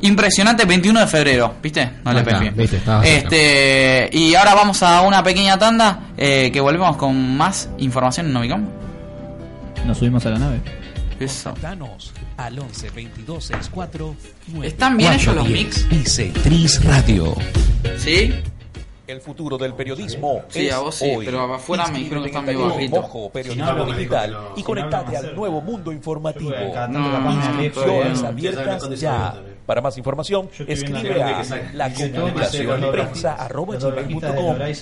impresionante 0.00 0.64
21 0.64 1.00
de 1.00 1.06
febrero, 1.08 1.54
¿viste? 1.60 1.90
No 2.04 2.12
le 2.12 2.22
pegué. 2.22 2.52
Este, 3.02 4.08
y 4.12 4.34
ahora 4.36 4.54
vamos 4.54 4.80
a 4.84 5.00
una 5.00 5.22
pequeña 5.24 5.58
tanda 5.58 6.10
eh, 6.16 6.50
que 6.52 6.60
volvemos 6.60 6.96
con 6.96 7.36
más 7.36 7.68
información 7.78 8.26
en 8.26 8.32
Nomicon. 8.32 8.68
Nos 9.84 9.98
subimos 9.98 10.24
a 10.26 10.30
la 10.30 10.38
nave. 10.38 10.60
Eso. 11.20 11.52
Danos 11.60 12.12
al 12.36 12.58
11 12.58 12.90
22 12.90 13.44
64 13.44 14.14
9 14.48 14.66
¿Están 14.66 14.96
bien 14.96 15.12
ellos 15.14 15.34
los 15.34 15.48
mix? 15.48 15.86
Radio. 16.84 17.34
¿Sí? 17.96 18.34
El 19.06 19.20
futuro 19.22 19.56
del 19.56 19.72
periodismo 19.72 20.42
Sí, 20.48 20.66
es 20.66 20.74
a 20.74 20.80
vos 20.80 20.94
sí, 20.96 21.10
hoy. 21.16 21.24
pero 21.24 21.54
afuera 21.54 21.88
me 21.88 21.98
dijeron 21.98 22.22
que 22.24 22.28
está 22.28 22.42
medio 22.42 22.68
bajito. 22.68 23.00
Mojo 23.00 23.30
Periodismo 23.30 23.64
Si 23.64 23.74
no 23.74 23.80
hablo 23.80 23.94
Digital 23.94 24.38
y 24.54 24.60
no 24.60 24.66
conectate 24.66 25.16
al 25.16 25.34
nuevo 25.34 25.60
mundo 25.62 25.92
informativo. 25.92 26.52
No, 26.90 27.32
Inscripciones 27.32 28.22
eh, 28.22 28.26
abiertas 28.26 29.00
ya. 29.00 29.34
Para 29.64 29.80
más 29.80 29.98
información, 29.98 30.48
escribe 30.66 31.22
a 31.22 31.42
la 31.74 31.92
comunicación 31.92 32.90
prensa 32.90 33.48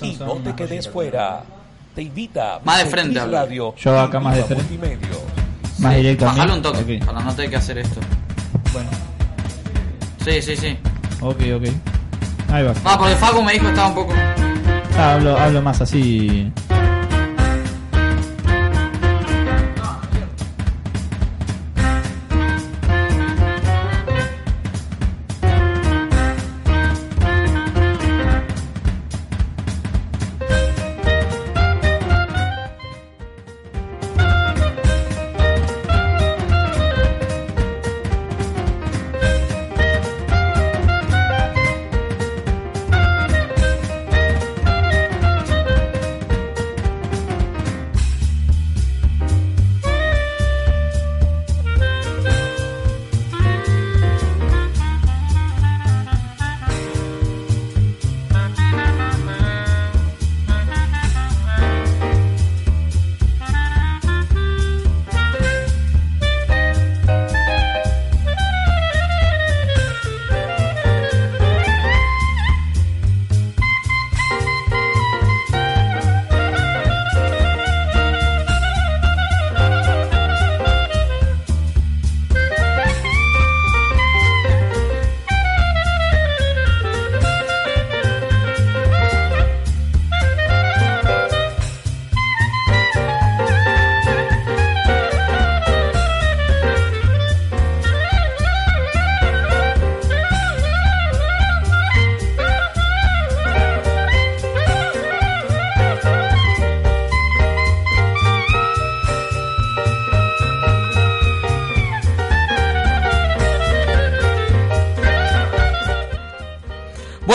y 0.03 0.17
no 0.17 0.35
te 0.37 0.55
quedes 0.55 0.89
fuera. 0.89 1.43
Te 1.95 2.03
invita 2.03 2.61
Más 2.63 2.85
de 2.85 2.91
frente. 2.91 3.25
Radio 3.25 3.75
Yo 3.77 3.99
acá 3.99 4.21
y 4.21 4.25
más 4.25 4.37
de 4.37 4.45
frente. 4.45 5.46
Más. 5.79 5.97
Bajalo 6.19 6.55
un 6.55 6.63
toque, 6.63 6.99
Ok. 7.01 7.05
para 7.07 7.21
no 7.21 7.35
tener 7.35 7.51
que 7.51 7.57
hacer 7.57 7.79
esto. 7.79 8.01
Bueno, 8.73 8.89
Sí, 10.25 10.43
sí, 10.43 10.57
sí. 10.57 10.77
ok, 11.21 11.37
ok. 11.57 11.65
Ahí 12.53 12.63
va. 12.65 12.73
Ah, 12.85 12.97
porque 12.99 13.15
Facu 13.17 13.43
me 13.43 13.53
dijo 13.53 13.65
que 13.65 13.71
estaba 13.71 13.89
un 13.89 13.95
poco... 13.95 14.13
Ah, 14.99 15.15
hablo, 15.15 15.37
hablo 15.39 15.63
más 15.63 15.81
así. 15.81 16.51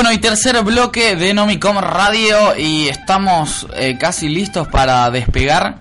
Bueno, 0.04 0.16
y 0.16 0.18
tercer 0.18 0.60
bloque 0.64 1.16
de 1.16 1.32
Nomicom 1.32 1.78
Radio 1.78 2.58
y 2.58 2.88
estamos 2.88 3.68
eh, 3.76 4.00
casi 4.00 4.30
listos 4.30 4.68
para 4.68 5.12
despegar. 5.12 5.76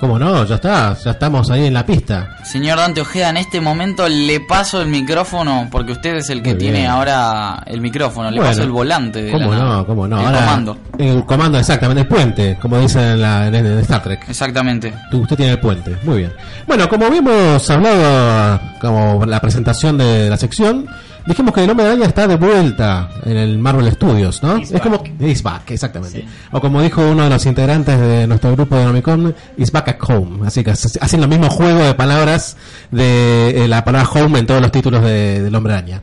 ¿Cómo 0.00 0.18
no? 0.18 0.44
Ya 0.44 0.56
está, 0.56 0.96
ya 0.98 1.12
estamos 1.12 1.48
ahí 1.52 1.66
en 1.66 1.72
la 1.74 1.86
pista. 1.86 2.36
Señor 2.42 2.78
Dante 2.78 3.00
Ojeda, 3.02 3.28
en 3.30 3.36
este 3.36 3.60
momento 3.60 4.08
le 4.08 4.40
paso 4.40 4.82
el 4.82 4.88
micrófono, 4.88 5.68
porque 5.70 5.92
usted 5.92 6.16
es 6.16 6.30
el 6.30 6.42
que 6.42 6.50
Muy 6.50 6.58
tiene 6.58 6.78
bien. 6.80 6.90
ahora 6.90 7.62
el 7.66 7.80
micrófono, 7.80 8.28
le 8.28 8.38
Bueno, 8.38 8.50
paso 8.50 8.64
el 8.64 8.72
volante. 8.72 9.22
De 9.22 9.30
¿Cómo 9.30 9.52
la 9.54 9.58
no? 9.60 9.86
¿Cómo 9.86 10.08
no? 10.08 10.18
El 10.18 10.26
Ahora- 10.26 10.40
comando. 10.40 10.76
El 10.98 11.24
comando, 11.24 11.56
exactamente, 11.60 12.00
el 12.00 12.08
puente, 12.08 12.58
como 12.60 12.76
dicen 12.80 13.02
en, 13.02 13.20
la, 13.22 13.46
en 13.46 13.54
Star 13.78 14.02
Trek. 14.02 14.26
Exactamente. 14.28 14.92
Tú- 15.12 15.20
Usted 15.20 15.36
tiene 15.36 15.52
el 15.52 15.60
puente, 15.60 15.96
muy 16.02 16.18
bien. 16.18 16.32
Bueno, 16.66 16.88
como 16.88 17.06
habíamos 17.06 17.70
hablado, 17.70 18.60
como 18.80 19.24
la 19.26 19.38
presentación 19.40 19.96
de 19.96 20.28
la 20.28 20.36
sección, 20.36 20.86
dijimos 21.26 21.52
que 21.54 21.64
el 21.64 21.70
hombre 21.70 21.86
araña 21.86 22.06
está 22.06 22.26
de 22.26 22.36
vuelta 22.36 23.08
en 23.24 23.36
el 23.36 23.58
Marvel 23.58 23.90
Studios, 23.92 24.42
¿no? 24.42 24.56
Es 24.56 24.80
como. 24.80 25.02
Is 25.20 25.42
back, 25.42 25.70
exactamente. 25.70 26.20
Sí. 26.20 26.28
O 26.52 26.60
como 26.60 26.82
dijo 26.82 27.00
uno 27.02 27.24
de 27.24 27.30
los 27.30 27.44
integrantes 27.46 27.98
de 27.98 28.26
nuestro 28.26 28.52
grupo 28.52 28.76
de 28.76 28.84
Nomicon, 28.84 29.34
is 29.56 29.70
back 29.72 29.88
at 29.88 29.96
home. 30.08 30.46
Así 30.46 30.62
que 30.62 30.70
hace- 30.72 30.98
hacen 31.00 31.22
el 31.22 31.28
mismo 31.28 31.48
juego 31.50 31.80
de 31.84 31.94
palabras 31.94 32.56
de 32.90 33.64
eh, 33.64 33.68
la 33.68 33.84
palabra 33.84 34.08
home 34.10 34.38
en 34.38 34.46
todos 34.46 34.60
los 34.60 34.70
títulos 34.72 35.02
de- 35.02 35.42
del 35.42 35.54
hombre 35.54 35.74
araña. 35.74 36.02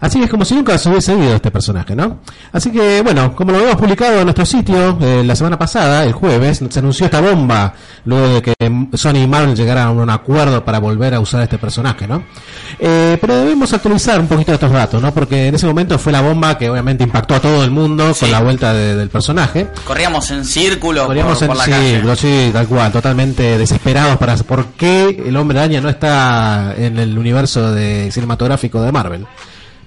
Así 0.00 0.22
es 0.22 0.30
como 0.30 0.44
si 0.44 0.54
nunca 0.54 0.78
se 0.78 0.88
hubiese 0.88 1.12
ido 1.16 1.34
este 1.34 1.50
personaje, 1.50 1.96
¿no? 1.96 2.20
Así 2.52 2.70
que, 2.70 3.02
bueno, 3.02 3.34
como 3.34 3.50
lo 3.52 3.58
habíamos 3.58 3.80
publicado 3.80 4.18
en 4.18 4.24
nuestro 4.24 4.46
sitio 4.46 4.96
eh, 5.00 5.22
la 5.24 5.34
semana 5.34 5.58
pasada, 5.58 6.04
el 6.04 6.12
jueves, 6.12 6.62
se 6.68 6.78
anunció 6.78 7.06
esta 7.06 7.20
bomba 7.20 7.74
luego 8.04 8.28
de 8.28 8.42
que 8.42 8.54
Sony 8.94 9.16
y 9.24 9.26
Marvel 9.26 9.56
llegaran 9.56 9.88
a 9.88 9.90
un 9.90 10.08
acuerdo 10.08 10.64
para 10.64 10.78
volver 10.78 11.14
a 11.14 11.20
usar 11.20 11.42
este 11.42 11.58
personaje, 11.58 12.06
¿no? 12.06 12.22
Eh, 12.78 13.18
pero 13.20 13.36
debemos 13.36 13.72
actualizar 13.72 14.20
un 14.20 14.28
poquito 14.28 14.52
estos 14.52 14.70
datos, 14.70 15.02
¿no? 15.02 15.12
Porque 15.12 15.48
en 15.48 15.54
ese 15.56 15.66
momento 15.66 15.98
fue 15.98 16.12
la 16.12 16.20
bomba 16.20 16.56
que 16.56 16.70
obviamente 16.70 17.02
impactó 17.04 17.34
a 17.34 17.40
todo 17.40 17.64
el 17.64 17.70
mundo 17.72 18.14
Sí. 18.14 18.20
con 18.20 18.30
la 18.30 18.40
vuelta 18.40 18.72
de- 18.72 18.94
del 18.94 19.08
personaje. 19.10 19.66
Corríamos 19.84 20.30
en 20.30 20.44
círculo 20.44 21.00
por, 21.00 21.08
Corríamos 21.08 21.38
por 21.38 21.50
en 21.50 21.58
la 21.58 21.64
sí, 21.64 21.70
calle. 21.72 22.16
sí, 22.16 22.50
tal 22.52 22.66
cual, 22.68 22.92
totalmente 22.92 23.58
desesperados 23.58 24.16
para 24.16 24.36
por 24.36 24.66
qué 24.76 25.24
el 25.26 25.36
hombre 25.36 25.58
araña 25.58 25.80
no 25.80 25.88
está 25.88 26.72
en 26.76 26.98
el 26.98 27.18
universo 27.18 27.72
de 27.72 28.10
cinematográfico 28.12 28.80
de 28.80 28.92
Marvel. 28.92 29.26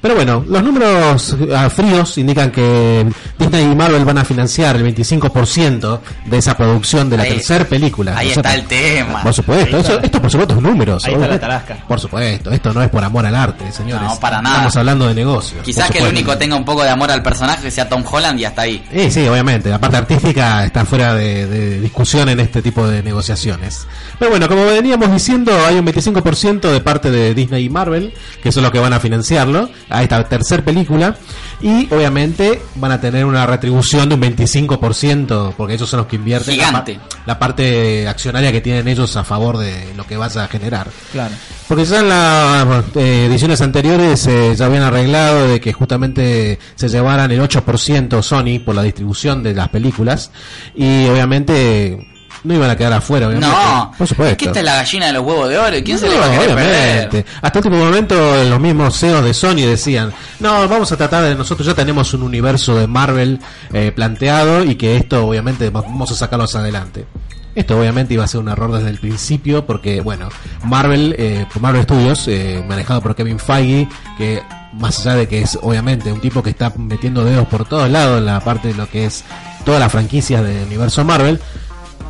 Pero 0.01 0.15
bueno, 0.15 0.43
los 0.47 0.63
números 0.63 1.37
ah, 1.55 1.69
fríos 1.69 2.17
indican 2.17 2.49
que 2.51 3.05
Disney 3.37 3.71
y 3.71 3.75
Marvel 3.75 4.03
van 4.03 4.17
a 4.17 4.25
financiar 4.25 4.75
el 4.75 4.95
25% 4.95 5.99
de 6.25 6.37
esa 6.37 6.57
producción 6.57 7.09
de 7.09 7.17
la 7.17 7.23
tercera 7.23 7.65
película. 7.65 8.17
ahí 8.17 8.25
¿no 8.27 8.31
es 8.31 8.37
está 8.37 8.55
el 8.55 8.65
tema. 8.65 9.21
Por 9.21 9.33
supuesto, 9.33 9.77
eso- 9.77 9.99
esto 10.01 10.21
por 10.21 10.31
supuesto 10.31 10.55
es 10.55 10.61
números. 10.61 11.05
Ahí 11.05 11.13
está 11.13 11.27
la 11.27 11.39
tarasca. 11.39 11.77
Por 11.87 11.99
supuesto, 11.99 12.51
esto 12.51 12.73
no 12.73 12.81
es 12.81 12.89
por 12.89 13.03
amor 13.03 13.25
al 13.25 13.35
arte, 13.35 13.71
señores. 13.71 14.09
No, 14.09 14.19
para 14.19 14.41
nada. 14.41 14.55
Estamos 14.55 14.75
hablando 14.77 15.07
de 15.07 15.13
negocios. 15.13 15.61
Quizás 15.63 15.91
que 15.91 15.99
el 15.99 16.07
único 16.07 16.37
tenga 16.37 16.55
un 16.55 16.65
poco 16.65 16.83
de 16.83 16.89
amor 16.89 17.11
al 17.11 17.21
personaje 17.21 17.69
sea 17.69 17.87
Tom 17.87 18.03
Holland 18.09 18.39
y 18.39 18.45
hasta 18.45 18.63
ahí. 18.63 18.83
Eh, 18.91 19.11
sí, 19.11 19.27
obviamente. 19.27 19.69
La 19.69 19.79
parte 19.79 19.97
artística 19.97 20.65
está 20.65 20.83
fuera 20.85 21.13
de, 21.13 21.45
de 21.45 21.79
discusión 21.79 22.27
en 22.29 22.39
este 22.39 22.61
tipo 22.61 22.87
de 22.87 23.03
negociaciones. 23.03 23.85
Pero 24.17 24.31
bueno, 24.31 24.47
como 24.47 24.65
veníamos 24.65 25.11
diciendo, 25.11 25.51
hay 25.67 25.75
un 25.77 25.85
25% 25.85 26.71
de 26.71 26.79
parte 26.81 27.11
de 27.11 27.33
Disney 27.35 27.65
y 27.65 27.69
Marvel, 27.69 28.13
que 28.41 28.51
son 28.51 28.63
los 28.63 28.71
que 28.71 28.79
van 28.79 28.93
a 28.93 28.99
financiarlo, 28.99 29.69
a 29.91 30.01
esta 30.03 30.23
tercera 30.27 30.63
película. 30.63 31.15
Y 31.61 31.93
obviamente 31.93 32.59
van 32.75 32.91
a 32.93 32.99
tener 32.99 33.23
una 33.25 33.45
retribución 33.45 34.09
de 34.09 34.15
un 34.15 34.21
25%, 34.21 35.53
porque 35.55 35.75
ellos 35.75 35.87
son 35.89 35.99
los 35.99 36.07
que 36.07 36.15
invierten 36.15 36.57
la, 36.57 36.65
Gigante. 36.67 36.95
pa- 36.95 37.17
la 37.25 37.37
parte 37.39 38.07
accionaria 38.07 38.51
que 38.51 38.61
tienen 38.61 38.87
ellos 38.87 39.15
a 39.15 39.23
favor 39.23 39.57
de 39.57 39.93
lo 39.95 40.05
que 40.07 40.17
vaya 40.17 40.43
a 40.43 40.47
generar. 40.47 40.87
Claro. 41.11 41.35
Porque 41.67 41.85
ya 41.85 41.99
en 41.99 42.09
las 42.09 42.83
eh, 42.95 43.25
ediciones 43.27 43.61
anteriores 43.61 44.25
eh, 44.27 44.55
ya 44.55 44.65
habían 44.65 44.83
arreglado 44.83 45.47
de 45.47 45.59
que 45.59 45.71
justamente 45.71 46.57
se 46.75 46.89
llevaran 46.89 47.31
el 47.31 47.39
8% 47.41 48.21
Sony 48.23 48.59
por 48.65 48.73
la 48.75 48.83
distribución 48.83 49.43
de 49.43 49.53
las 49.53 49.69
películas 49.69 50.31
y 50.75 51.05
obviamente 51.07 52.10
no 52.43 52.53
iban 52.53 52.69
a 52.69 52.75
quedar 52.75 52.93
afuera, 52.93 53.27
obviamente. 53.27 53.55
No, 53.55 53.91
por 53.97 54.07
supuesto. 54.07 54.31
es 54.31 54.37
que 54.37 54.45
esta 54.45 54.59
es 54.59 54.65
la 54.65 54.75
gallina 54.75 55.07
de 55.07 55.13
los 55.13 55.23
huevos 55.23 55.49
de 55.49 55.57
oro. 55.57 55.77
¿Quién 55.83 55.97
se 55.97 56.09
le 56.09 56.17
va 56.17 56.25
a 56.25 56.31
querer 56.31 56.53
obviamente. 56.53 57.07
perder? 57.07 57.25
Hasta 57.41 57.59
el 57.59 57.65
último 57.65 57.85
momento 57.85 58.43
los 58.43 58.59
mismos 58.59 58.99
CEOs 58.99 59.23
de 59.23 59.33
Sony 59.33 59.67
decían, 59.67 60.13
no, 60.39 60.67
vamos 60.67 60.91
a 60.91 60.97
tratar 60.97 61.23
de 61.23 61.35
nosotros 61.35 61.67
ya 61.67 61.75
tenemos 61.75 62.13
un 62.13 62.23
universo 62.23 62.75
de 62.75 62.87
Marvel 62.87 63.39
eh, 63.73 63.91
planteado 63.95 64.63
y 64.63 64.75
que 64.75 64.95
esto 64.95 65.27
obviamente 65.27 65.69
vamos 65.69 66.11
a 66.11 66.15
sacarlos 66.15 66.55
adelante. 66.55 67.05
Esto 67.53 67.77
obviamente 67.77 68.13
iba 68.13 68.23
a 68.23 68.27
ser 68.27 68.39
un 68.39 68.47
error 68.47 68.71
desde 68.71 68.89
el 68.89 68.99
principio 68.99 69.65
porque, 69.65 69.99
bueno, 69.99 70.29
Marvel, 70.63 71.15
eh, 71.17 71.45
Marvel 71.59 71.83
Studios, 71.83 72.27
eh, 72.29 72.63
manejado 72.65 73.01
por 73.01 73.13
Kevin 73.13 73.39
Feige, 73.39 73.89
que 74.17 74.41
más 74.73 74.99
allá 74.99 75.15
de 75.15 75.27
que 75.27 75.41
es 75.41 75.59
obviamente 75.61 76.13
un 76.13 76.21
tipo 76.21 76.41
que 76.41 76.51
está 76.51 76.71
metiendo 76.77 77.25
dedos 77.25 77.47
por 77.47 77.65
todos 77.65 77.89
lados 77.89 78.19
en 78.19 78.25
la 78.25 78.39
parte 78.39 78.69
de 78.69 78.75
lo 78.75 78.89
que 78.89 79.05
es 79.05 79.25
todas 79.65 79.81
las 79.81 79.91
franquicias 79.91 80.43
del 80.43 80.65
universo 80.65 81.03
Marvel, 81.03 81.41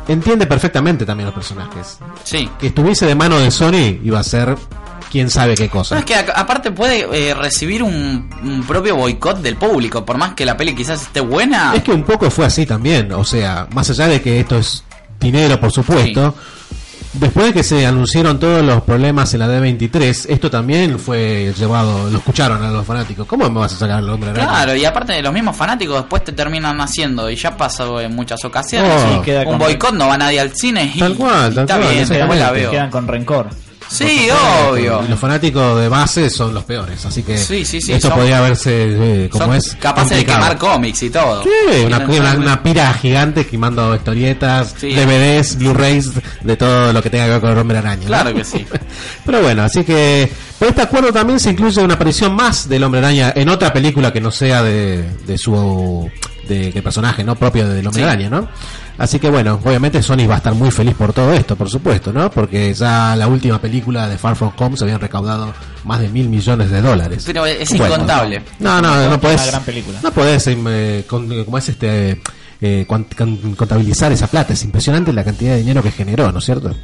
entiende 0.08 0.46
perfectamente 0.46 1.04
también 1.06 1.26
los 1.26 1.34
personajes 1.34 1.98
Sí. 2.24 2.48
que 2.58 2.68
estuviese 2.68 3.06
de 3.06 3.14
mano 3.14 3.38
de 3.38 3.50
Sony 3.50 3.98
iba 4.02 4.18
a 4.20 4.22
ser 4.22 4.56
quién 5.10 5.28
sabe 5.30 5.54
qué 5.54 5.66
No, 5.66 5.70
cosa. 5.72 5.98
es 5.98 6.04
que 6.04 6.14
a- 6.14 6.24
aparte 6.36 6.70
puede 6.72 7.06
eh, 7.30 7.34
recibir 7.34 7.82
un, 7.82 8.30
un 8.42 8.62
propio 8.66 8.96
boicot 8.96 9.38
del 9.40 9.56
público, 9.56 10.04
por 10.04 10.16
más 10.18 10.34
que 10.34 10.46
la 10.46 10.56
peli 10.56 10.74
quizás 10.74 11.02
esté 11.02 11.20
buena. 11.20 11.72
Es 11.74 11.82
que 11.82 11.92
un 11.92 12.02
poco 12.02 12.30
fue 12.30 12.46
así 12.46 12.64
también, 12.66 13.12
o 13.12 13.24
sea, 13.24 13.66
más 13.74 13.90
allá 13.90 14.08
de 14.08 14.20
que 14.22 14.40
esto 14.40 14.58
es 14.58 14.84
dinero, 15.20 15.60
por 15.60 15.70
supuesto, 15.70 16.34
después 17.14 17.46
de 17.46 17.52
que 17.52 17.62
se 17.62 17.86
anunciaron 17.86 18.38
todos 18.38 18.62
los 18.64 18.82
problemas 18.82 19.32
en 19.34 19.40
la 19.40 19.48
D23, 19.48 20.26
esto 20.28 20.50
también 20.50 20.98
fue 20.98 21.52
llevado, 21.56 22.10
lo 22.10 22.18
escucharon 22.18 22.62
a 22.62 22.70
los 22.70 22.86
fanáticos. 22.86 23.26
¿Cómo 23.26 23.48
me 23.50 23.60
vas 23.60 23.72
a 23.74 23.76
sacar 23.76 23.98
al 23.98 24.08
hombre 24.10 24.30
araña? 24.30 24.48
Claro, 24.48 24.76
y 24.76 24.84
aparte 24.84 25.20
los 25.22 25.32
mismos 25.32 25.56
fanáticos 25.56 25.96
después 25.98 26.24
te 26.24 26.32
terminan 26.32 26.80
haciendo, 26.80 27.30
y 27.30 27.36
ya 27.36 27.56
pasó 27.56 28.00
en 28.00 28.14
muchas 28.14 28.44
ocasiones, 28.44 28.92
Oh. 28.94 29.22
Sí, 29.24 29.30
un 29.46 29.58
boicot 29.58 29.94
no 29.94 30.08
va 30.08 30.16
nadie 30.18 30.40
al 30.40 30.52
cine 30.54 30.92
y, 30.94 30.98
Tal 30.98 31.14
cual, 31.14 31.52
y 31.52 31.54
tal 31.54 31.64
está 31.64 31.76
cual, 31.78 31.88
bien, 31.88 32.02
exactamente. 32.02 32.14
después 32.18 32.38
la 32.40 32.50
veo. 32.50 32.70
Quedan 32.70 32.90
con 32.90 33.08
rencor. 33.08 33.48
Sí, 33.92 34.28
obvio. 34.68 35.02
Y 35.04 35.08
los 35.08 35.18
fanáticos 35.20 35.78
de 35.80 35.88
base 35.88 36.30
son 36.30 36.54
los 36.54 36.64
peores, 36.64 37.04
así 37.04 37.22
que 37.22 37.36
Sí, 37.36 37.64
sí, 37.64 37.80
sí, 37.80 37.92
esto 37.92 38.08
son- 38.08 38.16
podría 38.18 38.40
verse 38.40 39.24
eh, 39.24 39.28
como 39.30 39.44
Son 39.46 39.54
es 39.54 39.76
capaces 39.78 40.16
de 40.18 40.24
quemar 40.24 40.56
cómics 40.56 41.02
y 41.02 41.10
todo. 41.10 41.42
Sí, 41.42 41.48
una, 41.86 42.06
Tienen- 42.06 42.20
una, 42.20 42.34
una 42.34 42.62
pira 42.62 42.92
gigante 42.94 43.46
quemando 43.46 43.94
historietas. 43.94 44.74
DVDs, 44.80 45.58
Blu-rays, 45.58 46.10
de 46.42 46.56
todo 46.56 46.92
lo 46.92 47.02
que 47.02 47.10
tenga 47.10 47.24
que 47.26 47.30
ver 47.32 47.40
con 47.40 47.50
el 47.50 47.58
hombre 47.58 47.78
araña. 47.78 48.02
¿no? 48.02 48.06
Claro 48.08 48.34
que 48.34 48.44
sí. 48.44 48.66
Pero 49.26 49.42
bueno, 49.42 49.62
así 49.62 49.84
que 49.84 50.30
por 50.58 50.68
este 50.68 50.82
acuerdo 50.82 51.12
también 51.12 51.38
se 51.40 51.50
incluye 51.50 51.82
una 51.82 51.94
aparición 51.94 52.34
más 52.34 52.68
del 52.68 52.84
hombre 52.84 53.00
araña 53.00 53.32
en 53.36 53.48
otra 53.48 53.72
película 53.72 54.12
que 54.12 54.20
no 54.20 54.30
sea 54.30 54.62
de, 54.62 55.02
de 55.26 55.38
su 55.38 56.10
de, 56.48 56.72
de 56.72 56.82
personaje 56.82 57.22
no 57.24 57.36
propio 57.36 57.68
del 57.68 57.86
hombre 57.86 58.04
araña, 58.04 58.28
¿no? 58.30 58.48
Así 59.02 59.18
que 59.18 59.28
bueno, 59.28 59.58
obviamente 59.64 60.00
Sony 60.00 60.28
va 60.30 60.34
a 60.34 60.36
estar 60.36 60.54
muy 60.54 60.70
feliz 60.70 60.94
por 60.94 61.12
todo 61.12 61.32
esto, 61.32 61.56
por 61.56 61.68
supuesto, 61.68 62.12
¿no? 62.12 62.30
Porque 62.30 62.72
ya 62.72 63.16
la 63.16 63.26
última 63.26 63.60
película 63.60 64.06
de 64.08 64.16
Far 64.16 64.36
From 64.36 64.52
Home 64.56 64.76
se 64.76 64.84
habían 64.84 65.00
recaudado 65.00 65.52
más 65.82 65.98
de 65.98 66.08
mil 66.08 66.28
millones 66.28 66.70
de 66.70 66.80
dólares. 66.80 67.24
Pero 67.26 67.44
es 67.44 67.68
Bueno. 67.76 67.94
incontable. 67.96 68.44
No, 68.60 68.80
no, 68.80 68.94
no 68.94 69.08
Una 69.08 69.20
podés. 69.20 69.44
gran 69.48 69.62
película. 69.64 69.98
No 70.04 70.12
podés, 70.12 70.46
eh, 70.46 71.04
con- 71.08 71.44
como 71.44 71.58
es 71.58 71.68
este, 71.68 72.20
eh, 72.62 72.86
contabilizar 73.56 74.12
esa 74.12 74.26
plata. 74.28 74.52
Es 74.52 74.62
impresionante 74.64 75.12
la 75.12 75.24
cantidad 75.24 75.52
de 75.52 75.58
dinero 75.58 75.82
que 75.82 75.90
generó, 75.90 76.30
¿no 76.32 76.38
es 76.38 76.44
cierto? 76.44 76.74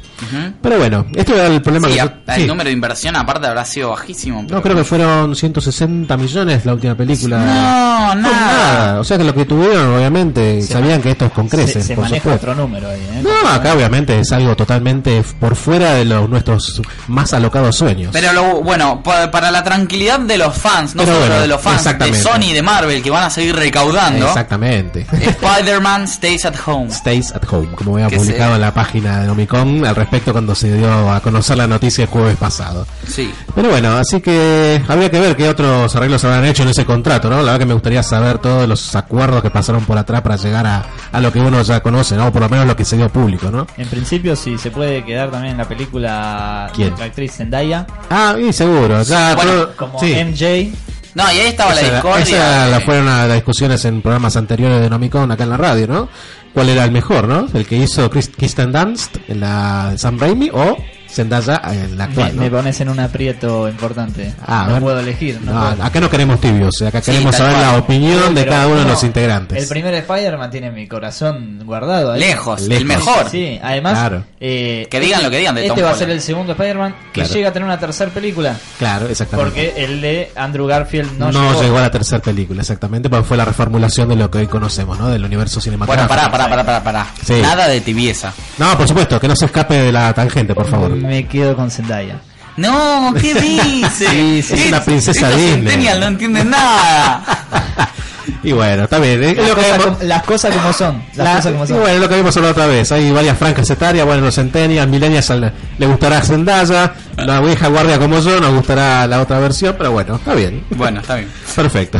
Pero 0.61 0.77
bueno, 0.77 1.05
este 1.15 1.33
era 1.33 1.47
el 1.47 1.61
problema 1.61 1.87
Sí, 1.87 1.93
que. 1.95 2.01
a- 2.01 2.35
el 2.35 2.41
sí. 2.41 2.47
número 2.47 2.67
de 2.67 2.73
inversión 2.73 3.15
aparte 3.15 3.47
habrá 3.47 3.65
sido 3.65 3.89
bajísimo. 3.91 4.43
No, 4.49 4.61
creo 4.61 4.75
que 4.75 4.83
fueron 4.83 5.35
160 5.35 6.15
millones 6.17 6.65
la 6.65 6.73
última 6.73 6.95
película. 6.95 7.37
No, 7.39 8.15
No, 8.15 8.15
nada. 8.21 8.99
O 8.99 9.03
sea 9.03 9.17
que 9.17 9.23
lo 9.23 9.33
que 9.33 9.45
tuvieron, 9.45 9.93
obviamente, 9.95 10.61
Se 10.61 10.73
sabían 10.73 11.01
que 11.01 11.11
esto 11.11 11.25
es 11.25 11.31
con 11.31 11.47
creces, 11.47 11.73
Se, 11.73 11.83
se 11.89 11.95
por 11.95 12.03
maneja 12.05 12.23
supuesto. 12.23 12.51
otro 12.51 12.61
número 12.63 12.89
ahí, 12.89 12.99
¿eh? 12.99 13.21
No, 13.23 13.49
acá 13.49 13.73
obviamente 13.73 14.19
es 14.19 14.31
algo 14.31 14.55
totalmente 14.55 15.23
por 15.39 15.55
fuera 15.55 15.93
de 15.93 16.05
los 16.05 16.27
nuestros 16.29 16.81
más 17.07 17.33
alocados 17.33 17.75
sueños. 17.75 18.09
Pero 18.11 18.33
lo, 18.33 18.61
bueno, 18.61 19.01
pa- 19.03 19.29
para 19.31 19.51
la 19.51 19.63
tranquilidad 19.63 20.19
de 20.19 20.37
los 20.37 20.55
fans, 20.57 20.95
no 20.95 21.03
Pero 21.03 21.15
solo 21.15 21.25
bueno, 21.27 21.41
de 21.41 21.47
los 21.47 21.61
fans 21.61 21.83
de. 21.83 22.13
Sony 22.13 22.49
y 22.49 22.53
de 22.53 22.61
Marvel 22.63 23.01
que 23.03 23.11
van 23.11 23.25
a 23.25 23.29
seguir 23.29 23.55
recaudando, 23.55 24.27
Exactamente. 24.27 25.05
Spider-Man 25.69 26.07
Stays 26.07 26.45
at 26.45 26.55
Home. 26.65 26.89
Stays 26.91 27.31
at 27.31 27.43
Home, 27.51 27.67
como 27.75 27.93
había 27.95 28.07
publicado 28.09 28.49
se- 28.51 28.55
en 28.55 28.61
la 28.61 28.73
página 28.73 29.21
de 29.21 29.29
Omicom 29.29 29.83
al 29.83 29.95
respecto 29.95 30.31
cuando 30.31 30.55
se 30.55 30.75
dio 30.75 31.11
a 31.11 31.19
conocer 31.19 31.57
la 31.57 31.67
noticia 31.67 32.05
el 32.05 32.09
jueves 32.09 32.37
pasado. 32.37 32.87
Sí. 33.07 33.31
Pero 33.53 33.69
bueno, 33.69 33.95
así 33.97 34.19
que 34.19 34.81
habría 34.87 35.11
que 35.11 35.19
ver 35.19 35.35
qué 35.35 35.47
otros 35.47 35.95
arreglos 35.95 36.23
habrán 36.25 36.45
hecho 36.45 36.63
en 36.63 36.69
ese 36.69 36.85
contrato, 36.85 37.29
¿no? 37.29 37.37
La 37.37 37.43
verdad 37.43 37.59
que 37.59 37.65
me 37.67 37.73
gustaría 37.75 38.01
saber 38.01 38.39
todos 38.39 38.67
los 38.67 38.95
acuerdos 38.95 39.43
que 39.43 39.51
pasaron 39.51 39.85
por 39.85 39.95
atrás 39.95 40.21
para 40.23 40.37
llegar 40.37 40.65
a, 40.65 40.85
a 41.11 41.19
lo 41.19 41.31
que 41.31 41.39
uno 41.39 41.61
ya 41.61 41.81
conoce, 41.81 42.15
¿no? 42.15 42.31
Por 42.31 42.41
lo 42.41 42.49
menos 42.49 42.65
lo 42.65 42.75
que 42.75 42.83
se 42.85 42.97
dio 42.97 43.07
público, 43.09 43.51
¿no? 43.51 43.67
En 43.77 43.87
principio, 43.89 44.35
si 44.35 44.57
se 44.57 44.71
puede 44.71 45.05
quedar 45.05 45.29
también 45.29 45.51
en 45.51 45.57
la 45.59 45.67
película 45.67 46.71
¿Quién? 46.73 46.87
nuestra 46.89 47.05
actriz 47.05 47.33
Zendaya, 47.33 47.85
Ah, 48.09 48.35
y 48.41 48.51
seguro, 48.53 49.03
ya 49.03 49.35
Bueno, 49.35 49.51
todo- 49.51 49.75
como 49.77 49.99
sí. 49.99 50.13
MJ. 50.15 50.71
No, 51.15 51.23
y 51.33 51.39
ahí 51.39 51.47
estaba 51.47 51.73
la 51.73 51.81
Esa, 51.81 51.91
discordia. 51.93 52.21
esa 52.23 52.65
de- 52.65 52.71
la 52.71 52.79
fueron 52.81 53.07
a 53.07 53.25
las 53.25 53.35
discusiones 53.35 53.83
en 53.85 54.01
programas 54.01 54.35
anteriores 54.37 54.81
de 54.81 54.89
Nomicon 54.89 55.31
acá 55.31 55.43
en 55.43 55.49
la 55.49 55.57
radio, 55.57 55.87
¿no? 55.87 56.09
¿Cuál 56.53 56.69
era 56.69 56.83
el 56.85 56.91
mejor, 56.91 57.27
no? 57.27 57.47
¿El 57.53 57.65
que 57.65 57.75
hizo 57.77 58.09
Chris- 58.09 58.31
Kristen 58.35 58.71
Dunst 58.71 59.17
en 59.27 59.39
la 59.39 59.89
de 59.91 59.97
Sam 59.97 60.19
Raimi 60.19 60.49
o 60.53 60.77
Zendaya 61.11 61.61
en 61.71 61.97
la 61.97 62.05
Me, 62.07 62.11
actual. 62.11 62.35
¿no? 62.35 62.41
me 62.43 62.49
pones 62.51 62.79
en 62.81 62.89
un 62.89 62.99
aprieto 62.99 63.67
importante. 63.67 64.33
Ah, 64.45 64.63
no 64.65 64.71
bueno. 64.71 64.85
puedo 64.85 64.99
elegir. 64.99 65.39
No 65.41 65.53
No, 65.53 65.69
puedo. 65.71 65.83
acá 65.83 65.99
no 65.99 66.09
queremos 66.09 66.39
tibios, 66.39 66.81
acá 66.81 67.01
Sí, 67.01 67.11
queremos 67.11 67.35
saber 67.35 67.53
cual. 67.53 67.65
la 67.65 67.77
opinión 67.77 68.35
de 68.35 68.45
cada 68.45 68.67
uno 68.67 68.79
de 68.81 68.85
los 68.85 69.03
integrantes. 69.03 69.63
El 69.63 69.67
primer 69.69 69.93
Spider-Man 69.95 70.51
tiene 70.51 70.71
mi 70.71 70.87
corazón 70.87 71.61
guardado. 71.65 72.11
ahí. 72.13 72.19
Lejos, 72.19 72.61
Lejos. 72.61 72.81
el 72.81 72.85
mejor. 72.85 73.29
Sí, 73.29 73.59
además. 73.61 73.93
Claro. 73.93 74.23
eh, 74.39 74.87
Que 74.89 74.99
digan 74.99 75.23
lo 75.23 75.29
que 75.31 75.37
digan 75.37 75.55
de 75.55 75.65
Este 75.65 75.81
Tom 75.81 75.89
va 75.89 75.93
a 75.93 75.97
ser 75.97 76.09
el 76.11 76.21
segundo 76.21 76.51
Spider-Man 76.53 76.95
que 77.13 77.21
Claro. 77.21 77.33
llega 77.33 77.49
a 77.49 77.53
tener 77.53 77.65
una 77.65 77.79
tercera 77.79 78.11
película. 78.11 78.55
Claro, 78.77 79.07
exactamente. 79.07 79.49
Porque 79.51 79.83
el 79.83 80.01
de 80.01 80.31
Andrew 80.35 80.67
Garfield 80.67 81.17
no, 81.17 81.31
no, 81.31 81.59
llegó. 81.61 81.77
a 81.77 81.81
la 81.81 81.91
tercera 81.91 82.21
película, 82.21 82.61
exactamente, 82.61 83.09
porque 83.09 83.25
fue 83.25 83.37
la 83.37 83.45
reformulación 83.45 84.09
de 84.09 84.15
lo 84.15 84.29
que 84.29 84.39
hoy 84.39 84.47
conocemos, 84.47 84.97
¿no? 84.99 85.09
Del 85.09 85.23
universo 85.25 85.55
Bueno, 85.55 85.63
cinematográfico. 85.63 86.09
pará, 86.15 86.29
pará, 86.31 86.49
pará, 86.49 86.63
pará, 86.65 86.83
pará. 86.83 87.07
Sí. 87.25 87.33
Nada 87.41 87.67
de 87.67 87.81
tibieza. 87.81 88.31
No, 88.57 88.77
por 88.77 88.87
supuesto, 88.87 89.19
que 89.19 89.27
no 89.27 89.35
se 89.35 89.45
escape 89.45 89.73
de 89.75 89.91
la 89.91 90.13
tangente, 90.13 90.53
por 90.53 90.67
favor. 90.67 90.98
Me 91.01 91.25
quedo 91.27 91.55
con 91.55 91.69
Zendaya. 91.71 92.15
No, 92.57 93.13
¿qué 93.19 93.33
dice? 93.41 94.07
Sí, 94.09 94.41
sí, 94.41 94.53
es 94.53 94.67
una 94.67 94.83
princesa 94.83 95.29
Disney. 95.31 95.87
no 95.99 96.07
entienden 96.07 96.49
nada. 96.49 97.23
Y 98.41 98.53
bueno, 98.53 98.83
está 98.85 98.99
bien. 98.99 99.35
Las 99.35 99.49
lo 99.49 99.55
cosas, 99.55 99.81
como, 99.83 99.97
las 100.03 100.23
cosas 100.23 100.55
como 100.55 100.71
son. 100.73 101.03
Las 101.15 101.25
la- 101.27 101.35
cosas 101.35 101.51
como 101.51 101.63
y 101.65 101.67
son. 101.67 101.77
bueno, 101.79 101.95
es 101.95 101.99
lo 101.99 102.07
que 102.07 102.15
vimos 102.15 102.35
la 102.37 102.47
otra 102.47 102.67
vez. 102.67 102.89
Hay 102.93 103.11
varias 103.11 103.37
franjas 103.37 103.69
etarias. 103.69 104.05
Bueno, 104.05 104.21
los 104.23 104.35
centennials, 104.35 104.87
millennials 104.89 105.29
al- 105.31 105.51
le 105.77 105.85
gustará 105.87 106.21
Zendaya. 106.21 106.93
La 107.17 107.41
vieja 107.41 107.67
guardia 107.67 107.99
como 107.99 108.19
yo 108.21 108.39
nos 108.39 108.53
gustará 108.53 109.05
la 109.07 109.21
otra 109.21 109.39
versión. 109.39 109.75
Pero 109.77 109.91
bueno, 109.91 110.15
está 110.15 110.35
bien. 110.35 110.63
Bueno, 110.69 111.01
está 111.01 111.15
bien. 111.15 111.27
Perfecto. 111.55 111.99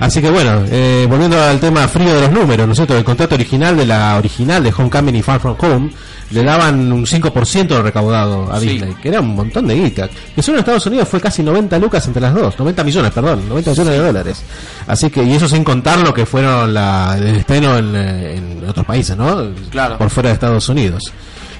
Así 0.00 0.20
que 0.20 0.28
bueno, 0.28 0.64
eh, 0.70 1.06
volviendo 1.08 1.40
al 1.42 1.58
tema 1.60 1.88
frío 1.88 2.12
de 2.14 2.20
los 2.22 2.32
números, 2.32 2.66
¿no 2.66 2.72
es 2.72 2.76
cierto? 2.78 2.96
El 2.98 3.04
contrato 3.04 3.34
original 3.34 3.74
de 3.76 3.86
la 3.86 4.16
original 4.16 4.62
de 4.62 4.74
Homecoming 4.76 5.14
y 5.16 5.22
Far 5.22 5.40
From 5.40 5.56
Home 5.60 5.90
le 6.32 6.42
daban 6.44 6.90
un 6.92 7.04
5% 7.06 7.66
de 7.68 7.82
recaudado 7.82 8.50
a 8.52 8.58
Sí. 8.58 8.68
Disney, 8.68 8.94
que 9.02 9.08
era 9.08 9.20
un 9.20 9.34
montón 9.34 9.66
de 9.66 9.74
guita. 9.74 10.08
Que 10.34 10.42
solo 10.42 10.56
en 10.58 10.60
Estados 10.60 10.86
Unidos 10.86 11.08
fue 11.08 11.20
casi 11.20 11.42
90 11.42 11.78
lucas 11.78 12.06
entre 12.06 12.22
las 12.22 12.34
dos, 12.34 12.58
90 12.58 12.84
millones, 12.84 13.10
perdón, 13.12 13.48
90 13.48 13.70
millones 13.70 13.92
de 13.92 13.98
dólares. 13.98 14.42
Así 14.86 15.10
que, 15.10 15.22
y 15.22 15.32
eso 15.34 15.48
sin 15.48 15.64
contar 15.64 15.98
lo 16.00 16.12
que 16.14 16.26
fueron 16.26 16.72
la, 16.74 17.14
el 17.18 17.36
estreno 17.36 17.76
en, 17.78 17.94
eh, 17.94 18.36
en 18.36 18.68
otros 18.68 18.86
países, 18.86 19.16
¿no? 19.16 19.48
Claro. 19.70 19.98
Por 19.98 20.10
fuera 20.10 20.30
de 20.30 20.34
Estados 20.34 20.68
Unidos. 20.68 21.12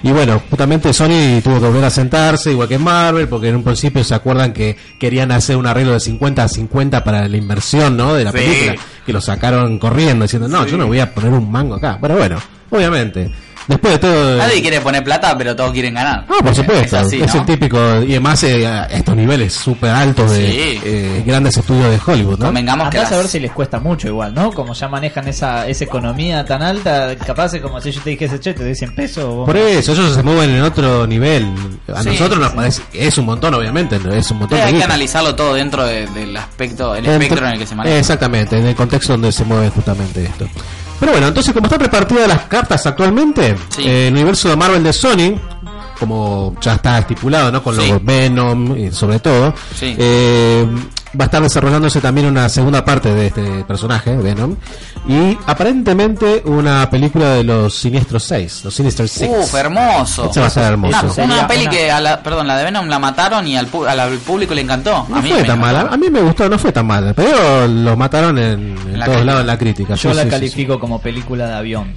Y 0.04 0.10
bueno, 0.10 0.42
justamente 0.50 0.92
Sony 0.92 1.40
tuvo 1.44 1.60
que 1.60 1.66
volver 1.66 1.84
a 1.84 1.90
sentarse, 1.90 2.50
igual 2.50 2.66
que 2.66 2.76
Marvel, 2.76 3.28
porque 3.28 3.50
en 3.50 3.54
un 3.56 3.62
principio 3.62 4.02
se 4.02 4.16
acuerdan 4.16 4.52
que 4.52 4.76
querían 4.98 5.30
hacer 5.30 5.56
un 5.56 5.64
arreglo 5.64 5.92
de 5.92 6.00
50 6.00 6.42
a 6.42 6.48
50 6.48 7.04
para 7.04 7.28
la 7.28 7.36
inversión, 7.36 7.96
¿no? 7.96 8.12
De 8.14 8.24
la 8.24 8.32
Sí. 8.32 8.38
película, 8.38 8.74
que 9.06 9.12
lo 9.12 9.20
sacaron 9.20 9.78
corriendo, 9.78 10.24
diciendo, 10.24 10.48
no, 10.48 10.64
Sí. 10.64 10.72
yo 10.72 10.76
no 10.78 10.88
voy 10.88 10.98
a 10.98 11.14
poner 11.14 11.30
un 11.30 11.48
mango 11.52 11.76
acá. 11.76 11.98
Pero 12.00 12.16
bueno, 12.16 12.36
obviamente, 12.70 13.30
después 13.66 13.94
de 13.94 13.98
todo... 13.98 14.36
Nadie 14.38 14.60
quiere 14.62 14.80
poner 14.80 15.02
plata, 15.04 15.36
pero 15.36 15.54
todos 15.56 15.72
quieren 15.72 15.94
ganar. 15.94 16.24
No, 16.28 16.38
por 16.38 16.54
supuesto, 16.54 16.84
Es 16.98 17.06
así, 17.06 17.20
es 17.20 17.34
¿no? 17.34 17.40
el 17.40 17.46
típico, 17.46 17.78
y 18.02 18.10
además 18.12 18.42
eh, 18.44 18.66
a 18.66 18.84
estos 18.86 19.16
niveles 19.16 19.52
súper 19.52 19.90
altos 19.90 20.30
de 20.32 20.50
Sí. 20.52 20.80
eh, 20.84 21.22
grandes 21.26 21.56
estudios 21.56 21.90
de 21.90 22.00
Hollywood, 22.04 22.38
¿no? 22.38 22.46
Convengamos 22.46 22.90
que 22.90 22.98
Andás 22.98 23.12
a 23.12 23.16
las- 23.16 23.24
ver 23.24 23.30
si 23.30 23.40
les 23.40 23.52
cuesta 23.52 23.78
mucho 23.80 24.08
igual, 24.08 24.34
¿no? 24.34 24.52
Como 24.52 24.72
ya 24.74 24.88
manejan 24.88 25.28
esa, 25.28 25.66
esa 25.68 25.84
economía 25.84 26.44
tan 26.44 26.62
alta, 26.62 27.14
capaz 27.16 27.54
es 27.54 27.62
como 27.62 27.80
si 27.80 27.90
yo 27.92 28.00
te 28.02 28.10
dijese, 28.10 28.38
che, 28.40 28.52
te 28.54 28.62
doy 28.64 28.74
100 28.74 28.94
pesos. 28.94 29.24
vos- 29.34 29.46
Por 29.46 29.56
eso, 29.56 29.92
ellos 29.92 30.14
se 30.14 30.22
mueven 30.22 30.50
en 30.50 30.62
otro 30.62 31.06
nivel. 31.06 31.46
A 31.94 32.02
Sí, 32.02 32.10
nosotros 32.10 32.38
nos 32.38 32.50
sí. 32.50 32.56
parece, 32.56 32.82
es 32.94 33.18
un 33.18 33.26
montón, 33.26 33.54
obviamente, 33.54 33.96
es 34.16 34.30
un 34.30 34.38
montón 34.38 34.58
Eh, 34.58 34.62
de 34.62 34.66
hay 34.68 34.74
que 34.74 34.84
analizarlo 34.84 35.34
todo 35.34 35.54
dentro 35.54 35.84
de- 35.86 36.06
del 36.08 36.36
aspecto, 36.36 36.94
el 36.94 37.06
espectro 37.06 37.46
en 37.46 37.52
el 37.54 37.58
que 37.58 37.66
se 37.66 37.74
maneja. 37.74 37.96
Exactamente, 37.98 38.58
en 38.58 38.66
el 38.66 38.74
contexto 38.74 39.12
donde 39.14 39.32
se 39.32 39.44
mueve 39.44 39.70
justamente 39.70 40.24
esto. 40.24 40.46
Pero 41.02 41.14
bueno, 41.14 41.26
entonces 41.26 41.52
como 41.52 41.66
están 41.66 41.80
repartidas 41.80 42.28
las 42.28 42.42
cartas 42.42 42.86
actualmente, 42.86 43.56
Sí. 43.70 43.82
eh, 43.84 44.06
el 44.06 44.12
universo 44.14 44.48
de 44.48 44.54
Marvel 44.54 44.84
de 44.84 44.92
Sony, 44.92 45.34
como 45.98 46.54
ya 46.60 46.74
está 46.74 46.98
estipulado, 47.00 47.50
¿no? 47.50 47.60
Con 47.60 47.74
Sí. 47.74 47.88
los 47.88 48.04
Venom 48.04 48.76
y 48.76 48.92
sobre 48.92 49.18
todo, 49.18 49.52
Sí. 49.74 49.96
eh, 49.98 50.64
va 51.18 51.24
a 51.24 51.26
estar 51.26 51.42
desarrollándose 51.42 52.00
también 52.00 52.26
una 52.26 52.48
segunda 52.48 52.84
parte 52.84 53.12
de 53.14 53.26
este 53.26 53.64
personaje, 53.64 54.16
Venom, 54.16 54.56
y 55.08 55.36
aparentemente 55.46 56.42
una 56.46 56.88
película 56.88 57.30
de 57.34 57.44
los 57.44 57.74
Siniestros 57.74 58.22
6, 58.24 58.64
los 58.64 58.74
Sinister 58.74 59.08
Six. 59.08 59.28
Uf, 59.30 59.54
hermoso. 59.54 60.30
Ese 60.30 60.40
va 60.40 60.46
a 60.46 60.50
ser 60.50 60.62
hermoso. 60.64 61.12
Una, 61.22 61.46
peli 61.46 61.62
una- 61.62 61.70
que, 61.70 61.90
a 61.90 62.00
la, 62.00 62.22
perdón, 62.22 62.46
la 62.46 62.56
de 62.56 62.64
Venom 62.64 62.86
la 62.88 62.98
mataron 62.98 63.46
y 63.46 63.56
al, 63.56 63.70
pu- 63.70 63.86
al- 63.86 64.00
al 64.00 64.18
público 64.18 64.54
le 64.54 64.62
encantó. 64.62 65.06
No 65.08 65.16
a 65.16 65.22
mí 65.22 65.30
fue 65.30 65.44
tan 65.44 65.60
mala, 65.60 65.88
a 65.90 65.96
mí 65.96 66.08
me 66.10 66.20
gustó, 66.20 66.48
no 66.48 66.58
fue 66.58 66.72
tan 66.72 66.86
mala, 66.86 67.12
pero 67.14 67.66
lo 67.68 67.96
mataron 67.96 68.38
en, 68.38 68.76
en 68.92 68.98
la 68.98 69.06
todos 69.06 69.24
lados 69.24 69.40
en 69.42 69.46
la 69.48 69.58
crítica. 69.58 69.94
Yo 69.94 70.10
Sí, 70.10 70.16
la 70.16 70.22
sí, 70.22 70.28
sí, 70.28 70.30
califico 70.30 70.78
como 70.80 71.00
película 71.00 71.46
de 71.46 71.54
avión. 71.54 71.92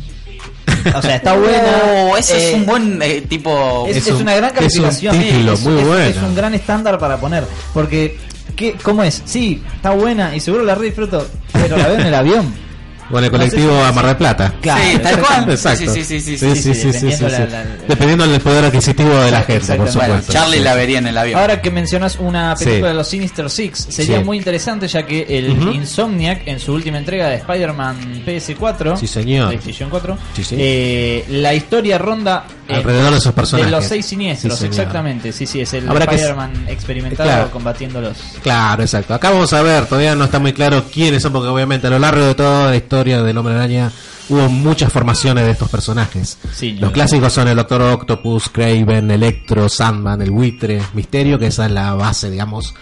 O 0.96 1.02
sea, 1.02 1.16
está 1.16 1.34
buena. 1.34 1.64
Oh, 2.12 2.16
ese 2.18 2.38
eh, 2.38 2.50
es 2.50 2.56
un 2.56 2.66
buen 2.68 3.02
eh, 3.02 3.22
tipo. 3.28 3.86
Es, 3.88 3.98
Es 3.98 4.08
es 4.08 4.14
un- 4.14 4.22
una 4.22 4.36
gran 4.36 4.52
es 4.58 4.78
un 4.78 4.84
calificación. 4.84 5.20
título 5.20 5.54
es, 5.54 5.62
muy 5.62 5.80
es- 5.80 5.88
bueno. 5.88 6.04
es 6.04 6.18
un 6.18 6.36
gran 6.36 6.54
estándar 6.54 7.00
para 7.00 7.18
poner. 7.18 7.44
Porque, 7.74 8.20
¿qué, 8.56 8.76
¿cómo 8.82 9.04
es? 9.04 9.22
Sí, 9.26 9.62
está 9.76 9.92
buena 9.92 10.36
y 10.36 10.40
seguro 10.40 10.64
la 10.64 10.76
re 10.76 10.86
disfruto, 10.86 11.26
pero 11.54 11.78
la 11.78 11.88
veo 11.88 12.00
en 12.00 12.08
el 12.08 12.14
avión. 12.16 12.65
Con 13.10 13.24
el 13.24 13.32
No 13.32 13.38
sé 13.38 13.44
colectivo 13.50 13.80
si- 13.82 13.86
a 13.88 13.92
Mar 13.92 14.06
del 14.08 14.18
Plata. 14.18 14.54
Claro, 14.62 14.84
sí, 14.92 14.98
tal 15.00 15.20
cual. 15.20 15.46
Exacto. 15.52 15.94
Sí, 15.94 16.04
sí, 16.04 16.20
sí, 16.22 16.38
sí, 16.38 16.76
dependiendo 17.88 18.28
del 18.28 18.42
poder 18.42 18.66
adquisitivo 18.66 19.16
de 19.16 19.32
la 19.32 19.42
gente, 19.44 19.76
por 19.76 19.90
supuesto. 19.92 20.32
Charlie 20.34 20.58
Sí. 20.58 20.64
la 20.64 20.74
vería 20.76 21.00
en 21.00 21.08
el 21.08 21.18
avión. 21.18 21.40
Ahora 21.40 21.62
que 21.62 21.72
mencionas 21.72 22.18
una 22.20 22.56
película 22.56 22.82
Sí. 22.88 22.88
de 22.88 22.94
los 22.94 23.08
Sinister 23.08 23.50
Six, 23.50 23.88
sería 23.90 24.20
Sí. 24.20 24.24
muy 24.24 24.38
interesante 24.38 24.88
ya 24.88 25.06
que 25.06 25.26
el. 25.30 25.56
Insomniac 25.76 26.48
en 26.48 26.60
su 26.60 26.74
última 26.74 26.98
entrega 26.98 27.28
de 27.30 27.36
Spider-Man 27.36 28.24
PS4, 28.26 28.98
Sí, 28.98 29.08
señor. 29.08 29.50
PlayStation 29.50 29.90
4, 29.90 30.18
Sí, 30.36 30.44
sí. 30.44 30.56
eh, 30.58 31.26
la 31.30 31.54
historia 31.54 31.98
ronda 31.98 32.46
en- 32.68 32.76
Alrededor 32.78 33.12
de 33.12 33.18
esos 33.18 33.34
personajes. 33.34 33.72
de 33.72 33.78
los 33.78 33.86
seis 33.86 34.06
siniestros, 34.06 34.62
exactamente. 34.64 35.32
Sí, 35.32 35.46
sí, 35.46 35.62
es 35.62 35.74
el 35.74 35.88
Spider-Man 35.90 36.66
experimentado 36.68 37.30
Claro. 37.30 37.52
combatiéndolos. 37.52 38.18
Claro, 38.42 38.82
exacto. 38.84 39.14
Acá 39.14 39.30
vamos 39.32 39.52
a 39.54 39.62
ver, 39.62 39.86
todavía 39.86 40.16
no 40.16 40.26
está 40.26 40.40
muy 40.40 40.54
claro 40.54 40.84
quiénes 40.92 41.22
son, 41.22 41.34
porque 41.34 41.48
obviamente 41.50 41.88
a 41.88 41.90
lo 41.92 42.00
largo 42.00 42.26
de 42.26 42.36
toda 42.36 42.66
la 42.72 42.76
historia 42.96 43.24
del 43.24 43.38
Hombre 43.38 43.56
Araña 43.56 43.92
hubo 44.30 44.48
muchas 44.48 44.90
formaciones 44.90 45.44
de 45.44 45.52
estos 45.52 45.70
personajes. 45.70 46.38
Sí, 46.54 46.78
Los 46.80 46.92
clásicos 46.92 47.34
son 47.34 47.50
el 47.50 47.58
Doctor 47.58 47.82
Octopus, 47.82 48.48
Craven, 48.48 49.12
Electro, 49.12 49.68
Sandman, 49.68 50.22
el 50.22 50.32
Buitre, 50.32 50.82
Misterio, 50.94 51.38
que 51.38 51.48
esa 51.48 51.66
es 51.66 51.74
la 51.74 51.94
base, 51.94 52.32
digamos. 52.32 52.74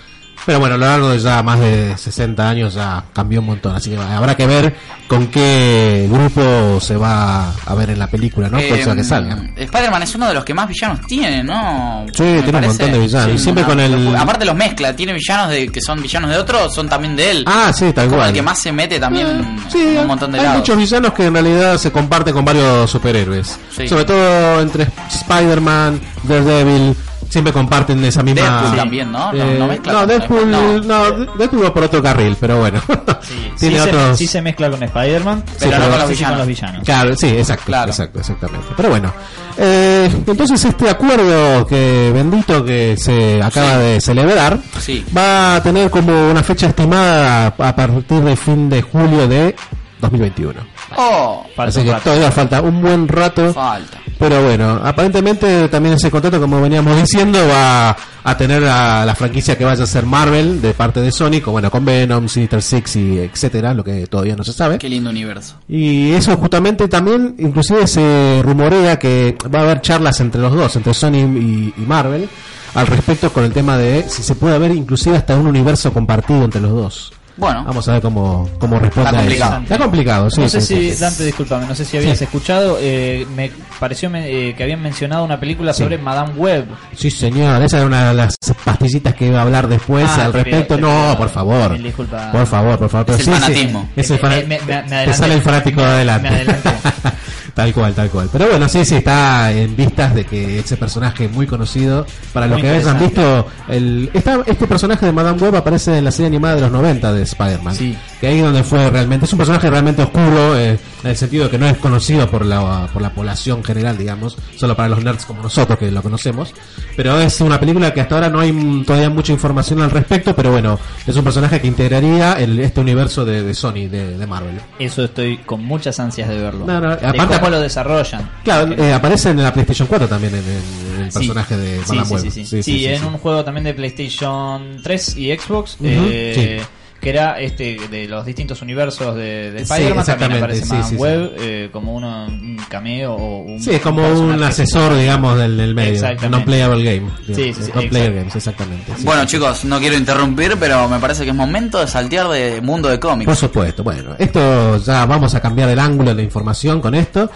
Pero 0.45 0.59
bueno, 0.59 0.75
a 0.75 0.77
lo 0.77 0.85
largo 0.85 1.09
de 1.09 1.19
ya 1.19 1.41
más 1.41 1.59
de 1.59 1.95
60 1.97 2.49
años 2.49 2.73
ya 2.73 3.03
cambió 3.13 3.39
un 3.39 3.45
montón, 3.45 3.75
así 3.75 3.89
que 3.91 3.97
habrá 3.97 4.35
que 4.35 4.45
ver 4.45 4.75
con 5.07 5.27
qué 5.27 6.07
grupo 6.11 6.79
se 6.81 6.97
va 6.97 7.51
a 7.65 7.75
ver 7.75 7.91
en 7.91 7.99
la 7.99 8.07
película, 8.07 8.49
¿no? 8.49 8.57
Cuál 8.57 8.83
sea 8.83 8.93
que 8.95 9.01
Eh, 9.01 9.03
salga. 9.05 9.37
Spider-Man 9.55 10.03
es 10.03 10.15
uno 10.15 10.27
de 10.27 10.33
los 10.33 10.43
que 10.43 10.53
más 10.53 10.67
villanos 10.67 10.99
tiene, 11.07 11.43
¿no? 11.43 12.05
Sí, 12.13 12.23
Me 12.23 12.41
tiene 12.43 12.57
un 12.59 12.65
montón 12.67 12.91
de 12.91 12.99
villanos, 12.99 13.33
y 13.33 13.37
siempre 13.37 13.63
una 13.63 13.73
con 13.73 13.79
el-. 13.79 14.15
Aparte 14.17 14.43
los 14.45 14.55
mezcla, 14.55 14.93
tiene 14.95 15.13
villanos 15.13 15.49
de 15.49 15.69
que 15.69 15.79
son 15.81 16.01
villanos 16.01 16.29
de 16.31 16.37
otros, 16.37 16.73
son 16.75 16.89
también 16.89 17.15
de 17.15 17.31
él. 17.31 17.43
Ah, 17.47 17.71
sí, 17.73 17.93
tal 17.93 18.05
Como 18.07 18.17
cual. 18.17 18.29
el 18.29 18.35
que 18.35 18.41
más 18.41 18.59
se 18.59 18.71
mete 18.73 18.99
también 18.99 19.27
Eh, 19.27 19.57
sí, 19.71 19.95
un 19.97 20.07
montón 20.07 20.31
de 20.31 20.39
hay 20.39 20.43
lados. 20.45 20.59
muchos 20.59 20.77
villanos 20.77 21.13
que 21.13 21.25
en 21.25 21.33
realidad 21.33 21.77
se 21.77 21.91
comparten 21.91 22.33
con 22.33 22.43
varios 22.43 22.89
superhéroes. 22.91 23.57
Sí. 23.75 23.87
Sobre 23.87 24.03
todo 24.05 24.59
entre 24.61 24.87
Spider-Man, 25.09 26.01
Daredevil, 26.23 26.95
siempre 27.33 27.51
comparten 27.51 28.03
esa 28.05 28.23
misma... 28.23 28.41
Deadpool 28.41 28.75
también, 28.77 29.11
¿no? 29.11 29.33
No- 29.33 29.43
Eh, 29.43 29.55
no 29.59 29.67
mezcla 29.67 29.93
no, 29.93 30.07
Deadpool, 30.07 30.49
no. 30.51 30.79
no. 30.79 31.11
Deadpool 31.37 31.65
va 31.65 31.73
por 31.73 31.83
otro 31.83 32.01
carril, 32.01 32.37
pero 32.39 32.59
bueno. 32.59 32.79
Sí, 33.21 33.51
Tiene 33.59 33.75
sí, 33.79 33.89
otros... 33.89 34.09
se, 34.11 34.17
sí 34.17 34.27
se 34.27 34.41
mezcla 34.41 34.69
con 34.69 34.81
Spider-Man, 34.83 35.43
pero 35.59 35.71
pero 35.71 35.71
no 35.71 35.89
con 35.89 35.99
los, 35.99 36.09
los 36.19 36.29
con 36.29 36.37
los 36.37 36.47
villanos. 36.47 36.83
Claro, 36.85 37.15
sí, 37.15 37.27
exacto, 37.27 37.63
Claro. 37.65 37.91
exacto, 37.91 38.19
exactamente. 38.19 38.67
Pero 38.77 38.89
bueno, 38.89 39.13
eh, 39.57 40.09
entonces 40.27 40.63
este 40.63 40.89
acuerdo 40.89 41.65
que 41.67 42.11
bendito 42.13 42.63
que 42.63 42.95
se 42.97 43.41
acaba 43.41 43.77
de 43.77 43.99
celebrar 43.99 44.57
Sí. 44.79 45.03
va 45.15 45.55
a 45.55 45.63
tener 45.63 45.89
como 45.89 46.29
una 46.29 46.43
fecha 46.43 46.67
estimada 46.67 47.47
a 47.47 47.75
partir 47.75 48.21
del 48.21 48.37
fin 48.37 48.69
de 48.69 48.81
julio 48.81 49.27
de 49.27 49.55
2021. 50.03 50.59
Oh, 50.97 51.45
Falta 51.55 51.69
Así 51.69 51.83
que 51.85 51.91
rato. 51.91 52.03
todavía 52.05 52.31
falta 52.31 52.61
un 52.61 52.81
buen 52.81 53.07
rato. 53.07 53.53
falta. 53.53 53.99
Pero 54.19 54.43
bueno, 54.43 54.79
aparentemente 54.83 55.67
también 55.69 55.95
ese 55.95 56.09
contrato, 56.11 56.39
como 56.39 56.61
veníamos 56.61 56.95
diciendo, 56.95 57.39
va 57.49 57.95
a 58.23 58.37
tener 58.37 58.63
a 58.63 59.03
la 59.05 59.15
franquicia 59.15 59.57
que 59.57 59.65
vaya 59.65 59.83
a 59.83 59.87
ser 59.87 60.05
Marvel 60.05 60.61
de 60.61 60.73
parte 60.73 61.01
de 61.01 61.11
Sony, 61.11 61.41
con, 61.43 61.53
bueno, 61.53 61.69
con 61.71 61.83
Venom, 61.83 62.27
Sinister 62.29 62.61
Six 62.61 62.95
y 62.95 63.19
etcétera, 63.19 63.73
lo 63.73 63.83
que 63.83 64.07
todavía 64.07 64.35
no 64.35 64.43
se 64.43 64.53
sabe. 64.53 64.77
Qué 64.77 64.87
lindo 64.87 65.09
universo. 65.09 65.55
Y 65.67 66.11
eso 66.11 66.37
justamente 66.37 66.87
también, 66.87 67.35
inclusive 67.39 67.85
se 67.87 68.39
rumorea 68.43 68.97
que 68.99 69.35
va 69.53 69.59
a 69.59 69.63
haber 69.63 69.81
charlas 69.81 70.19
entre 70.21 70.39
los 70.41 70.53
dos, 70.53 70.75
entre 70.75 70.93
Sony 70.93 71.15
y, 71.17 71.73
y 71.75 71.81
Marvel, 71.85 72.29
al 72.75 72.87
respecto 72.87 73.31
con 73.33 73.43
el 73.43 73.51
tema 73.51 73.77
de 73.77 74.05
si 74.07 74.23
se 74.23 74.35
puede 74.35 74.55
haber 74.55 74.71
inclusive 74.71 75.17
hasta 75.17 75.35
un 75.35 75.47
universo 75.47 75.91
compartido 75.91 76.45
entre 76.45 76.61
los 76.61 76.71
dos. 76.71 77.13
Bueno, 77.35 77.63
Vamos 77.65 77.87
a 77.89 77.93
ver 77.93 78.01
cómo, 78.03 78.47
cómo 78.59 78.77
responde 78.79 79.09
Está 79.09 79.17
a 79.17 79.21
eso. 79.21 79.27
complicado. 79.27 79.61
Está 79.63 79.77
complicado, 79.79 80.29
sí. 80.29 80.41
no 80.41 80.49
sé 80.49 80.61
sí, 80.61 80.75
si, 80.75 80.91
sí. 80.93 81.01
Dante, 81.01 81.25
discúlpame, 81.25 81.65
no 81.65 81.73
sé 81.73 81.83
si 81.83 81.97
habías 81.97 82.17
Sí. 82.19 82.25
escuchado, 82.25 82.77
eh, 82.79 83.25
me 83.35 83.51
pareció 83.79 84.09
me- 84.09 84.29
eh, 84.49 84.53
que 84.55 84.61
habían 84.63 84.81
mencionado 84.83 85.23
una 85.25 85.39
película 85.39 85.73
Sí. 85.73 85.81
sobre 85.83 85.97
Madame 85.97 86.33
Web. 86.35 86.65
Sí, 86.95 87.09
señor, 87.09 87.61
esa 87.63 87.79
es 87.79 87.85
una 87.85 88.09
de 88.09 88.13
las 88.13 88.35
pastillitas 88.63 89.15
que 89.15 89.25
iba 89.27 89.39
a 89.39 89.41
hablar 89.41 89.67
después 89.67 90.07
Ah, 90.07 90.25
al 90.25 90.33
respecto. 90.33 90.77
no, 90.77 90.87
pido- 90.89 91.17
por 91.17 91.29
favor. 91.29 91.71
mil 91.71 91.83
disculpas. 91.83 92.27
Por 92.27 92.45
favor, 92.45 92.77
por 92.77 92.89
favor. 92.89 93.09
Es 93.09 93.19
el 93.19 93.25
sí, 93.25 93.31
sí, 93.33 93.39
fanatismo. 93.39 93.89
es 93.95 94.09
el 94.11 94.15
Eh, 94.15 94.19
fana- 94.19 94.35
me- 94.47 94.59
me- 94.61 95.05
te 95.05 95.13
sale 95.13 95.33
el 95.33 95.41
fanático 95.41 95.81
Me- 95.81 95.87
adelante. 95.87 96.29
me 96.29 96.35
adelanté. 96.35 96.69
Tal 97.53 97.71
cual, 97.71 97.93
tal 97.93 98.09
cual. 98.09 98.29
Pero 98.31 98.47
bueno, 98.47 98.67
sí, 98.67 98.83
sí, 98.83 98.95
está 98.95 99.51
en 99.51 99.75
vistas 99.75 100.15
de 100.15 100.25
que 100.25 100.59
ese 100.59 100.75
personaje 100.75 101.27
muy 101.27 101.45
conocido, 101.45 102.05
para 102.33 102.47
los 102.47 102.55
Muy 102.55 102.63
que 102.63 102.75
hayan 102.75 102.99
visto, 102.99 103.47
el, 103.67 104.09
está, 104.13 104.41
este 104.47 104.65
personaje 104.65 105.05
de 105.05 105.11
Madame 105.11 105.39
Web 105.39 105.57
aparece 105.57 105.97
en 105.97 106.05
la 106.05 106.11
serie 106.11 106.27
animada 106.27 106.55
de 106.55 106.61
los 106.61 106.71
90 106.71 107.13
de 107.13 107.21
Spider-Man. 107.21 107.75
Sí. 107.75 107.95
Que 108.23 108.29
ahí 108.29 108.39
donde 108.39 108.63
fue 108.63 108.89
realmente, 108.89 109.25
es 109.25 109.33
un 109.33 109.37
personaje 109.37 109.69
realmente 109.69 110.01
oscuro, 110.01 110.57
eh, 110.57 110.79
en 111.03 111.09
el 111.09 111.17
sentido 111.17 111.43
de 111.43 111.49
que 111.49 111.57
no 111.57 111.67
es 111.67 111.75
conocido 111.77 112.25
por 112.31 112.45
la, 112.45 112.87
por 112.93 113.01
la 113.01 113.13
población 113.13 113.61
general, 113.65 113.97
digamos, 113.97 114.37
solo 114.55 114.77
para 114.77 114.87
los 114.87 115.03
nerds 115.03 115.25
como 115.25 115.43
nosotros 115.43 115.77
que 115.77 115.91
lo 115.91 116.01
conocemos. 116.01 116.53
Pero 116.95 117.19
es 117.19 117.41
una 117.41 117.59
película 117.59 117.93
que 117.93 117.99
hasta 117.99 118.15
ahora 118.15 118.29
no 118.29 118.39
hay 118.39 118.83
todavía 118.87 119.09
mucha 119.09 119.33
información 119.33 119.81
al 119.81 119.91
respecto, 119.91 120.33
pero 120.33 120.51
bueno, 120.51 120.79
es 121.05 121.13
un 121.17 121.23
personaje 121.25 121.59
que 121.59 121.67
integraría 121.67 122.35
el, 122.39 122.57
este 122.61 122.79
universo 122.79 123.25
de, 123.25 123.43
de 123.43 123.53
Sony, 123.53 123.89
de, 123.89 124.17
de 124.17 124.25
Marvel. 124.25 124.57
Eso 124.79 125.03
estoy 125.03 125.39
con 125.39 125.61
muchas 125.65 125.99
ansias 125.99 126.29
de 126.29 126.37
verlo. 126.37 126.65
No, 126.65 126.79
no, 126.79 126.95
de 126.95 127.05
aparte- 127.05 127.35
cómo 127.39 127.49
lo 127.49 127.59
desarrollan. 127.59 128.31
Claro, 128.45 128.71
eh, 128.71 128.93
aparece 128.93 129.31
en 129.31 129.43
la 129.43 129.51
PlayStation 129.51 129.85
4 129.89 130.07
también 130.07 130.33
en, 130.33 130.39
el- 130.45 130.95
en 130.95 131.03
el 131.07 131.11
Sí. 131.11 131.19
personaje 131.19 131.57
de 131.57 131.83
Sí, 131.83 131.95
Madame 131.97 132.19
sí, 132.21 132.31
sí, 132.31 132.45
sí. 132.45 132.63
Sí, 132.63 132.85
en 132.85 133.03
un 133.03 133.17
juego 133.17 133.43
también 133.43 133.65
de 133.65 133.73
PlayStation 133.73 134.79
3 134.81 135.17
y 135.17 135.35
Xbox, 135.37 135.73
Ujú, 135.75 135.89
eh, 135.89 136.59
sí. 136.61 136.65
Que 137.03 137.09
era 137.09 137.39
este 137.39 137.77
de 137.91 138.07
los 138.07 138.25
distintos 138.25 138.61
universos 138.61 139.15
de, 139.15 139.51
de 139.51 139.65
Sí, 139.65 139.73
Spider-Man, 139.73 140.05
también 140.05 140.33
aparece 140.33 140.61
sí, 140.63 140.69
Madame 140.69 140.83
sí, 140.85 140.89
sí. 140.95 140.95
Web 141.01 141.31
eh, 141.37 141.69
como 141.71 141.93
uno, 141.93 142.25
un 142.27 142.57
cameo 142.69 143.13
o 143.13 143.41
un 143.41 143.59
Sí, 143.61 143.71
es 143.71 143.81
como 143.81 144.07
un 144.07 144.41
asesor, 144.41 144.95
digamos, 144.97 145.37
del, 145.37 145.57
del 145.57 145.75
medio. 145.75 146.01
Non-playable 146.29 146.83
game. 146.83 147.11
Sí, 147.27 147.53
sí, 147.53 147.63
sí, 147.63 147.71
Non-player 147.75 148.13
games, 148.13 148.35
exactamente. 148.35 148.93
sí. 148.97 149.03
Bueno, 149.03 149.25
chicos, 149.25 149.65
no 149.65 149.79
quiero 149.79 149.97
interrumpir, 149.97 150.55
pero 150.59 150.87
me 150.87 150.99
parece 150.99 151.23
que 151.25 151.31
es 151.31 151.35
momento 151.35 151.79
de 151.79 151.87
saltear 151.87 152.29
de 152.29 152.61
mundo 152.61 152.87
de 152.89 152.97
Por 152.97 153.11
cómics. 153.11 153.37
supuesto, 153.37 153.83
bueno, 153.83 154.15
esto 154.17 154.77
ya 154.77 155.05
vamos 155.05 155.35
a 155.35 155.41
cambiar 155.41 155.69
el 155.69 155.79
ángulo 155.79 156.09
de 156.11 156.15
la 156.15 156.21
información 156.23 156.79
con 156.81 156.95
esto. 156.95 157.29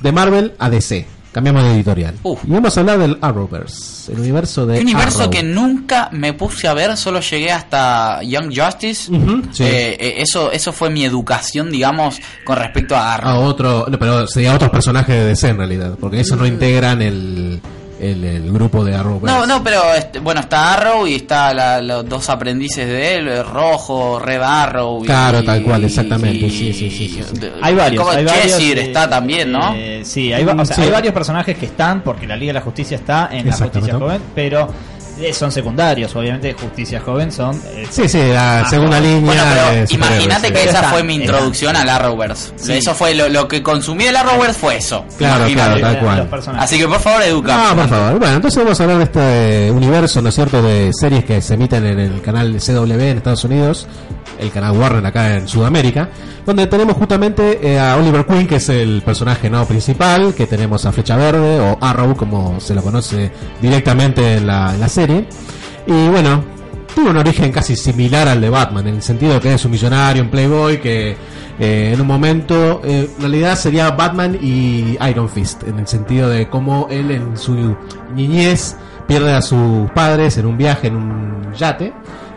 De 0.00 0.12
Marvel 0.12 0.52
a 0.58 0.68
DC. 0.68 1.06
Cambiamos 1.34 1.64
de 1.64 1.72
editorial. 1.72 2.14
Uf. 2.22 2.44
Y 2.46 2.50
vamos 2.52 2.76
a 2.76 2.80
hablar 2.80 2.96
del 2.96 3.18
Arrowverse, 3.20 4.12
el 4.12 4.20
universo 4.20 4.66
de 4.66 4.76
Un 4.78 4.82
universo 4.84 5.22
Arrow. 5.22 5.30
que 5.30 5.42
nunca 5.42 6.08
me 6.12 6.32
puse 6.32 6.68
a 6.68 6.74
ver, 6.74 6.96
solo 6.96 7.18
llegué 7.18 7.50
hasta 7.50 8.22
Young 8.22 8.54
Justice. 8.56 9.10
Ujú, 9.10 9.42
sí. 9.50 9.64
Eh, 9.64 9.96
eh, 9.98 10.14
eso, 10.18 10.52
eso 10.52 10.72
fue 10.72 10.90
mi 10.90 11.04
educación, 11.04 11.72
digamos, 11.72 12.20
con 12.44 12.56
respecto 12.56 12.94
a 12.94 13.14
Arrow. 13.14 13.28
a 13.28 13.38
otro, 13.40 13.84
no, 13.90 13.98
pero 13.98 14.28
sería 14.28 14.54
otros 14.54 14.70
personajes 14.70 15.12
de 15.12 15.24
DC 15.24 15.48
en 15.48 15.58
realidad, 15.58 15.96
porque 15.98 16.20
esos 16.20 16.38
no 16.38 16.46
integran 16.46 17.02
el, 17.02 17.60
el, 18.00 18.24
el 18.24 18.52
grupo 18.52 18.84
de 18.84 18.94
Arrowverse. 18.94 19.26
No, 19.38 19.46
no, 19.46 19.62
pero 19.62 19.80
este, 19.94 20.18
bueno, 20.18 20.40
está 20.40 20.74
Arrow 20.74 21.06
y 21.06 21.14
está 21.16 21.52
la- 21.54 21.80
los 21.80 22.08
dos 22.08 22.28
aprendices 22.28 22.86
de 22.86 23.16
él, 23.16 23.28
el 23.28 23.44
Rojo, 23.46 24.18
Red 24.18 24.42
Arrow. 24.42 25.02
y- 25.02 25.06
Claro, 25.06 25.42
tal 25.44 25.62
cual, 25.62 25.84
exactamente, 25.84 26.46
y- 26.46 26.50
sí, 26.50 26.72
sí, 26.72 26.90
sí, 26.90 27.08
sí, 27.08 27.20
Hay 27.62 27.74
varios, 27.74 28.06
hay 28.08 28.24
varios, 28.24 28.58
eh, 28.60 28.80
está 28.80 29.08
también, 29.08 29.52
¿no? 29.52 29.72
eh, 29.74 30.02
sí, 30.04 30.32
hay, 30.32 30.44
va- 30.44 30.54
o 30.54 30.64
sea, 30.64 30.76
Sí. 30.76 30.82
hay 30.82 30.90
varios 30.90 31.14
personajes 31.14 31.56
que 31.56 31.66
están 31.66 32.02
porque 32.02 32.26
la 32.26 32.36
Liga 32.36 32.50
de 32.50 32.58
la 32.58 32.64
Justicia 32.64 32.96
está 32.96 33.28
en 33.32 33.46
la. 33.46 33.56
Justicia 33.56 33.94
Joven, 33.94 34.20
pero 34.34 34.62
eh, 34.62 34.93
son 35.32 35.50
secundarios, 35.52 36.14
obviamente 36.16 36.52
Justicia 36.54 37.00
Joven 37.04 37.30
son 37.32 37.54
eh, 37.66 37.86
Sí, 37.90 38.08
sí, 38.08 38.18
la 38.32 38.60
Ah, 38.60 38.68
segunda 38.68 39.00
línea. 39.00 39.20
Bueno, 39.70 39.84
imagínate 39.88 40.48
sí. 40.48 40.52
que 40.52 40.64
esa 40.64 40.82
fue 40.84 41.02
mi 41.02 41.14
introducción 41.14 41.74
al 41.76 41.88
Arrowverse. 41.88 42.52
Sí. 42.56 42.72
Eso 42.74 42.94
fue 42.94 43.14
lo, 43.14 43.28
lo 43.28 43.46
que 43.48 43.62
consumí 43.62 44.04
el 44.04 44.16
Arrowverse 44.16 44.58
fue 44.58 44.76
eso. 44.76 45.04
Claro, 45.18 45.48
Imagínate. 45.48 45.80
claro, 45.80 46.26
tal 46.28 46.40
cual. 46.40 46.56
Así 46.58 46.78
que 46.78 46.86
por 46.88 47.00
favor, 47.00 47.22
educa. 47.22 47.56
No, 47.70 47.76
por 47.76 47.88
favor. 47.88 48.18
Bueno, 48.18 48.34
entonces 48.36 48.62
vamos 48.62 48.80
a 48.80 48.82
hablar 48.84 48.98
de 48.98 49.04
este 49.04 49.70
universo, 49.70 50.20
¿no 50.22 50.28
es 50.28 50.34
cierto?, 50.34 50.62
de 50.62 50.90
series 50.92 51.24
que 51.24 51.40
se 51.40 51.54
emiten 51.54 51.86
en 51.86 51.98
el 52.00 52.20
canal 52.20 52.56
CW 52.58 52.92
en 52.92 53.16
Estados 53.18 53.44
Unidos, 53.44 53.86
el 54.38 54.50
canal 54.50 54.72
Warner 54.76 55.04
acá 55.06 55.36
en 55.36 55.46
Sudamérica, 55.48 56.08
donde 56.46 56.66
tenemos 56.66 56.96
justamente 56.96 57.60
eh, 57.62 57.78
a 57.78 57.96
Oliver 57.96 58.26
Queen, 58.26 58.46
que 58.46 58.56
es 58.56 58.68
el 58.68 59.02
personaje 59.02 59.48
no 59.48 59.64
principal, 59.66 60.34
que 60.34 60.46
tenemos 60.46 60.84
a 60.86 60.92
Flecha 60.92 61.16
Verde 61.16 61.60
o 61.60 61.78
Arrow, 61.80 62.14
como 62.16 62.60
se 62.60 62.74
lo 62.74 62.82
conoce 62.82 63.30
directamente 63.62 64.36
en 64.36 64.46
la, 64.46 64.74
en 64.74 64.80
la 64.80 64.88
serie. 64.88 65.03
Y 65.86 66.08
bueno, 66.08 66.42
tuvo 66.94 67.10
un 67.10 67.16
origen 67.16 67.52
casi 67.52 67.76
similar 67.76 68.28
al 68.28 68.40
de 68.40 68.48
Batman, 68.48 68.86
en 68.86 68.94
el 68.96 69.02
sentido 69.02 69.40
que 69.40 69.52
es 69.52 69.64
un 69.64 69.70
millonario, 69.70 70.22
un 70.22 70.30
playboy 70.30 70.80
que 70.80 71.16
eh, 71.58 71.92
en 71.94 72.00
un 72.00 72.06
momento, 72.06 72.80
eh, 72.84 73.08
en 73.14 73.20
realidad 73.20 73.56
sería 73.56 73.90
Batman 73.90 74.38
y 74.40 74.96
Iron 75.08 75.28
Fist, 75.28 75.62
en 75.64 75.78
el 75.78 75.86
sentido 75.86 76.28
de 76.28 76.48
cómo 76.48 76.88
él 76.90 77.10
en 77.10 77.36
su 77.36 77.76
niñez 78.14 78.76
pierde 79.06 79.32
a 79.34 79.42
sus 79.42 79.90
padres 79.90 80.38
en 80.38 80.46
un 80.46 80.56
viaje 80.56 80.88
en 80.88 80.96
un 80.96 81.52
yate 81.54 81.92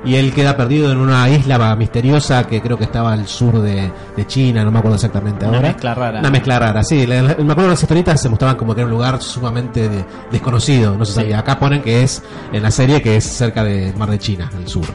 y 0.08 0.16
él 0.16 0.34
queda 0.34 0.56
perdido 0.56 0.92
en 0.92 0.98
una 0.98 1.30
isla 1.30 1.76
misteriosa 1.76 2.46
que 2.48 2.62
creo 2.62 2.78
que 2.78 2.86
estaba 2.86 3.14
al 3.14 3.28
sur 3.28 3.62
de, 3.62 3.92
de 4.16 4.28
China, 4.28 4.64
no 4.64 4.72
me 4.72 4.80
acuerdo 4.80 4.96
exactamente 4.96 5.46
Una 5.46 5.58
ahora. 5.58 5.68
mezcla 5.70 5.94
rara. 5.94 6.20
Una 6.20 6.30
mezcla 6.32 6.60
rara, 6.60 6.84
sí. 6.84 7.06
la- 7.06 7.22
la- 7.22 7.36
me 7.36 7.52
acuerdo 7.52 7.70
las 7.72 7.82
historietas 7.82 8.22
se 8.22 8.30
mostraban 8.30 8.56
como 8.56 8.74
que 8.74 8.82
era 8.82 8.86
un 8.88 8.94
lugar 8.94 9.22
sumamente 9.22 9.90
de- 9.90 10.06
desconocido, 10.32 10.98
no 10.98 11.06
se 11.06 11.12
Sí. 11.14 11.20
sabía. 11.20 11.40
Acá 11.40 11.60
ponen 11.60 11.82
que 11.82 12.04
es 12.04 12.24
en 12.54 12.64
la 12.64 12.72
serie 12.72 13.02
que 13.02 13.18
es 13.18 13.24
cerca 13.26 13.64
de 13.64 13.94
Mar 13.98 14.10
de 14.10 14.20
China, 14.20 14.50
al 14.58 14.68
sur. 14.68 14.86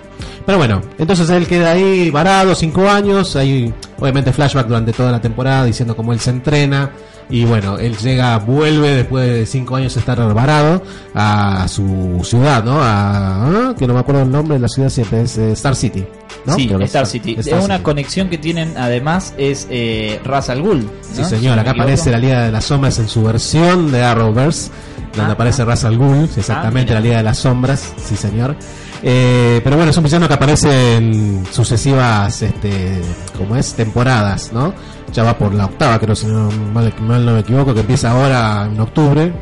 Pero 0.47 0.59
bueno, 0.59 0.81
entonces 0.99 1.29
él 1.31 1.47
queda 1.47 1.73
ahí 1.73 2.11
varado 2.11 2.55
cinco 2.55 2.89
años, 2.89 3.37
hay 3.37 3.73
obviamente 4.01 4.33
flashback 4.33 4.67
durante 4.67 4.93
toda 4.93 5.13
la 5.13 5.21
temporada 5.21 5.65
diciendo 5.65 5.95
cómo 5.95 6.13
él 6.13 6.19
se 6.21 6.31
entrena 6.31 6.91
y 7.33 7.47
bueno, 7.47 7.79
él 7.79 7.97
llega, 7.97 8.37
vuelve 8.39 8.95
después 8.97 9.27
de 9.27 9.47
cinco 9.47 9.77
años 9.77 9.95
de 9.95 10.01
estar 10.01 10.35
varado 10.35 10.83
a 11.15 11.67
su 11.67 12.21
ciudad, 12.25 12.63
¿no? 12.63 12.83
A, 12.83 13.71
¿ah? 13.71 13.75
que 13.79 13.87
no 13.87 13.95
me 13.95 14.01
acuerdo 14.01 14.21
el 14.21 14.31
nombre 14.31 14.57
de 14.57 14.61
la 14.61 14.69
ciudad 14.69 14.91
siempre, 14.91 15.23
es 15.23 15.39
eh, 15.39 15.53
Star 15.53 15.75
City. 15.75 16.05
¿no? 16.45 16.55
Sí, 16.55 16.71
Star 16.83 17.07
City. 17.07 17.37
Star 17.39 17.59
Es 17.61 17.65
una 17.65 17.77
City. 17.77 17.85
conexión 17.85 18.29
que 18.29 18.37
tienen 18.37 18.77
además 18.77 19.33
es 19.39 19.67
eh, 19.71 20.21
Ra's 20.25 20.51
al 20.51 20.61
Ghul. 20.61 20.85
¿no? 20.85 20.91
Sí, 21.11 21.25
señor, 21.25 21.59
acá 21.59 21.71
aparece 21.71 22.11
la 22.11 22.19
Liga 22.19 22.43
de 22.45 22.53
las 22.53 22.67
Sombras 22.67 22.99
en 22.99 23.09
su 23.09 23.23
versión 23.23 23.91
de 23.91 24.03
Arrowverse, 24.03 24.71
donde 25.17 25.31
Ah, 25.31 25.35
aparece 25.35 25.65
Ra's 25.65 25.85
al 25.85 25.97
Ghul, 25.97 26.29
exactamente 26.37 26.93
la 26.93 27.01
Liga 27.01 27.17
de 27.17 27.23
las 27.23 27.39
Sombras, 27.39 27.95
sí 27.97 28.15
señor. 28.15 28.57
Eh, 29.03 29.61
pero 29.65 29.77
bueno, 29.77 29.91
es 29.91 29.97
un 29.97 30.05
villano 30.05 30.29
que 30.29 30.35
aparece 30.35 30.97
en 30.97 31.45
sucesivas, 31.51 32.43
este, 32.43 33.01
como 33.37 33.57
es, 33.57 33.75
temporadas, 33.75 34.53
¿no? 34.53 34.73
Ya 35.13 35.25
va 35.25 35.37
por 35.37 35.53
la 35.53 35.67
octava, 35.67 35.99
creo, 35.99 36.15
si 36.15 36.27
no 36.27 36.51
mal, 36.73 36.93
no 37.01 37.33
me 37.33 37.41
equivoco, 37.41 37.75
que 37.75 37.81
empieza 37.81 38.13
ahora 38.13 38.67
en 38.67 38.79
octubre. 38.81 39.33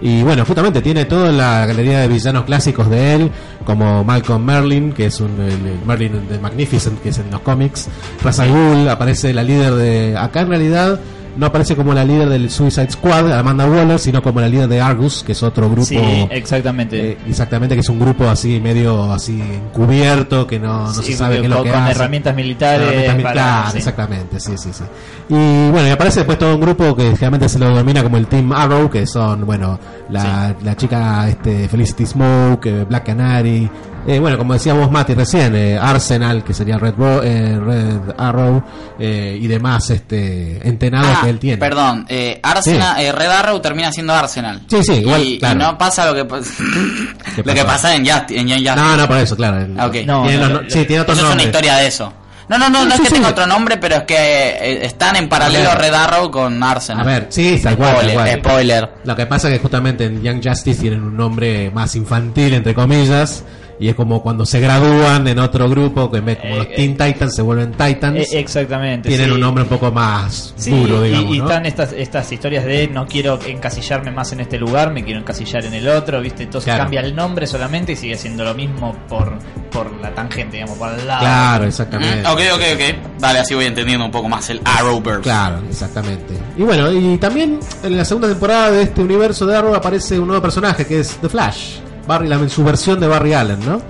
Y 0.00 0.22
bueno, 0.22 0.44
justamente 0.44 0.80
tiene 0.80 1.06
toda 1.06 1.32
la 1.32 1.66
galería 1.66 2.00
de 2.00 2.08
villanos 2.08 2.44
clásicos 2.44 2.88
de 2.88 3.14
él, 3.14 3.30
como 3.64 4.04
Malcolm 4.04 4.44
Merlin, 4.44 4.92
que 4.92 5.06
es 5.06 5.20
un, 5.20 5.40
el, 5.40 5.80
Merlin 5.84 6.28
de 6.28 6.38
Magnificent, 6.38 7.02
que 7.02 7.08
es 7.08 7.18
en 7.18 7.30
los 7.32 7.40
cómics. 7.40 7.88
Ra's 8.22 8.38
al 8.38 8.88
aparece 8.88 9.34
la 9.34 9.42
líder 9.42 9.74
de... 9.74 10.16
Acá 10.16 10.42
en 10.42 10.48
realidad 10.48 11.00
no 11.38 11.46
aparece 11.46 11.76
como 11.76 11.94
la 11.94 12.04
líder 12.04 12.28
del 12.28 12.50
Suicide 12.50 12.90
Squad, 12.90 13.32
Amanda 13.32 13.64
Waller, 13.66 13.98
sino 13.98 14.20
como 14.22 14.40
la 14.40 14.48
líder 14.48 14.68
de 14.68 14.80
Argus, 14.80 15.22
que 15.24 15.32
es 15.32 15.42
otro 15.42 15.68
grupo... 15.70 15.84
Sí, 15.86 15.98
exactamente. 16.30 17.12
eh, 17.12 17.18
exactamente, 17.28 17.74
que 17.76 17.80
es 17.80 17.88
un 17.88 17.98
grupo 18.00 18.28
así, 18.28 18.60
medio 18.60 19.12
así 19.12 19.40
encubierto, 19.40 20.46
que 20.46 20.58
no, 20.58 20.86
no 20.88 20.92
Sí, 20.94 21.12
se 21.12 21.18
sabe 21.18 21.36
qué 21.38 21.44
es 21.44 21.48
lo 21.50 21.62
que 21.62 21.70
con 21.70 21.80
hace. 21.80 21.92
herramientas 21.92 22.34
militares. 22.34 22.82
Herramientas 22.88 23.16
mil- 23.16 23.24
para- 23.24 23.70
sí. 23.70 23.78
exactamente, 23.78 24.40
sí, 24.40 24.52
sí, 24.58 24.70
sí. 24.72 24.84
Y 25.28 25.70
bueno, 25.70 25.86
y 25.86 25.90
aparece 25.90 26.20
después 26.20 26.38
todo 26.38 26.54
un 26.54 26.60
grupo 26.60 26.96
que 26.96 27.04
generalmente 27.10 27.48
se 27.48 27.58
lo 27.58 27.68
denomina 27.68 28.02
como 28.02 28.16
el 28.16 28.26
Team 28.26 28.52
Arrow, 28.52 28.90
que 28.90 29.06
son, 29.06 29.46
bueno, 29.46 29.78
la, 30.10 30.54
la 30.64 30.76
chica 30.76 31.28
este, 31.28 31.68
Felicity 31.68 32.06
Smoke, 32.06 32.66
eh, 32.66 32.84
Black 32.84 33.06
Canary, 33.06 33.70
eh, 34.10 34.18
bueno, 34.18 34.38
como 34.38 34.54
decíamos 34.54 34.90
Mati 34.90 35.12
recién, 35.14 35.54
eh, 35.54 35.78
Arsenal, 35.78 36.42
que 36.42 36.54
sería 36.54 36.78
Red, 36.78 36.94
Bo- 36.94 37.22
eh, 37.22 37.60
Red 37.60 38.14
Arrow, 38.16 38.62
eh, 38.98 39.38
y 39.40 39.46
demás 39.46 39.90
este, 39.90 40.66
entenados 40.66 41.10
Ah, 41.16 41.20
que 41.24 41.30
él 41.30 41.38
tiene. 41.38 41.58
Perdón, 41.58 42.06
eh, 42.08 42.40
Arsenal, 42.42 42.98
eh, 43.00 43.12
Red 43.12 43.30
Arrow 43.30 43.60
termina 43.60 43.92
siendo 43.92 44.14
Arsenal. 44.14 44.62
Sí, 44.68 44.82
sí, 44.82 44.94
igual, 44.94 45.22
y, 45.22 45.34
y 45.34 45.38
claro. 45.38 45.58
no 45.60 45.78
pasa 45.78 46.06
lo 46.06 46.14
que, 46.14 46.24
pa- 46.24 46.40
¿Qué 47.36 47.42
lo 47.44 47.54
que 47.54 47.60
pasa? 47.64 47.66
pasa 47.66 47.94
en 47.94 48.06
Just, 48.06 48.30
en 48.30 48.48
Young 48.48 48.58
Justice. 48.60 48.76
No, 48.76 48.96
no, 48.96 49.06
por 49.06 49.16
eso, 49.18 49.36
claro. 49.36 49.58
el- 49.60 49.78
Ah. 49.78 49.84
No, 49.86 49.90
tiene 49.92 50.06
no, 50.38 50.48
los- 50.48 50.62
no, 50.64 50.70
sí, 50.70 50.84
tiene 50.86 51.00
otro 51.02 51.12
Eso 51.12 51.20
es 51.22 51.26
una 51.26 51.28
nombre. 51.30 51.44
historia 51.44 51.76
de 51.76 51.86
eso. 51.86 52.12
No, 52.48 52.56
no, 52.56 52.70
no, 52.70 52.78
no, 52.78 52.86
No, 52.86 52.94
es 52.94 53.00
que 53.02 53.08
sí. 53.08 53.12
tenga 53.12 53.28
otro 53.28 53.46
nombre, 53.46 53.76
pero 53.76 53.96
es 53.96 54.02
que 54.04 54.14
eh, 54.16 54.86
están 54.86 55.16
en 55.16 55.28
paralelo. 55.28 55.74
Red 55.74 55.92
Arrow 55.92 56.30
con 56.30 56.62
Arsenal. 56.62 57.06
A 57.06 57.10
ver, 57.10 57.26
sí, 57.28 57.60
tal 57.62 57.76
cual, 57.76 57.90
Spoiler, 57.96 58.14
cual. 58.14 58.38
spoiler. 58.38 58.90
Lo 59.04 59.14
que 59.14 59.26
pasa 59.26 59.48
es 59.48 59.54
que 59.56 59.60
justamente 59.60 60.06
en 60.06 60.22
Young 60.22 60.40
Justice 60.42 60.80
tienen 60.80 61.02
un 61.02 61.14
nombre 61.14 61.70
más 61.70 61.94
infantil, 61.94 62.54
entre 62.54 62.72
comillas, 62.72 63.44
y 63.80 63.88
es 63.88 63.94
como 63.94 64.22
cuando 64.22 64.44
se 64.44 64.60
gradúan 64.60 65.26
en 65.28 65.38
otro 65.38 65.68
grupo, 65.68 66.10
que 66.10 66.18
en 66.18 66.24
vez 66.24 66.38
como 66.38 66.54
Eh, 66.54 66.58
los 66.58 66.66
eh, 66.66 66.72
Teen 66.76 66.96
Titans 66.96 67.34
se 67.34 67.42
vuelven 67.42 67.72
Titans, 67.72 68.32
Eh, 68.32 68.38
exactamente. 68.40 69.08
tienen 69.08 69.26
sí. 69.28 69.32
un 69.32 69.40
nombre 69.40 69.62
un 69.64 69.68
poco 69.68 69.90
más 69.92 70.52
Sí, 70.56 70.70
duro, 70.70 71.02
digamos. 71.02 71.34
y, 71.34 71.38
¿no? 71.38 71.44
están 71.44 71.66
estas 71.66 71.92
estas 71.92 72.32
historias 72.32 72.64
de 72.64 72.88
no 72.88 73.06
quiero 73.06 73.38
encasillarme 73.46 74.10
más 74.10 74.32
en 74.32 74.40
este 74.40 74.58
lugar, 74.58 74.92
me 74.92 75.04
quiero 75.04 75.20
encasillar 75.20 75.64
en 75.64 75.74
el 75.74 75.88
otro, 75.88 76.20
¿viste? 76.20 76.42
Entonces 76.44 76.64
Claro. 76.66 76.84
cambia 76.84 77.00
el 77.00 77.14
nombre 77.14 77.46
solamente 77.46 77.92
y 77.92 77.96
sigue 77.96 78.16
siendo 78.16 78.44
lo 78.44 78.54
mismo 78.54 78.94
por, 79.08 79.38
por 79.70 79.92
la 80.00 80.10
tangente, 80.14 80.56
digamos, 80.56 80.76
por 80.78 80.90
el 80.98 81.06
lado. 81.06 81.20
Claro, 81.20 81.64
Mm, 81.64 81.68
exactamente. 81.68 82.28
ok, 82.28 82.40
ok, 82.54 82.62
ok. 82.74 83.20
Vale, 83.20 83.38
así 83.40 83.54
voy 83.54 83.66
entendiendo 83.66 84.04
un 84.04 84.10
poco 84.10 84.28
más 84.28 84.48
el 84.50 84.60
Arrowverse. 84.64 85.22
Claro, 85.22 85.62
exactamente. 85.68 86.34
Y 86.56 86.62
bueno, 86.62 86.90
y 86.92 87.16
también 87.18 87.60
en 87.82 87.96
la 87.96 88.04
segunda 88.04 88.28
temporada 88.28 88.70
de 88.70 88.82
este 88.82 89.00
universo 89.02 89.46
de 89.46 89.56
Arrow 89.56 89.74
aparece 89.74 90.18
un 90.18 90.26
nuevo 90.28 90.42
personaje 90.42 90.84
que 90.86 91.00
es 91.00 91.16
The 91.20 91.28
Flash, 91.28 91.76
Barry, 92.08 92.26
la, 92.26 92.34
en 92.36 92.50
su 92.50 92.64
versión 92.64 92.98
de 92.98 93.06
Barry 93.06 93.34
Allen, 93.34 93.60
¿no? 93.64 93.80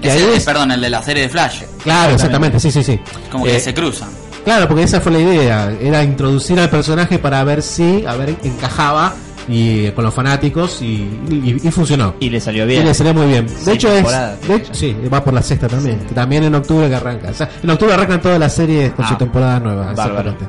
Que 0.00 0.10
ahí 0.10 0.22
el- 0.22 0.30
es- 0.30 0.44
perdón, 0.44 0.70
el 0.72 0.80
de 0.80 0.88
la 0.88 1.02
serie 1.02 1.24
de 1.24 1.28
Flash. 1.28 1.62
Claro, 1.82 2.14
exactamente, 2.14 2.58
sí, 2.60 2.70
sí, 2.70 2.82
sí. 2.82 2.98
Como 3.30 3.46
Eh, 3.46 3.50
que 3.52 3.60
se 3.60 3.74
cruzan. 3.74 4.08
Claro, 4.44 4.66
porque 4.68 4.82
esa 4.84 5.00
fue 5.00 5.12
la 5.12 5.18
idea, 5.18 5.72
era 5.80 6.02
introducir 6.04 6.58
al 6.60 6.70
personaje 6.70 7.18
para 7.18 7.42
ver 7.44 7.62
si, 7.62 8.04
a 8.06 8.14
ver, 8.14 8.36
encajaba 8.44 9.14
y 9.48 9.90
con 9.90 10.04
los 10.04 10.12
fanáticos 10.14 10.80
y, 10.82 11.08
y- 11.30 11.60
y 11.62 11.70
funcionó. 11.70 12.14
Y 12.20 12.30
le 12.30 12.40
salió 12.40 12.64
Y 12.64 12.68
bien. 12.68 12.84
le 12.84 12.94
salió 12.94 13.12
muy 13.14 13.26
bien. 13.26 13.46
De 13.64 13.72
hecho, 13.72 13.88
es, 13.94 14.04
de 14.46 14.54
hecho, 14.56 14.72
sí, 14.74 14.96
va 15.12 15.22
por 15.24 15.32
la 15.34 15.42
sexta 15.42 15.66
también. 15.68 15.98
que 16.00 16.14
También 16.14 16.44
en 16.44 16.54
octubre 16.54 16.88
que 16.88 16.94
arranca. 16.94 17.30
O 17.30 17.34
sea, 17.34 17.48
en 17.62 17.70
octubre 17.70 17.92
arrancan 17.94 18.20
todas 18.20 18.38
las 18.38 18.54
series 18.54 18.92
con 18.92 19.04
Ah, 19.04 19.08
su 19.08 19.16
temporada 19.16 19.60
nueva. 19.60 19.92
bárbaro. 19.94 20.30
Exactamente. 20.30 20.46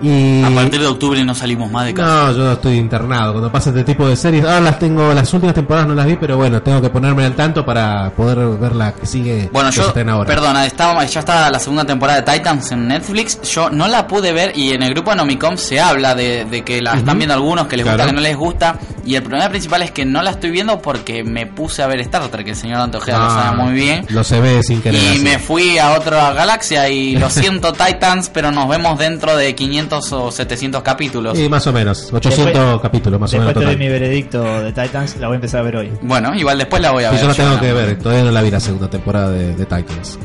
Y 0.00 0.42
A 0.44 0.50
partir 0.50 0.80
de 0.80 0.86
octubre 0.86 1.24
no 1.24 1.34
salimos 1.34 1.70
más 1.70 1.86
de 1.86 1.94
casa. 1.94 2.08
no, 2.26 2.32
yo 2.32 2.52
estoy 2.52 2.76
internado. 2.76 3.32
Cuando 3.32 3.50
pasa 3.50 3.70
este 3.70 3.84
tipo 3.84 4.06
de 4.08 4.16
series, 4.16 4.44
ahora 4.44 4.60
las 4.60 4.78
tengo, 4.78 5.12
las 5.12 5.32
últimas 5.34 5.54
temporadas 5.54 5.88
no 5.88 5.94
las 5.94 6.06
vi, 6.06 6.16
pero 6.16 6.36
bueno, 6.36 6.62
tengo 6.62 6.80
que 6.80 6.88
ponerme 6.90 7.24
al 7.24 7.34
tanto 7.34 7.64
para 7.64 8.10
poder 8.10 8.38
ver 8.58 8.74
la 8.76 8.92
que 8.92 9.06
sigue. 9.06 9.48
Bueno, 9.52 9.70
que 9.70 9.76
yo, 9.76 9.92
ahora. 10.12 10.26
perdona, 10.26 10.66
estaba, 10.66 11.04
ya 11.04 11.20
está 11.20 11.50
la 11.50 11.58
segunda 11.58 11.84
temporada 11.84 12.20
de 12.22 12.32
Titans 12.32 12.70
en 12.72 12.88
Netflix. 12.88 13.40
Yo 13.42 13.70
no 13.70 13.88
la 13.88 14.06
pude 14.06 14.32
ver 14.32 14.52
y 14.56 14.72
en 14.72 14.82
el 14.82 14.90
grupo 14.94 15.10
de 15.10 15.16
Nomicom 15.16 15.56
se 15.56 15.80
habla 15.80 16.14
de, 16.14 16.44
de 16.44 16.62
que 16.62 16.80
la 16.80 16.94
están 16.94 17.18
viendo 17.18 17.34
algunos, 17.34 17.66
que 17.66 17.76
les 17.76 17.86
gusta, 17.86 18.06
que 18.06 18.12
no 18.12 18.20
les 18.20 18.36
gusta. 18.36 18.78
Y 19.04 19.14
el 19.14 19.22
problema 19.22 19.48
principal 19.48 19.82
es 19.82 19.90
que 19.90 20.04
no 20.04 20.22
la 20.22 20.30
estoy 20.32 20.50
viendo 20.50 20.80
porque 20.82 21.24
me 21.24 21.46
puse 21.46 21.82
a 21.82 21.86
ver 21.86 21.98
Star 22.00 22.28
Trek, 22.28 22.46
el 22.48 22.56
señor 22.56 22.78
Dante 22.78 22.98
Ojeda 22.98 23.18
lo 23.18 23.24
Ah, 23.24 23.42
sabe 23.52 23.62
muy 23.62 23.72
bien. 23.72 24.04
Lo 24.10 24.22
se 24.22 24.38
ve 24.40 24.62
sin 24.62 24.82
querer. 24.82 25.02
Y 25.02 25.06
así. 25.06 25.18
me 25.20 25.38
fui 25.38 25.78
a 25.78 25.92
otra 25.92 26.32
galaxia 26.34 26.88
y 26.90 27.16
lo 27.16 27.30
siento 27.30 27.72
Titans, 27.86 28.30
pero 28.32 28.50
nos 28.50 28.68
vemos 28.68 28.98
dentro 28.98 29.34
de 29.34 29.54
500 29.54 29.87
o 29.92 30.30
700 30.30 30.82
capítulos. 30.82 31.36
Sí, 31.36 31.48
más 31.48 31.66
o 31.66 31.72
menos. 31.72 32.12
800 32.12 32.52
Después- 32.54 32.80
capítulos, 32.80 33.20
más 33.20 33.30
o 33.32 33.36
Después 33.36 33.56
menos. 33.56 33.64
doy 33.68 33.74
total. 33.74 33.78
mi 33.78 33.88
veredicto 33.92 34.42
de 34.62 34.72
Titans, 34.72 35.16
la 35.18 35.26
voy 35.28 35.34
a 35.34 35.36
empezar 35.36 35.60
a 35.60 35.62
ver 35.64 35.76
hoy. 35.76 35.92
Bueno, 36.02 36.34
igual 36.34 36.58
después 36.58 36.80
la 36.82 36.90
voy 36.92 37.04
a 37.04 37.10
Sí, 37.10 37.14
ver. 37.16 37.22
yo 37.22 37.28
la 37.28 37.34
tengo 37.34 37.50
no. 37.54 37.60
que 37.60 37.72
ver, 37.72 37.98
todavía 37.98 38.24
no 38.24 38.30
la 38.30 38.42
vi 38.42 38.50
la 38.50 38.60
segunda 38.60 38.88
temporada 38.90 39.30
de, 39.30 39.54
de 39.54 39.64
Titans. 39.64 40.18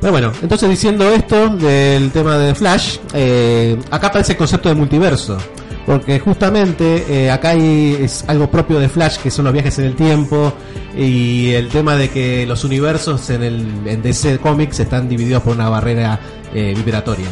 Pero 0.00 0.12
bueno, 0.12 0.32
entonces 0.42 0.68
diciendo 0.68 1.08
esto 1.10 1.48
del 1.56 2.10
tema 2.10 2.36
de 2.36 2.54
Flash, 2.54 2.98
eh, 3.14 3.78
acá 3.90 4.08
aparece 4.08 4.32
el 4.32 4.38
concepto 4.38 4.68
de 4.68 4.74
multiverso. 4.74 5.38
Porque 5.86 6.18
justamente 6.18 7.04
eh, 7.08 7.30
acá 7.30 7.50
hay 7.50 7.96
es 8.00 8.24
algo 8.26 8.50
propio 8.50 8.80
de 8.80 8.88
Flash, 8.88 9.18
que 9.18 9.30
son 9.30 9.44
los 9.44 9.54
viajes 9.54 9.78
en 9.78 9.84
el 9.84 9.94
tiempo 9.94 10.52
y 10.98 11.52
el 11.52 11.68
tema 11.68 11.94
de 11.94 12.10
que 12.10 12.44
los 12.44 12.64
universos 12.64 13.30
en, 13.30 13.44
el, 13.44 13.66
en 13.86 14.02
DC 14.02 14.38
Comics 14.38 14.80
están 14.80 15.08
divididos 15.08 15.44
por 15.44 15.54
una 15.54 15.68
barrera 15.68 16.18
eh, 16.52 16.72
vibratoria. 16.76 17.26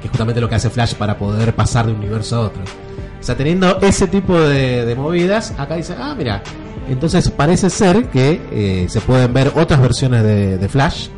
Que 0.00 0.06
es 0.06 0.10
justamente 0.10 0.40
lo 0.40 0.48
que 0.48 0.54
hace 0.54 0.70
Flash 0.70 0.94
para 0.94 1.18
poder 1.18 1.54
pasar 1.54 1.86
de 1.86 1.92
un 1.92 1.98
universo 1.98 2.36
a 2.36 2.40
otro. 2.40 2.62
O 2.62 3.22
sea, 3.22 3.36
teniendo 3.36 3.80
ese 3.80 4.06
tipo 4.06 4.38
de, 4.38 4.94
movidas, 4.96 5.52
acá 5.58 5.74
dice, 5.76 5.94
ah, 5.98 6.14
mira, 6.16 6.42
entonces 6.88 7.30
parece 7.30 7.68
ser 7.68 8.08
que 8.10 8.40
eh, 8.52 8.86
se 8.88 9.00
pueden 9.00 9.32
ver 9.32 9.52
otras 9.56 9.80
versiones 9.80 10.22
de, 10.22 10.56
de 10.56 10.68
Flash 10.68 11.08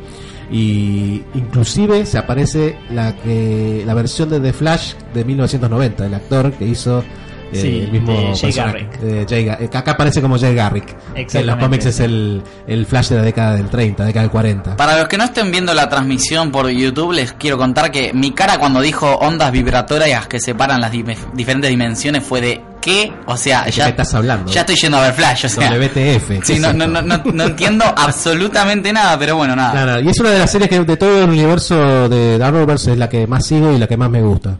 y 0.50 1.22
inclusive 1.34 2.06
se 2.06 2.18
aparece 2.18 2.76
la 2.90 3.14
que 3.16 3.84
la 3.86 3.94
versión 3.94 4.28
de 4.30 4.40
The 4.40 4.52
Flash 4.52 4.94
de 5.14 5.24
1990, 5.24 6.06
el 6.06 6.14
actor 6.14 6.52
que 6.52 6.66
hizo 6.66 7.04
eh, 7.52 7.60
Sí, 7.60 7.80
el 7.84 7.92
mismo 7.92 8.12
de 8.12 8.18
Jay 8.34 8.40
personaje, 8.42 8.72
Garrick. 8.72 9.02
eh, 9.02 9.26
Jay 9.28 9.48
eh, 9.48 9.70
acá 9.72 9.90
aparece 9.92 10.20
como 10.22 10.38
Jay 10.38 10.54
Garrick. 10.54 10.96
En 11.14 11.46
los 11.46 11.56
cómics 11.56 11.86
es 11.86 12.00
el, 12.00 12.42
el 12.66 12.86
Flash 12.86 13.08
de 13.08 13.16
la 13.16 13.22
década 13.22 13.56
del 13.56 13.68
30, 13.68 14.04
década 14.04 14.22
del 14.22 14.30
40. 14.30 14.76
Para 14.76 14.98
los 14.98 15.08
que 15.08 15.16
no 15.18 15.24
estén 15.24 15.50
viendo 15.50 15.74
la 15.74 15.88
transmisión 15.88 16.50
por 16.50 16.68
YouTube, 16.70 17.12
les 17.12 17.32
quiero 17.32 17.58
contar 17.58 17.90
que 17.90 18.12
mi 18.12 18.32
cara 18.32 18.58
cuando 18.58 18.80
dijo 18.80 19.14
ondas 19.16 19.50
vibratorias 19.52 20.26
que 20.26 20.40
separan 20.40 20.80
las 20.80 20.92
dime- 20.92 21.16
diferentes 21.34 21.70
dimensiones 21.70 22.22
fue 22.24 22.40
de 22.40 22.60
¿qué? 22.80 23.12
O 23.26 23.36
sea, 23.36 23.64
¿De 23.64 23.72
ya, 23.72 23.84
qué 23.84 23.90
estás 23.90 24.14
hablando? 24.14 24.50
ya 24.50 24.60
estoy 24.60 24.76
yendo 24.76 24.96
a 24.98 25.02
ver 25.02 25.12
Flash, 25.12 25.44
o 25.46 25.48
sea. 25.48 25.70
WTF. 25.70 26.30
Sí, 26.44 26.58
no, 26.58 26.72
no, 26.72 26.86
no, 26.86 27.02
no, 27.02 27.20
no 27.24 27.44
entiendo 27.44 27.84
absolutamente 27.96 28.92
nada, 28.92 29.18
pero 29.18 29.36
bueno, 29.36 29.54
nada. 29.56 29.84
No, 29.84 30.00
y 30.00 30.08
es 30.08 30.18
una 30.20 30.30
de 30.30 30.38
las 30.38 30.50
series 30.50 30.70
que 30.70 30.80
de 30.80 30.96
todo 30.96 31.24
el 31.24 31.28
universo 31.30 32.08
de 32.08 32.42
Arrowverse 32.42 32.92
es 32.92 32.98
la 32.98 33.08
que 33.08 33.26
más 33.26 33.44
sigo 33.46 33.72
y 33.72 33.78
la 33.78 33.86
que 33.86 33.96
más 33.96 34.08
me 34.10 34.22
gusta. 34.22 34.56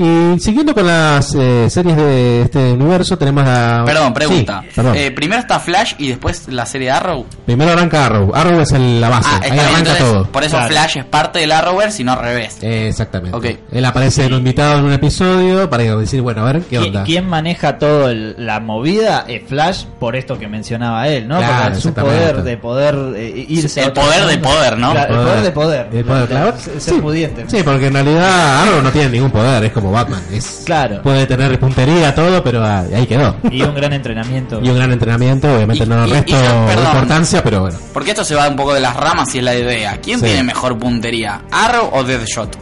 Y 0.00 0.38
siguiendo 0.38 0.72
con 0.74 0.86
las 0.86 1.34
eh, 1.34 1.68
series 1.68 1.96
de 1.96 2.42
este 2.42 2.70
universo, 2.70 3.18
tenemos 3.18 3.44
la... 3.44 3.82
Perdón, 3.84 4.14
pregunta. 4.14 4.60
Sí, 4.62 4.68
perdón. 4.76 4.94
Eh, 4.96 5.10
primero 5.10 5.40
está 5.40 5.58
Flash 5.58 5.94
y 5.98 6.06
después 6.10 6.46
la 6.46 6.66
serie 6.66 6.92
Arrow. 6.92 7.26
Primero 7.44 7.72
arranca 7.72 8.06
Arrow. 8.06 8.30
Arrow 8.32 8.60
es 8.60 8.70
el- 8.70 9.00
la 9.00 9.08
base. 9.08 9.28
Ah, 9.28 9.40
Ahí 9.42 9.50
arranca 9.58 9.78
entonces, 9.78 9.98
todo. 10.04 10.24
por 10.26 10.44
eso 10.44 10.54
Claro. 10.56 10.68
Flash 10.70 10.98
es 10.98 11.04
parte 11.04 11.40
del 11.40 11.50
Arrowverse 11.50 12.02
y 12.02 12.04
no 12.04 12.12
al 12.12 12.20
revés. 12.20 12.58
Eh, 12.62 12.86
exactamente. 12.90 13.36
Ok. 13.36 13.46
Él 13.72 13.84
aparece 13.84 14.24
en 14.26 14.34
un 14.34 14.38
invitado 14.38 14.78
en 14.78 14.84
un 14.84 14.92
episodio 14.92 15.68
para 15.68 15.82
decir, 15.96 16.20
bueno, 16.22 16.42
a 16.46 16.52
ver, 16.52 16.62
¿qué 16.62 16.78
¿Qui- 16.78 16.86
onda? 16.86 17.02
¿Quién 17.02 17.28
maneja 17.28 17.78
todo 17.78 18.08
el- 18.08 18.36
la 18.38 18.60
movida? 18.60 19.24
Es 19.26 19.42
Flash, 19.48 19.82
por 19.98 20.14
esto 20.14 20.38
que 20.38 20.46
mencionaba 20.46 21.08
él, 21.08 21.26
¿no? 21.26 21.38
Claro, 21.38 21.64
Porque 21.64 21.80
su 21.80 21.92
poder 21.92 22.42
de 22.44 22.56
poder 22.56 22.94
eh, 23.16 23.46
irse 23.48 23.82
El 23.82 23.92
poder 23.92 24.26
de 24.26 24.38
poder, 24.38 24.78
¿no? 24.78 24.92
El 24.92 25.06
poder 25.08 25.40
de 25.42 25.50
poder. 25.50 25.88
El 25.92 26.04
poder, 26.04 26.28
claro. 26.28 26.54
Ser 26.56 26.80
Sí. 26.80 27.00
pudiente. 27.00 27.44
Sí, 27.48 27.64
porque 27.64 27.88
en 27.88 27.94
realidad 27.94 28.62
Arrow 28.62 28.80
no 28.80 28.92
tiene 28.92 29.08
ningún 29.10 29.32
poder, 29.32 29.64
es 29.64 29.72
como 29.72 29.87
Batman. 29.90 30.20
Es, 30.32 30.62
Claro. 30.64 31.02
Puede 31.02 31.26
tener 31.26 31.58
puntería, 31.58 32.14
todo, 32.14 32.42
pero 32.42 32.64
ah, 32.64 32.84
ahí 32.94 33.06
quedó. 33.06 33.36
Y 33.50 33.62
un 33.62 33.74
gran 33.74 33.92
entrenamiento. 33.92 34.60
Y 34.62 34.68
un 34.68 34.76
gran 34.76 34.92
entrenamiento, 34.92 35.54
obviamente 35.54 35.84
Y- 35.84 35.86
no 35.88 36.06
y- 36.06 36.10
resto 36.10 36.30
y 36.36 36.66
perdón. 36.66 36.86
importancia, 36.86 37.42
pero 37.42 37.60
bueno. 37.62 37.78
Porque 37.92 38.10
esto 38.10 38.24
se 38.24 38.34
va 38.34 38.48
un 38.48 38.56
poco 38.56 38.74
de 38.74 38.80
las 38.80 38.96
ramas 38.96 39.34
y 39.34 39.38
es 39.38 39.44
la 39.44 39.54
idea. 39.54 39.98
¿Quién 40.00 40.18
Sí. 40.20 40.26
tiene 40.26 40.42
mejor 40.42 40.78
puntería? 40.78 41.42
¿Arrow 41.50 41.90
o 41.92 42.04
Deadshot? 42.04 42.56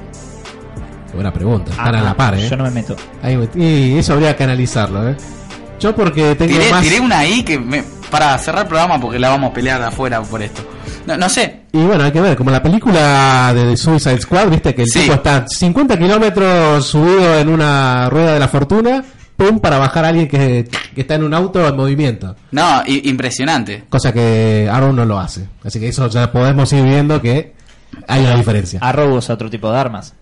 Buena 1.14 1.32
pregunta, 1.32 1.70
están 1.70 1.94
Ah, 1.94 1.98
a 2.00 2.02
la 2.02 2.14
par, 2.16 2.34
¿eh? 2.34 2.46
Yo 2.48 2.56
no 2.56 2.64
me 2.64 2.70
meto. 2.70 2.94
Ahí, 3.22 3.38
y 3.54 3.98
eso 3.98 4.12
habría 4.12 4.36
que 4.36 4.44
analizarlo, 4.44 5.08
¿eh? 5.08 5.16
Yo 5.80 5.94
porque 5.94 6.34
tengo 6.34 6.52
Tiré, 6.58 6.70
más... 6.70 6.82
tiré 6.82 7.00
una 7.00 7.18
ahí 7.20 7.42
que 7.42 7.58
me, 7.58 7.82
para 8.10 8.36
cerrar 8.38 8.62
el 8.62 8.68
programa 8.68 9.00
porque 9.00 9.18
la 9.18 9.28
vamos 9.30 9.50
a 9.50 9.54
pelear 9.54 9.80
de 9.80 9.86
afuera 9.86 10.20
por 10.22 10.42
esto. 10.42 10.62
No, 11.06 11.16
no 11.16 11.28
sé. 11.28 11.60
Y 11.72 11.78
bueno, 11.78 12.04
hay 12.04 12.12
que 12.12 12.20
ver, 12.20 12.36
como 12.36 12.50
la 12.50 12.62
película 12.62 13.52
de 13.54 13.76
Suicide 13.76 14.20
Squad, 14.20 14.48
viste 14.50 14.74
que 14.74 14.82
el 14.82 14.88
Sí. 14.88 15.00
tipo 15.00 15.14
está 15.14 15.46
50 15.48 15.98
kilómetros 15.98 16.84
subido 16.86 17.38
en 17.38 17.48
una 17.48 18.08
rueda 18.10 18.34
de 18.34 18.40
la 18.40 18.48
fortuna, 18.48 19.04
pum, 19.36 19.60
para 19.60 19.78
bajar 19.78 20.04
a 20.04 20.08
alguien 20.08 20.26
que, 20.28 20.68
que 20.94 21.00
está 21.00 21.14
en 21.14 21.22
un 21.24 21.34
auto 21.34 21.66
en 21.66 21.76
movimiento. 21.76 22.34
No, 22.50 22.82
impresionante. 22.86 23.84
Cosa 23.88 24.12
que 24.12 24.68
Arrow 24.70 24.92
no 24.92 25.04
lo 25.04 25.18
hace. 25.18 25.46
Así 25.64 25.78
que 25.78 25.88
eso 25.88 26.08
ya 26.08 26.30
podemos 26.32 26.72
ir 26.72 26.82
viendo 26.84 27.20
que 27.20 27.54
hay 28.08 28.22
una 28.24 28.34
diferencia. 28.36 28.80
Arrow 28.82 29.14
usa 29.14 29.34
otro 29.34 29.48
tipo 29.50 29.70
de 29.70 29.78
armas. 29.78 30.14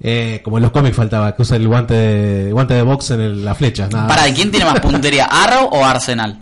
Eh, 0.00 0.40
como 0.44 0.58
en 0.58 0.62
los 0.64 0.72
cómics 0.72 0.96
faltaba, 0.96 1.34
que 1.34 1.42
usa 1.42 1.56
el 1.56 1.66
guante 1.68 1.94
de, 1.94 2.52
guante 2.52 2.74
de 2.74 2.82
box 2.82 3.12
en 3.12 3.20
el- 3.20 3.44
la 3.44 3.54
flecha. 3.54 3.88
Nada 3.90 4.08
Para. 4.08 4.24
¿quién 4.34 4.50
tiene 4.50 4.66
más 4.66 4.80
puntería? 4.80 5.24
¿Arrow 5.30 5.68
o 5.70 5.84
Arsenal? 5.84 6.38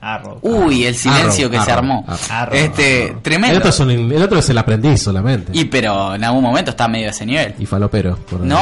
Arrow. 0.00 0.38
Uy, 0.42 0.84
el 0.84 0.94
silencio 0.94 1.46
Arrow, 1.46 1.58
que 1.58 1.64
se 1.64 1.72
armó. 1.72 2.04
Este, 2.08 2.32
Arrow. 2.32 2.54
el, 3.16 3.22
tremendo. 3.22 3.58
otro 3.58 3.70
es 3.70 3.80
un- 3.80 3.90
el 3.90 4.22
otro 4.22 4.38
es 4.38 4.48
el 4.50 4.58
aprendiz 4.58 5.02
solamente. 5.02 5.50
Y 5.54 5.64
pero 5.64 6.14
en 6.14 6.22
algún 6.24 6.42
momento 6.42 6.70
está 6.70 6.86
medio 6.86 7.06
de 7.06 7.10
ese 7.10 7.26
nivel. 7.26 7.54
Y 7.58 7.66
falopero. 7.66 8.16
por- 8.16 8.40
¡No! 8.40 8.58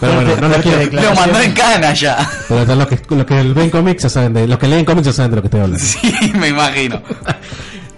Pero 0.00 0.14
bueno, 0.14 0.36
no 0.40 0.48
lo 0.48 0.56
quiero. 0.56 0.90
Lo 1.02 1.14
mandó 1.14 1.40
en 1.40 1.52
cana 1.52 1.92
ya. 1.92 2.28
Pero 2.48 2.74
los 2.74 2.86
que, 2.86 3.00
los 3.14 3.26
que 3.26 3.42
ven 3.42 3.70
cómics 3.70 4.02
ya 4.04 4.08
saben 4.08 4.32
de, 4.32 4.46
los 4.48 4.58
que 4.58 4.68
leen 4.68 4.84
cómics 4.84 5.06
ya 5.06 5.12
saben 5.12 5.30
de 5.32 5.36
lo 5.36 5.42
que 5.42 5.48
estoy 5.48 5.60
hablando. 5.60 5.84
Sí, 5.84 6.32
me 6.34 6.48
imagino. 6.48 7.02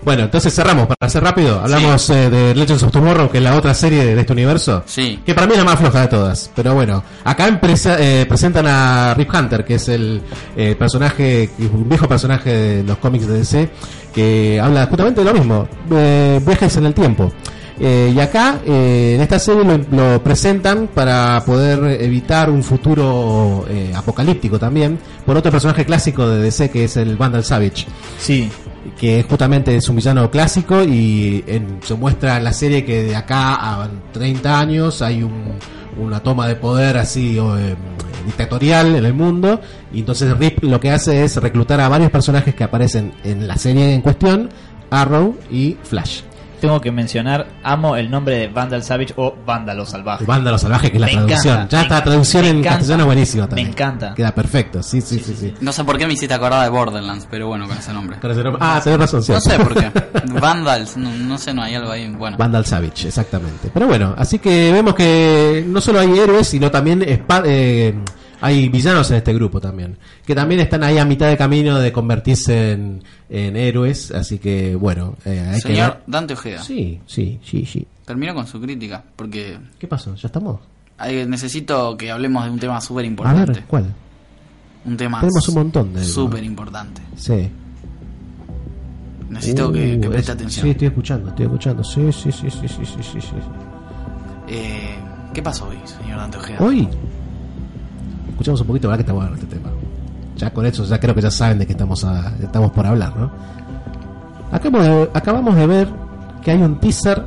Bueno, 0.07 0.23
entonces 0.23 0.55
cerramos, 0.55 0.87
para 0.87 0.99
hacer 1.09 1.21
rápido, 1.21 1.59
hablamos 1.61 2.09
eh, 2.11 2.31
de 2.31 2.55
Legends 2.55 2.85
of 2.85 2.93
Tomorrow, 2.93 3.29
que 3.29 3.39
es 3.39 3.43
la 3.43 3.57
otra 3.57 3.75
serie 3.75 4.05
de, 4.05 4.15
de 4.15 4.21
este 4.21 4.33
universo, 4.35 4.85
Sí. 4.87 5.19
que 5.27 5.35
para 5.35 5.49
mí 5.49 5.55
es 5.55 5.59
la 5.59 5.65
más 5.65 5.81
floja 5.81 6.03
de 6.03 6.07
todas, 6.07 6.49
pero 6.55 6.75
bueno, 6.75 7.03
acá 7.25 7.49
empresa- 7.49 7.97
eh, 7.99 8.25
presentan 8.29 8.69
a 8.69 9.15
Rip 9.15 9.29
Hunter, 9.35 9.65
que 9.65 9.75
es 9.75 9.89
el 9.89 10.23
eh, 10.57 10.77
personaje, 10.79 11.51
un 11.59 11.89
viejo 11.89 12.07
personaje 12.07 12.51
de 12.51 12.83
los 12.85 12.99
cómics 12.99 13.27
de 13.27 13.39
DC, 13.39 13.69
que 14.15 14.61
habla 14.63 14.87
justamente 14.87 15.23
de 15.25 15.27
lo 15.27 15.35
mismo, 15.35 15.67
eh, 15.91 16.41
viajes 16.47 16.77
en 16.77 16.87
el 16.87 16.95
tiempo. 16.95 17.33
Eh, 17.81 18.13
y 18.15 18.21
acá, 18.21 18.61
eh, 18.65 19.15
en 19.17 19.21
esta 19.23 19.41
serie 19.41 19.65
lo, 19.65 19.77
lo 19.91 20.23
presentan 20.23 20.87
para 20.87 21.43
poder 21.45 22.01
evitar 22.01 22.49
un 22.49 22.63
futuro 22.63 23.67
eh, 23.69 23.93
apocalíptico 23.93 24.57
también, 24.57 25.01
por 25.27 25.37
otro 25.37 25.51
personaje 25.51 25.85
clásico 25.85 26.29
de 26.29 26.43
DC, 26.43 26.71
que 26.71 26.85
es 26.85 26.97
el 26.97 27.17
Vandal 27.17 27.43
Savage 27.43 27.87
Sí. 28.21 28.49
Que 28.99 29.23
justamente 29.29 29.77
es 29.77 29.89
un 29.89 29.97
villano 29.97 30.31
clásico 30.31 30.83
y 30.83 31.45
en- 31.47 31.81
se 31.83 31.95
muestra 31.95 32.37
en 32.39 32.45
la 32.45 32.53
serie 32.53 32.85
que 32.85 33.03
de 33.05 33.15
acá 33.17 33.55
a 33.83 33.89
30 34.13 34.59
años 34.59 35.03
hay 35.03 35.23
un- 35.23 35.53
una 35.99 36.21
toma 36.21 36.47
de 36.49 36.57
poder 36.57 36.97
así 36.99 37.39
eh, 37.39 37.75
dictatorial 38.27 38.97
en 38.97 39.05
el 39.05 39.15
mundo 39.15 39.61
y 39.93 40.01
entonces 40.01 40.37
Rip 40.37 40.63
lo 40.65 40.81
que 40.81 40.91
hace 40.91 41.25
es 41.25 41.37
reclutar 41.37 41.81
a 41.81 41.89
varios 41.89 42.11
personajes 42.11 42.55
que 42.55 42.65
aparecen 42.65 43.13
en 43.25 43.47
la 43.47 43.57
serie 43.57 43.95
en 43.95 44.01
cuestión, 44.03 44.49
Arrow 44.91 45.37
y 45.51 45.77
Flash. 45.83 46.21
Tengo 46.61 46.81
que 46.81 46.91
mencionar, 46.91 47.47
amo 47.63 47.97
el 47.97 48.11
nombre 48.11 48.37
de 48.39 48.49
Vandal 48.49 48.83
Savage 48.83 49.13
o 49.17 49.35
Vándalo 49.45 49.85
Salvaje. 49.85 50.25
Vándalo 50.25 50.57
salvaje 50.59 50.91
que 50.91 50.97
es 50.97 51.01
la 51.01 51.07
Me 51.07 51.13
traducción. 51.13 51.55
encanta, 51.55 51.71
ya 51.71 51.79
me 51.79 51.83
está 51.83 51.95
la 51.97 52.05
traducción 52.05 52.43
me 52.43 52.49
en 52.51 52.57
encanta, 52.59 52.77
castellano 52.79 53.03
es 53.03 53.07
buenísima 53.07 53.43
me 53.45 53.49
también. 53.49 53.69
encanta. 53.69 54.15
Queda 54.15 54.35
perfecto. 54.35 54.83
Sí, 54.83 55.01
sí, 55.01 55.19
sí, 55.19 55.35
sí. 55.39 55.55
No 55.61 55.73
sé 55.73 55.85
por 55.85 55.99
qué 55.99 56.07
me 56.07 56.15
hiciste 56.15 56.33
acordar 56.35 56.65
de 56.65 56.71
Borderlands, 56.71 57.29
pero 57.31 57.49
bueno, 57.49 57.69
con 57.69 57.77
ese 57.77 57.93
nombre. 57.93 58.19
Con 58.19 58.31
ese 58.31 58.43
nombre- 58.43 58.61
Ah, 58.65 58.81
tenés 58.83 58.99
razón, 59.01 59.21
No 59.21 59.41
cierto. 59.41 59.51
sé 59.51 59.59
por 59.59 59.75
qué. 59.75 59.93
Vandals, 60.41 60.97
no, 60.97 61.11
no 61.11 61.39
sé, 61.39 61.53
no 61.53 61.63
hay 61.63 61.75
algo 61.75 61.91
ahí. 61.91 62.09
Bueno. 62.11 62.37
Vandal 62.39 62.65
Savage, 62.65 63.09
exactamente. 63.09 63.71
Pero 63.73 63.87
bueno, 63.87 64.15
así 64.17 64.39
que 64.39 64.73
vemos 64.73 64.95
que 64.95 65.65
no 65.69 65.81
solo 65.81 66.01
hay 66.01 66.19
héroes, 66.19 66.49
sino 66.49 66.71
también 66.71 67.03
eh, 67.07 67.95
Hay 68.41 68.69
villanos 68.69 69.11
en 69.11 69.17
este 69.17 69.33
grupo 69.33 69.61
también, 69.61 69.97
que 70.27 70.35
también 70.35 70.61
están 70.61 70.83
ahí 70.85 70.99
a 70.99 71.05
mitad 71.07 71.29
de 71.29 71.37
camino 71.39 71.79
de 71.79 71.91
convertirse 71.91 72.73
en, 72.73 73.03
en 73.31 73.57
héroes, 73.57 74.11
así 74.11 74.39
que 74.39 74.75
bueno, 74.77 75.17
eh, 75.25 75.41
hay 75.49 75.61
que 75.63 75.69
Señor. 75.69 76.03
Dante 76.07 76.35
Ojeda, 76.35 76.63
Sí, 76.63 77.01
sí, 77.07 77.41
sí, 77.43 77.65
sí. 77.65 77.87
termino 78.05 78.35
con 78.35 78.47
su 78.47 78.61
crítica, 78.61 79.03
porque 79.17 79.57
¿Qué 79.79 79.87
pasó? 79.89 80.15
¿Ya 80.17 80.27
estamos? 80.27 80.61
necesito 81.29 81.97
que 81.97 82.11
hablemos 82.11 82.45
de 82.45 82.51
un 82.51 82.59
tema 82.59 82.81
súper 82.81 83.05
A 83.05 83.09
importante. 83.09 83.53
ver, 83.53 83.65
¿cuál? 83.65 83.95
Un 84.85 84.97
tema 84.97 85.21
Tenemos 85.21 85.49
un 85.49 85.55
montón 85.55 85.93
de... 85.95 86.05
súper 86.05 86.45
importante. 86.45 87.03
Sí. 87.17 87.49
Necesito 89.29 89.73
que, 89.73 89.99
que 90.01 90.09
Uh, 90.09 90.11
preste 90.11 90.33
es- 90.33 90.37
atención. 90.37 90.65
Sí, 90.65 90.71
estoy 90.71 90.87
escuchando, 90.89 91.29
estoy 91.31 91.47
escuchando. 91.47 91.83
Sí, 91.85 92.13
sí, 92.13 92.31
sí, 92.33 92.51
sí, 92.51 92.69
sí, 92.69 92.85
sí, 92.85 93.03
sí, 93.03 93.21
sí. 93.21 93.29
Eh, 94.49 94.95
¿Qué 95.35 95.43
pasó 95.43 95.69
hoy, 95.69 95.79
señor 95.85 96.19
Dante 96.19 96.37
Ojeda? 96.39 96.59
Hoy 96.61 96.89
escuchamos 98.37 98.61
un 98.61 98.67
poquito, 98.67 98.89
¿verdad? 98.89 98.99
Que 98.99 99.03
está 99.03 99.13
bueno 99.15 99.35
este 99.35 99.47
tema. 99.47 99.71
Ya 100.37 100.53
con 100.53 100.67
eso, 100.67 100.85
ya 100.85 101.01
creo 101.01 101.15
que 101.15 101.23
ya 101.23 101.31
saben 101.31 101.59
de 101.59 101.67
qué 101.67 101.73
estamos, 101.73 102.05
a- 102.05 102.33
estamos 102.43 102.71
por 102.73 102.87
hablar, 102.87 103.17
¿no? 103.17 103.31
Acabamos 104.53 104.87
de, 104.87 105.11
acabamos 105.15 105.57
de 105.57 105.67
ver 105.67 105.89
que 106.43 106.51
hay 106.53 106.63
un 106.63 106.79
teaser 106.79 107.23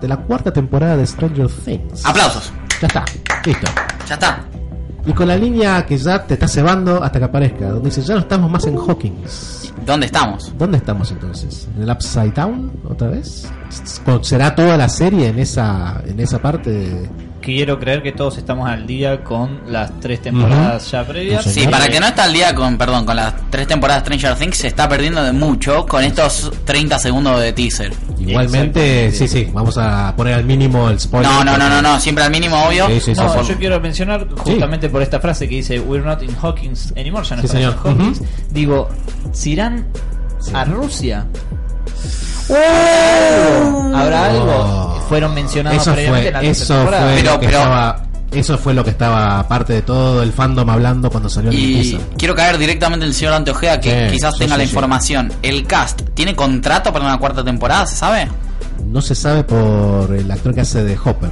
de 0.00 0.08
la 0.08 0.16
cuarta 0.18 0.52
temporada 0.52 0.96
de 0.96 1.06
Stranger 1.06 1.48
Things. 1.48 2.04
Aplausos. 2.04 2.52
Ya 2.80 2.86
está, 2.88 3.04
listo. 3.44 3.66
Ya 4.08 4.14
está. 4.14 4.38
Y 5.06 5.12
con 5.12 5.26
la 5.28 5.36
línea 5.36 5.84
que 5.86 5.96
ya 5.96 6.22
te 6.24 6.34
está 6.34 6.46
cebando 6.46 7.02
hasta 7.02 7.18
que 7.18 7.24
aparezca, 7.24 7.68
donde 7.70 7.88
dice, 7.88 8.02
ya 8.02 8.14
no 8.14 8.20
estamos 8.20 8.50
más 8.50 8.64
en 8.66 8.76
Hawkins. 8.76 9.72
¿Dónde 9.86 10.06
estamos? 10.06 10.52
¿Dónde 10.58 10.76
estamos 10.78 11.10
entonces? 11.10 11.66
¿En 11.76 11.82
el 11.82 11.90
Upside 11.90 12.30
Down 12.32 12.70
otra 12.88 13.08
vez? 13.08 13.48
¿Será 14.20 14.54
toda 14.54 14.76
la 14.76 14.88
serie 14.88 15.28
en 15.28 15.38
esa, 15.40 16.00
en 16.06 16.20
esa 16.20 16.38
parte? 16.40 16.70
de- 16.70 17.10
Quiero 17.42 17.78
creer 17.80 18.02
que 18.04 18.12
todos 18.12 18.38
estamos 18.38 18.68
al 18.70 18.86
día 18.86 19.24
con 19.24 19.62
las 19.66 19.98
tres 19.98 20.22
temporadas 20.22 20.88
ya 20.90 21.04
previas. 21.04 21.42
Sí, 21.44 21.62
Sí, 21.62 21.66
para 21.66 21.88
que 21.88 21.98
no 21.98 22.06
está 22.06 22.24
al 22.24 22.32
día 22.32 22.54
con, 22.54 22.78
perdón, 22.78 23.04
con 23.04 23.16
las 23.16 23.34
tres 23.50 23.66
temporadas 23.66 24.02
Stranger 24.04 24.36
Things, 24.36 24.56
se 24.58 24.68
está 24.68 24.88
perdiendo 24.88 25.22
de 25.24 25.32
mucho 25.32 25.84
con 25.86 26.04
estos 26.04 26.52
30 26.64 26.98
segundos 27.00 27.40
de 27.40 27.52
teaser. 27.52 27.92
Igualmente, 28.18 29.10
sí, 29.10 29.26
sí, 29.26 29.48
vamos 29.52 29.76
a 29.76 30.14
poner 30.16 30.34
al 30.34 30.44
mínimo 30.44 30.88
el 30.88 31.00
spoiler. 31.00 31.28
No, 31.28 31.42
no, 31.44 31.58
no, 31.58 31.68
no, 31.68 31.82
no, 31.82 31.98
siempre 31.98 32.22
al 32.24 32.30
mínimo, 32.30 32.56
obvio. 32.64 32.86
Sí, 32.86 33.00
sí, 33.00 33.14
sí, 33.16 33.20
No, 33.20 33.42
sí. 33.42 33.48
yo 33.50 33.58
quiero 33.58 33.80
mencionar 33.80 34.28
justamente 34.36 34.88
por 34.88 35.02
esta 35.02 35.18
frase 35.18 35.48
que 35.48 35.56
dice 35.56 35.80
We're 35.80 36.04
not 36.06 36.22
in 36.22 36.34
Hawkins 36.40 36.92
anymore, 36.96 37.26
ya 37.28 37.34
no 37.36 37.42
Sí, 37.42 37.46
estamos 37.48 37.74
en 37.74 37.82
señor. 37.82 37.98
Hawkins. 37.98 38.22
Digo, 38.50 38.88
si 39.32 39.50
irán 39.52 39.88
a 40.54 40.64
Rusia, 40.64 41.26
¿habrá 43.94 44.26
algo? 44.26 45.00
Fueron 45.08 45.34
mencionados 45.34 45.82
Eso 45.82 45.92
previamente 45.92 46.28
en 46.28 46.32
fue, 46.34 46.42
la 46.42 46.48
tercera 46.48 46.62
eso 46.64 46.74
temporada. 46.74 47.04
fue 47.04 47.14
Pero- 47.16 47.32
lo 47.32 47.40
que 47.40 47.46
pero- 47.46 47.58
estaba, 47.58 48.02
eso 48.32 48.58
fue 48.58 48.74
lo 48.74 48.84
que 48.84 48.90
estaba 48.90 49.38
aparte 49.40 49.72
de 49.74 49.82
todo 49.82 50.22
el 50.22 50.32
fandom 50.32 50.70
hablando 50.70 51.10
cuando 51.10 51.28
salió 51.28 51.50
el 51.50 51.58
Y 51.58 51.74
teaser. 51.74 52.00
quiero 52.16 52.34
caer 52.34 52.58
directamente 52.58 53.04
en 53.04 53.10
el 53.10 53.14
señor 53.14 53.32
Dante 53.34 53.50
Ojeda, 53.50 53.80
que 53.80 54.08
Sí, 54.08 54.14
quizás 54.16 54.34
sí, 54.34 54.40
tenga 54.40 54.54
sí, 54.54 54.58
la 54.60 54.64
sí. 54.66 54.70
información. 54.70 55.32
¿El 55.42 55.66
cast 55.66 56.00
tiene 56.14 56.34
contrato 56.34 56.92
para 56.92 57.04
una 57.04 57.18
cuarta 57.18 57.44
temporada, 57.44 57.86
se 57.86 57.96
sabe? 57.96 58.28
No 58.86 59.00
se 59.02 59.14
sabe 59.14 59.44
por 59.44 60.14
el 60.14 60.30
actor 60.30 60.54
que 60.54 60.62
hace 60.62 60.82
de 60.82 60.96
Hopper. 61.04 61.30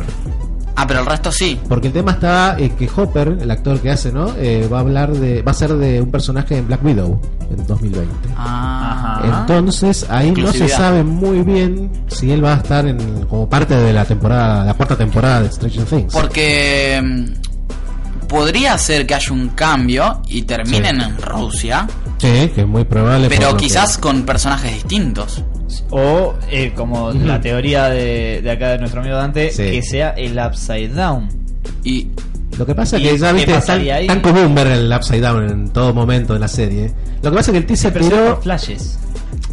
Ah, 0.77 0.87
pero 0.87 1.01
el 1.01 1.07
resto 1.07 1.31
sí. 1.33 1.59
Porque 1.68 1.89
el 1.89 1.93
tema 1.93 2.12
está 2.12 2.57
eh, 2.59 2.71
que 2.79 2.89
Hopper, 2.95 3.37
el 3.41 3.51
actor 3.51 3.81
que 3.81 3.91
hace, 3.91 4.12
¿no? 4.12 4.33
Eh, 4.39 4.66
va 4.73 4.79
a 4.79 4.81
hablar 4.81 5.11
de, 5.12 5.43
va 5.43 5.51
a 5.51 5.55
ser 5.55 5.75
de 5.75 6.01
un 6.01 6.11
personaje 6.11 6.57
en 6.57 6.66
Black 6.66 6.83
Widow 6.85 7.21
en 7.51 7.66
2020. 7.66 8.12
Ah. 8.36 9.20
Ajá. 9.22 9.40
Entonces 9.40 10.07
ahí 10.09 10.32
no 10.32 10.53
se 10.53 10.68
sabe 10.68 11.03
muy 11.03 11.42
bien 11.42 11.90
si 12.09 12.30
él 12.30 12.44
va 12.44 12.55
a 12.55 12.57
estar 12.59 12.86
en, 12.86 13.24
como 13.26 13.48
parte 13.48 13.74
de 13.76 13.92
la 13.92 14.05
temporada, 14.05 14.64
la 14.64 14.74
cuarta 14.74 14.96
temporada 14.96 15.42
de 15.42 15.51
Stranger 15.53 15.84
Things. 15.84 16.12
Porque 16.14 17.01
mm, 17.03 18.26
podría 18.28 18.78
ser 18.78 19.07
que 19.07 19.14
haya 19.14 19.32
un 19.32 19.48
cambio 19.51 20.22
y 20.28 20.42
terminen 20.42 21.01
Sí. 21.01 21.07
en 21.07 21.16
Rusia, 21.22 21.86
Sí, 22.18 22.51
que 22.55 22.61
es 22.62 22.66
muy 22.66 22.84
probable. 22.84 23.28
pero 23.28 23.51
que- 23.57 23.64
quizás 23.64 23.98
con 23.98 24.22
personajes 24.22 24.72
distintos. 24.74 25.42
O, 25.90 26.34
eh, 26.51 26.72
como 26.74 27.12
la 27.12 27.40
teoría 27.40 27.88
de, 27.88 28.40
de 28.42 28.51
acá 28.51 28.70
de 28.70 28.78
nuestro 28.78 29.01
amigo 29.01 29.16
Dante, 29.16 29.51
Sí. 29.51 29.62
que 29.70 29.82
sea 29.82 30.11
el 30.11 30.38
Upside 30.38 30.88
Down. 30.88 31.28
Y 31.84 32.09
Lo 32.59 32.66
que 32.66 32.74
pasa 32.74 32.96
es 32.96 33.03
¿Y 33.03 33.07
que 33.07 33.18
ya 33.18 33.32
viste, 33.32 33.57
es 33.57 33.64
tan, 33.64 34.20
común 34.20 34.55
ver 34.55 34.66
el 34.68 34.92
Upside 34.92 35.20
Down 35.20 35.48
en 35.48 35.68
todo 35.70 35.94
momento 35.94 36.34
de 36.34 36.40
la 36.40 36.48
serie. 36.48 36.92
Lo 37.22 37.30
que 37.30 37.36
pasa 37.36 37.51
es 37.51 37.53
que 37.53 37.59
el 37.59 37.66
teaser 37.66 37.92
Pero 37.92 38.05
tiró. 38.07 38.40
flashes. 38.42 38.98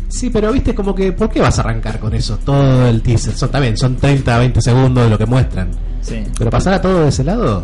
Sí, 0.10 0.30
pero 0.30 0.52
viste 0.52 0.74
como 0.74 0.96
que, 0.96 1.12
¿por 1.12 1.30
qué 1.30 1.40
vas 1.40 1.58
a 1.60 1.62
arrancar 1.62 2.00
con 2.00 2.14
eso? 2.14 2.38
Todo 2.44 2.88
el 2.88 3.02
teaser. 3.02 3.34
Son, 3.36 3.50
también, 3.50 3.78
son 3.78 3.96
30, 3.96 4.38
20 4.40 4.62
segundos 4.62 5.04
de 5.04 5.10
lo 5.10 5.18
que 5.18 5.26
muestran. 5.26 5.70
Sí. 6.02 6.24
Pero 6.38 6.50
pasar 6.50 6.74
a 6.74 6.82
todo 6.82 7.04
de 7.04 7.10
ese 7.10 7.24
lado. 7.24 7.64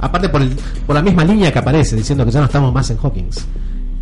Aparte 0.00 0.28
por, 0.28 0.42
el, 0.42 0.56
por 0.86 0.94
la 0.94 1.02
misma 1.02 1.24
línea 1.24 1.52
que 1.52 1.58
aparece, 1.58 1.96
diciendo 1.96 2.24
que 2.24 2.30
ya 2.30 2.40
no 2.40 2.46
estamos 2.46 2.72
más 2.72 2.90
en 2.90 2.98
Hawkins. 2.98 3.46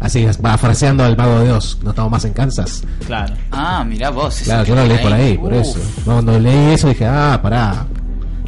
Así, 0.00 0.26
va 0.44 0.58
fraseando 0.58 1.04
al 1.04 1.16
mago 1.16 1.40
de 1.40 1.52
Oz, 1.52 1.78
no 1.82 1.90
estamos 1.90 2.10
más 2.10 2.24
en 2.24 2.32
Kansas. 2.32 2.82
Claro. 3.06 3.34
Ah, 3.50 3.82
mirá 3.84 4.10
vos. 4.10 4.40
Claro, 4.44 4.64
que 4.64 4.70
yo 4.70 4.74
lo 4.76 4.84
leí 4.84 4.98
por 4.98 5.12
ahí, 5.12 5.38
por 5.38 5.54
eso. 5.54 5.78
Cuando 6.04 6.38
leí 6.38 6.74
eso 6.74 6.88
dije, 6.88 7.06
ah, 7.06 7.38
pará. 7.42 7.86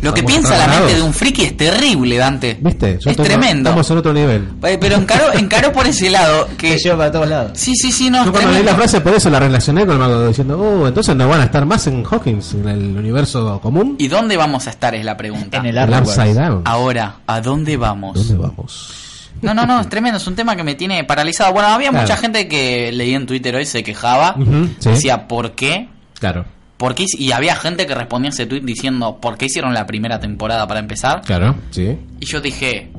Lo 0.01 0.15
que 0.15 0.23
piensa 0.23 0.57
la 0.57 0.67
mente 0.69 0.95
de 0.95 1.03
un 1.03 1.13
friki 1.13 1.43
es 1.45 1.57
terrible, 1.57 2.17
Dante. 2.17 2.59
¿Viste? 2.61 2.99
Yo 3.01 3.11
es 3.11 3.17
tengo- 3.17 3.25
tremendo. 3.29 3.71
Estamos 3.71 3.91
en 3.91 3.99
otro 3.99 4.13
nivel. 4.13 4.49
Eh, 4.65 4.79
Pero 4.81 4.97
encaró, 4.97 5.33
encaró 5.35 5.73
por 5.73 5.87
ese 5.87 6.09
lado. 6.11 6.49
Que 6.57 6.77
lleva 6.77 6.97
para 6.99 7.13
todos 7.13 7.29
lados. 7.29 7.53
Sí, 7.55 7.75
sí, 7.75 7.91
sí, 7.93 8.11
no, 8.11 8.25
Yo 8.25 8.33
cuando 8.33 8.53
leí 8.53 8.63
la 8.63 8.75
frase 8.75 9.01
por 9.01 9.15
eso 9.15 9.29
la 9.31 9.41
relacioné 9.41 9.85
con 9.87 9.95
el 9.95 9.99
mago 10.01 10.29
diciendo, 10.29 10.59
oh, 10.59 10.87
entonces 10.87 11.15
no 11.17 11.29
van 11.29 11.41
a 11.41 11.45
estar 11.45 11.65
más 11.67 11.87
en 11.87 12.05
Hawkins, 12.05 12.55
en 12.55 12.69
el 12.69 12.97
universo 12.97 13.61
común. 13.61 13.97
¿Y 13.99 14.09
dónde 14.09 14.37
vamos 14.37 14.67
a 14.67 14.71
estar? 14.71 14.95
Es 14.95 15.05
la 15.05 15.17
pregunta. 15.17 15.59
En 15.59 15.67
el 15.67 15.77
el. 15.79 15.91
Upside 15.95 16.35
Down. 16.35 16.63
Ahora, 16.65 17.17
¿a 17.27 17.41
dónde 17.41 17.77
vamos? 17.77 18.15
¿Dónde 18.29 18.37
vamos? 18.47 18.95
No, 19.41 19.55
no, 19.55 19.67
no, 19.67 19.81
es 19.81 19.89
tremendo, 19.89 20.17
es 20.19 20.27
un 20.27 20.35
tema 20.35 20.57
que 20.57 20.65
me 20.65 20.75
tiene 20.75 21.05
paralizado. 21.05 21.53
Bueno, 21.53 21.69
había 21.69 21.91
Claro. 21.91 22.03
mucha 22.03 22.17
gente 22.17 22.49
que 22.49 22.91
leí 22.93 23.15
en 23.15 23.25
Twitter 23.27 23.55
hoy 23.55 23.67
se 23.67 23.85
quejaba, 23.85 24.35
sí. 24.81 24.89
decía, 24.91 25.29
¿por 25.29 25.53
qué? 25.53 25.89
Claro, 26.19 26.45
¿Por 26.79 26.95
qué? 26.95 27.05
Y 27.19 27.33
había 27.33 27.55
gente 27.57 27.87
que 27.87 27.95
respondía 27.95 28.31
a 28.31 28.33
ese 28.33 28.47
tweet 28.47 28.61
diciendo, 28.63 29.19
¿por 29.21 29.37
qué 29.37 29.47
hicieron 29.47 29.75
la 29.75 29.85
primera 29.87 30.19
temporada 30.21 30.67
para 30.67 30.81
empezar? 30.81 31.21
claro, 31.23 31.57
sí. 31.71 31.99
Y 32.21 32.25
yo 32.27 32.41
dije, 32.41 32.91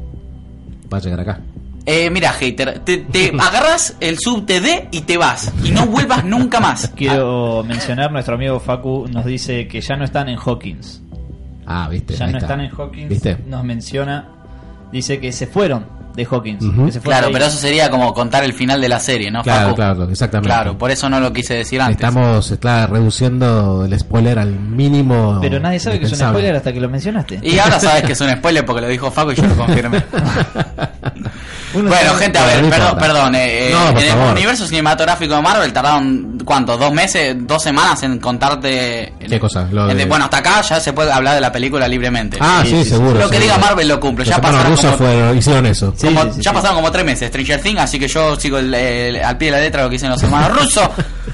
Va 0.94 0.98
a 0.98 1.02
llegar 1.02 1.20
acá. 1.22 1.40
eh, 1.86 2.10
mira, 2.10 2.32
hater, 2.34 2.80
te, 2.80 2.98
te 2.98 3.30
agarras 3.40 3.96
el 4.02 4.18
subte 4.20 4.60
D 4.60 4.90
y 4.92 5.02
te 5.02 5.18
vas. 5.18 5.52
Y 5.64 5.72
no 5.72 5.86
vuelvas 5.86 6.26
nunca 6.26 6.60
más. 6.60 6.90
Quiero 6.96 7.64
mencionar, 7.64 8.12
nuestro 8.12 8.36
amigo 8.36 8.60
Facu 8.60 9.08
nos 9.10 9.24
dice 9.26 9.68
que 9.68 9.80
ya 9.82 9.96
no 9.96 10.04
están 10.04 10.28
en 10.30 10.38
Hawkins. 10.38 11.02
Ah, 11.66 11.88
viste. 11.90 12.16
Ya 12.16 12.26
no 12.28 12.32
está. 12.38 12.40
están 12.40 12.62
en 12.62 12.72
Hawkins. 12.72 13.10
¿Viste? 13.10 13.38
Nos 13.48 13.64
menciona, 13.64 14.28
dice 14.92 15.20
que 15.20 15.32
se 15.32 15.48
fueron 15.48 15.86
de 16.16 16.26
Hawkins. 16.30 16.64
Que 16.86 16.92
se 16.92 17.00
Claro, 17.00 17.30
pero 17.32 17.46
eso 17.46 17.58
sería 17.58 17.90
como 17.90 18.14
contar 18.14 18.44
el 18.44 18.54
final 18.54 18.82
de 18.82 18.90
la 18.90 19.00
serie, 19.00 19.32
¿no? 19.32 19.44
Claro, 19.44 19.68
Facu? 19.68 19.76
claro, 19.76 20.10
exactamente. 20.10 20.50
Claro, 20.50 20.78
por 20.78 20.92
eso 20.92 21.10
no 21.10 21.20
lo 21.20 21.32
quise 21.34 21.56
decir 21.56 21.82
antes. 21.82 21.96
Estamos 21.96 22.52
está 22.52 22.88
reduciendo 22.88 23.86
el 23.86 23.98
spoiler 24.00 24.40
al 24.40 24.52
mínimo. 24.52 25.40
Pero 25.42 25.60
nadie 25.60 25.80
sabe 25.80 26.00
que 26.00 26.06
es 26.06 26.12
un 26.12 26.20
spoiler 26.20 26.56
hasta 26.56 26.74
que 26.74 26.80
lo 26.80 26.90
mencionaste. 26.90 27.40
Y 27.42 27.58
ahora 27.60 27.80
sabes 27.80 28.04
que 28.04 28.14
es 28.14 28.22
un 28.22 28.30
spoiler 28.38 28.66
porque 28.66 28.82
lo 28.82 28.88
dijo 28.88 29.12
Facu 29.12 29.32
y 29.32 29.36
yo 29.36 29.48
lo 29.48 29.56
confirmé. 29.56 30.04
Bueno, 31.74 32.14
gente, 32.16 32.40
a 32.40 32.46
ver, 32.46 32.70
perdón, 32.70 32.98
perdón. 32.98 33.36
eh, 33.36 33.70
eh, 33.70 33.72
No, 33.72 33.90
en 34.00 34.08
favor. 34.10 34.26
el 34.28 34.32
universo 34.34 34.66
cinematográfico 34.66 35.36
de 35.36 35.42
Marvel 35.42 35.72
tardaron, 35.72 36.38
¿cuánto? 36.44 36.78
¿Dos 36.78 36.92
meses, 36.92 37.36
dos 37.40 37.62
semanas 37.62 38.02
en 38.04 38.20
contarte? 38.20 39.14
¿Qué 39.20 39.40
cosa? 39.40 39.68
Lo 39.72 39.90
en- 39.90 39.98
de- 39.98 40.06
Bueno, 40.06 40.26
hasta 40.26 40.38
acá 40.38 40.62
ya 40.62 40.80
se 40.80 40.94
puede 40.94 41.12
hablar 41.12 41.36
de 41.36 41.42
la 41.42 41.52
película 41.52 41.88
libremente. 41.88 42.38
Ah, 42.42 42.64
sí, 42.66 42.84
seguro. 42.84 43.20
Lo 43.20 43.30
que 43.30 43.40
diga 43.40 43.58
Marvel 43.58 43.88
lo 43.88 44.00
cumple. 44.00 44.26
Los 44.26 44.30
Ya 44.30 44.36
hermanos 44.38 44.58
pasaron, 44.76 44.78
rusos 44.78 44.98
como, 44.98 45.34
hicieron 45.36 45.66
eso. 45.68 45.94
Sí, 45.96 46.08
como- 46.08 46.24
sí, 46.24 46.30
sí, 46.38 46.42
ya 46.42 46.52
sí. 46.52 46.56
pasaron 46.56 46.76
como 46.78 46.92
tres 46.92 47.06
meses 47.06 47.28
Stranger 47.30 47.62
Things, 47.62 47.80
así 47.82 48.00
que 48.00 48.08
yo 48.08 48.36
sigo 48.40 48.58
el- 48.58 48.74
el- 48.74 49.24
al 49.24 49.38
pie 49.38 49.52
de 49.52 49.58
la 49.58 49.64
letra 49.64 49.84
lo 49.84 49.90
que 49.90 49.94
dicen 49.94 50.10
los 50.10 50.22
hermanos 50.24 50.58
rusos. 50.60 50.90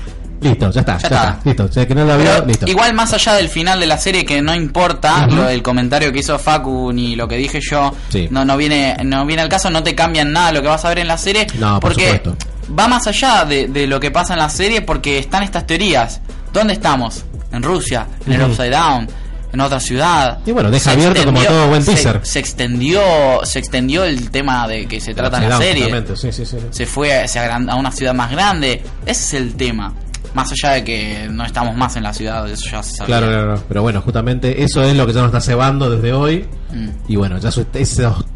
Listo, 0.50 0.72
ya 0.72 0.80
está, 0.82 0.94
Ya 0.94 1.00
ya, 1.00 1.08
está. 1.08 1.30
está. 1.30 1.40
Listo. 1.50 1.64
O 1.66 1.72
sea, 1.72 1.88
que 1.88 1.96
no 1.96 2.06
lo 2.06 2.18
vio, 2.18 2.26
Pero 2.34 2.46
listo. 2.46 2.68
igual 2.68 2.94
más 2.94 3.14
allá 3.14 3.34
del 3.34 3.50
final 3.50 3.80
de 3.80 3.86
la 3.88 3.98
serie 3.98 4.26
que 4.26 4.42
no 4.42 4.54
importa 4.56 5.26
Ujú. 5.28 5.36
lo 5.38 5.44
del 5.44 5.62
comentario 5.64 6.12
que 6.12 6.20
hizo 6.20 6.38
Facu 6.40 6.92
ni 6.94 7.16
lo 7.16 7.28
que 7.28 7.38
dije 7.38 7.60
yo 7.62 7.94
Sí. 8.10 8.28
no 8.32 8.46
no 8.46 8.58
viene 8.58 8.96
no 9.04 9.26
viene 9.26 9.42
al 9.42 9.50
caso 9.50 9.70
no 9.70 9.84
te 9.84 9.94
cambian 9.96 10.32
nada 10.32 10.52
lo 10.52 10.62
que 10.62 10.68
vas 10.68 10.84
a 10.86 10.90
ver 10.90 11.00
en 11.00 11.08
la 11.08 11.18
serie 11.18 11.48
No, 11.60 11.80
por 11.80 11.92
porque 11.94 12.04
supuesto. 12.18 12.36
va 12.78 12.88
más 12.88 13.08
allá 13.08 13.46
de, 13.46 13.68
de 13.68 13.88
lo 13.88 14.00
que 14.00 14.12
pasa 14.12 14.34
en 14.34 14.40
la 14.40 14.50
serie 14.50 14.82
porque 14.82 15.18
están 15.20 15.44
estas 15.44 15.66
teorías 15.68 16.22
¿dónde 16.54 16.74
estamos? 16.74 17.24
en 17.52 17.64
Rusia 17.64 18.08
en 18.26 18.34
el 18.34 18.42
Ujú. 18.42 18.52
Upside 18.52 18.72
Down 18.72 19.08
en 19.54 19.62
otra 19.62 19.80
ciudad 19.80 20.40
Y 20.46 20.52
bueno, 20.52 20.70
deja 20.70 20.84
Se 20.92 20.98
abierto 20.98 21.24
como 21.26 21.42
todo 21.42 21.68
buen 21.70 21.86
teaser. 21.86 22.20
se, 22.24 22.32
se 22.34 22.40
extendió 22.40 23.02
se 23.44 23.60
extendió 23.60 24.04
el 24.04 24.30
tema 24.30 24.68
de 24.68 24.86
que 24.86 25.00
se 25.00 25.14
trata 25.14 25.42
en 25.42 25.50
la 25.50 25.58
serie 25.58 25.84
totalmente, 25.86 26.16
Sí, 26.18 26.32
sí, 26.34 26.46
sí. 26.46 26.58
se 26.72 26.86
fue 26.86 27.26
se 27.28 27.40
a 27.40 27.76
una 27.76 27.92
ciudad 27.92 28.14
más 28.14 28.32
grande. 28.32 28.84
Ese 29.06 29.24
es 29.24 29.34
el 29.42 29.56
tema. 29.56 29.94
Más 30.36 30.52
allá 30.52 30.74
de 30.76 30.84
que 30.84 31.28
no 31.32 31.44
estamos 31.46 31.76
más 31.76 31.96
en 31.96 32.04
la 32.04 32.14
ciudad, 32.14 32.48
eso 32.48 32.70
ya 32.70 32.84
se 32.84 32.98
sabía. 32.98 33.18
Claro, 33.18 33.32
claro. 33.32 33.64
Pero 33.68 33.82
bueno, 33.82 34.02
justamente 34.02 34.62
eso 34.64 34.84
es 34.84 34.96
lo 34.96 35.08
que 35.08 35.14
ya 35.14 35.22
nos 35.22 35.30
está 35.30 35.42
cebando 35.42 35.90
desde 35.90 36.14
hoy. 36.14 36.46
Mm. 36.72 36.90
Y 37.08 37.16
bueno, 37.16 37.38
ya 37.40 37.50
esos 37.50 37.66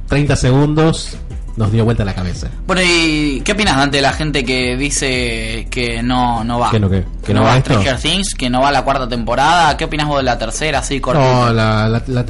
30 0.08 0.36
segundos 0.36 1.18
nos 1.58 1.72
dio 1.74 1.84
vuelta 1.84 2.06
la 2.06 2.16
cabeza. 2.16 2.48
Bueno, 2.66 2.82
¿y 2.86 3.42
qué 3.44 3.52
opinas 3.52 3.76
ante 3.76 4.02
la 4.02 4.14
gente 4.14 4.46
que 4.46 4.78
dice 4.78 5.68
que 5.70 6.02
no, 6.02 6.42
no 6.46 6.58
va? 6.60 6.72
¿Que 6.72 6.80
no 6.80 6.90
qué? 6.90 7.04
¿Que 7.26 7.34
no 7.34 7.42
no 7.42 7.46
va 7.48 7.56
va? 7.56 7.60
Stranger 7.60 8.00
Things, 8.00 8.34
que 8.34 8.50
no 8.50 8.62
va 8.62 8.72
la 8.72 8.84
cuarta 8.84 9.08
temporada. 9.08 9.76
¿Qué 9.76 9.84
opinas 9.84 10.08
vos 10.08 10.18
de 10.20 10.24
la 10.24 10.38
tercera, 10.38 10.80
así 10.80 11.02
cortita? 11.02 11.30
No, 11.48 11.54
la, 11.54 11.90
la- 11.90 12.04
la- 12.08 12.26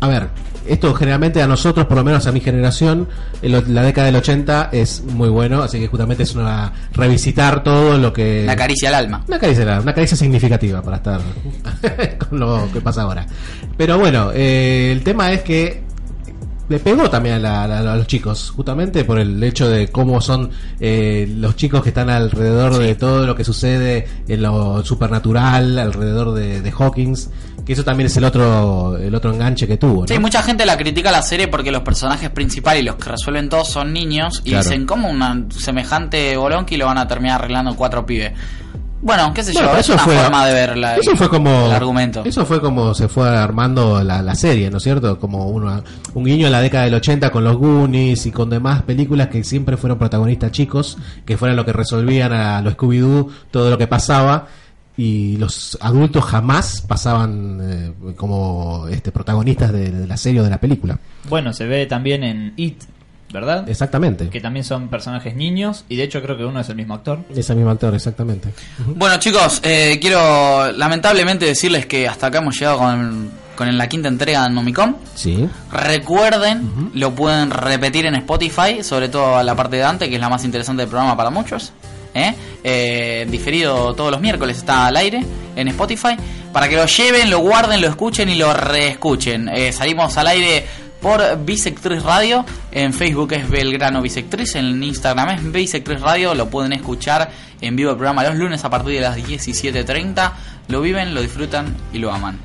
a 0.00 0.08
ver, 0.08 0.28
esto 0.72 0.94
generalmente 0.94 1.42
a 1.42 1.46
nosotros, 1.46 1.86
por 1.86 1.96
lo 1.96 2.04
menos 2.04 2.26
a 2.26 2.32
mi 2.32 2.40
generación, 2.40 3.08
en 3.42 3.52
lo- 3.52 3.62
la 3.66 3.82
década 3.82 4.06
del 4.06 4.16
80 4.16 4.70
es 4.72 5.02
muy 5.04 5.28
bueno, 5.28 5.62
así 5.62 5.78
que 5.78 5.88
justamente 5.88 6.22
es 6.22 6.34
una 6.34 6.72
revisitar 6.92 7.62
todo 7.64 7.98
lo 7.98 8.12
que... 8.12 8.44
La 8.46 8.56
caricia 8.56 8.88
al 8.88 8.94
alma. 8.94 9.24
Una 9.28 9.38
caricia, 9.38 9.80
una 9.80 9.94
caricia 9.94 10.16
significativa 10.16 10.82
para 10.82 10.96
estar 10.98 11.20
con 12.28 12.38
lo 12.40 12.68
que 12.72 12.80
pasa 12.80 13.02
ahora. 13.02 13.26
Pero 13.76 13.98
bueno, 13.98 14.30
eh, 14.34 14.90
el 14.92 15.02
tema 15.02 15.32
es 15.32 15.42
que 15.42 15.82
le 16.68 16.78
pegó 16.78 17.10
también 17.10 17.34
a, 17.34 17.38
la- 17.40 17.64
a- 17.64 17.92
a 17.92 17.96
los 17.96 18.06
chicos, 18.06 18.50
justamente 18.54 19.02
por 19.04 19.18
el 19.18 19.42
hecho 19.42 19.68
de 19.68 19.88
cómo 19.88 20.20
son 20.20 20.50
eh, 20.78 21.28
los 21.36 21.56
chicos 21.56 21.82
que 21.82 21.88
están 21.88 22.08
alrededor 22.10 22.78
de 22.78 22.94
todo 22.94 23.26
lo 23.26 23.34
que 23.34 23.42
sucede 23.42 24.06
en 24.28 24.42
lo 24.42 24.84
supernatural, 24.84 25.78
alrededor 25.80 26.32
de, 26.32 26.60
de 26.62 26.70
Hawkins, 26.78 27.30
que 27.70 27.74
eso 27.74 27.84
también 27.84 28.08
es 28.08 28.16
el 28.16 28.24
otro 28.24 28.96
el 28.98 29.14
otro 29.14 29.32
enganche 29.32 29.64
que 29.68 29.76
tuvo. 29.76 30.00
¿no? 30.02 30.08
Sí, 30.08 30.18
mucha 30.18 30.42
gente 30.42 30.66
la 30.66 30.76
critica 30.76 31.12
la 31.12 31.22
serie 31.22 31.46
porque 31.46 31.70
los 31.70 31.82
personajes 31.82 32.28
principales 32.30 32.82
y 32.82 32.86
los 32.86 32.96
que 32.96 33.10
resuelven 33.10 33.48
todos 33.48 33.68
son 33.68 33.92
niños 33.92 34.40
y 34.44 34.50
Claro. 34.50 34.64
dicen, 34.64 34.86
¿cómo 34.86 35.08
una 35.08 35.44
semejante 35.56 36.36
bolonqui 36.36 36.76
lo 36.76 36.86
van 36.86 36.98
a 36.98 37.06
terminar 37.06 37.36
arreglando 37.40 37.76
cuatro 37.76 38.04
pibes? 38.04 38.32
Bueno, 39.02 39.32
qué 39.32 39.42
sé 39.44 39.52
Bueno, 39.52 39.68
yo, 39.68 39.70
pero 39.70 39.80
es 39.80 39.88
una 39.88 39.98
forma 40.22 40.46
de 40.46 40.52
ver 40.52 40.76
la- 40.76 40.96
eso 40.96 41.16
fue 41.16 41.28
como 41.30 41.66
el 41.66 41.72
argumento. 41.72 42.22
Eso 42.24 42.44
fue 42.44 42.60
como 42.60 42.92
se 42.92 43.08
fue 43.08 43.28
armando 43.28 44.02
la, 44.04 44.20
la 44.20 44.34
serie, 44.34 44.68
¿no 44.68 44.76
es 44.76 44.82
cierto? 44.82 45.18
Como 45.18 45.46
una- 45.48 45.82
un 46.12 46.24
guiño 46.24 46.46
en 46.46 46.52
la 46.52 46.60
década 46.60 46.84
del 46.84 46.94
80 46.94 47.30
con 47.30 47.44
los 47.44 47.56
Goonies 47.56 48.26
y 48.26 48.30
con 48.32 48.50
demás 48.50 48.82
películas 48.82 49.28
que 49.28 49.42
siempre 49.44 49.76
fueron 49.78 49.96
protagonistas 49.98 50.50
chicos, 50.52 50.98
que 51.24 51.36
fueran 51.38 51.56
lo 51.56 51.64
que 51.64 51.72
resolvían 51.72 52.32
a 52.32 52.60
los 52.60 52.74
Scooby-Doo 52.76 53.28
todo 53.50 53.70
lo 53.70 53.78
que 53.78 53.86
pasaba 53.86 54.48
y 55.00 55.38
los 55.38 55.78
adultos 55.80 56.22
jamás 56.26 56.82
pasaban 56.86 57.58
eh, 57.62 57.92
como 58.16 58.86
este 58.88 59.10
protagonistas 59.10 59.72
de, 59.72 59.90
de 59.90 60.06
la 60.06 60.18
serie 60.18 60.40
o 60.40 60.44
de 60.44 60.50
la 60.50 60.58
película. 60.58 60.98
Bueno, 61.26 61.54
se 61.54 61.64
ve 61.64 61.86
también 61.86 62.22
en 62.22 62.52
It, 62.56 62.82
¿verdad? 63.32 63.66
Exactamente. 63.66 64.28
Que 64.28 64.42
también 64.42 64.62
son 64.62 64.88
personajes 64.88 65.34
niños 65.34 65.86
y 65.88 65.96
de 65.96 66.02
hecho 66.02 66.20
creo 66.20 66.36
que 66.36 66.44
uno 66.44 66.60
es 66.60 66.68
el 66.68 66.76
mismo 66.76 66.92
actor. 66.92 67.20
Ese 67.34 67.54
mismo 67.54 67.70
actor, 67.70 67.94
exactamente. 67.94 68.50
Bueno, 68.94 69.16
chicos, 69.18 69.60
eh, 69.62 69.98
quiero 70.02 70.70
lamentablemente 70.72 71.46
decirles 71.46 71.86
que 71.86 72.06
hasta 72.06 72.26
acá 72.26 72.40
hemos 72.40 72.58
llegado 72.58 72.76
con, 72.80 73.30
con 73.56 73.78
la 73.78 73.88
quinta 73.88 74.08
entrega 74.08 74.44
de 74.44 74.50
Nomicom. 74.50 74.96
Sí. 75.14 75.48
Recuerden, 75.72 76.90
lo 76.92 77.14
pueden 77.14 77.50
repetir 77.50 78.04
en 78.04 78.16
Spotify, 78.16 78.82
sobre 78.82 79.08
todo 79.08 79.42
la 79.42 79.54
parte 79.54 79.76
de 79.76 79.82
Dante, 79.82 80.10
que 80.10 80.16
es 80.16 80.20
la 80.20 80.28
más 80.28 80.44
interesante 80.44 80.82
del 80.82 80.90
programa 80.90 81.16
para 81.16 81.30
muchos. 81.30 81.72
¿Eh? 82.14 82.34
Eh, 82.62 83.26
diferido 83.30 83.94
todos 83.94 84.10
los 84.10 84.20
miércoles 84.20 84.58
está 84.58 84.86
al 84.86 84.96
aire 84.96 85.24
en 85.56 85.68
Spotify. 85.68 86.16
Para 86.52 86.68
que 86.68 86.76
lo 86.76 86.86
lleven, 86.86 87.30
lo 87.30 87.38
guarden, 87.38 87.80
lo 87.80 87.88
escuchen 87.88 88.28
y 88.28 88.34
lo 88.34 88.52
reescuchen. 88.52 89.48
Eh, 89.48 89.72
salimos 89.72 90.16
al 90.16 90.26
aire 90.26 90.64
por 91.00 91.44
Bisectriz 91.44 92.02
Radio. 92.02 92.44
En 92.72 92.92
Facebook 92.92 93.32
es 93.32 93.48
Belgrano 93.48 94.02
Bisectriz. 94.02 94.56
En 94.56 94.82
Instagram 94.82 95.30
es 95.30 95.52
Bisectriz 95.52 96.00
Radio. 96.00 96.34
Lo 96.34 96.48
pueden 96.50 96.72
escuchar 96.72 97.30
en 97.60 97.76
vivo 97.76 97.90
el 97.90 97.96
programa 97.96 98.24
los 98.24 98.36
lunes 98.36 98.64
a 98.64 98.70
partir 98.70 98.94
de 98.94 99.00
las 99.00 99.16
17.30. 99.16 100.32
Lo 100.68 100.80
viven, 100.80 101.14
lo 101.14 101.22
disfrutan 101.22 101.74
y 101.92 101.98
lo 101.98 102.12
aman. 102.12 102.38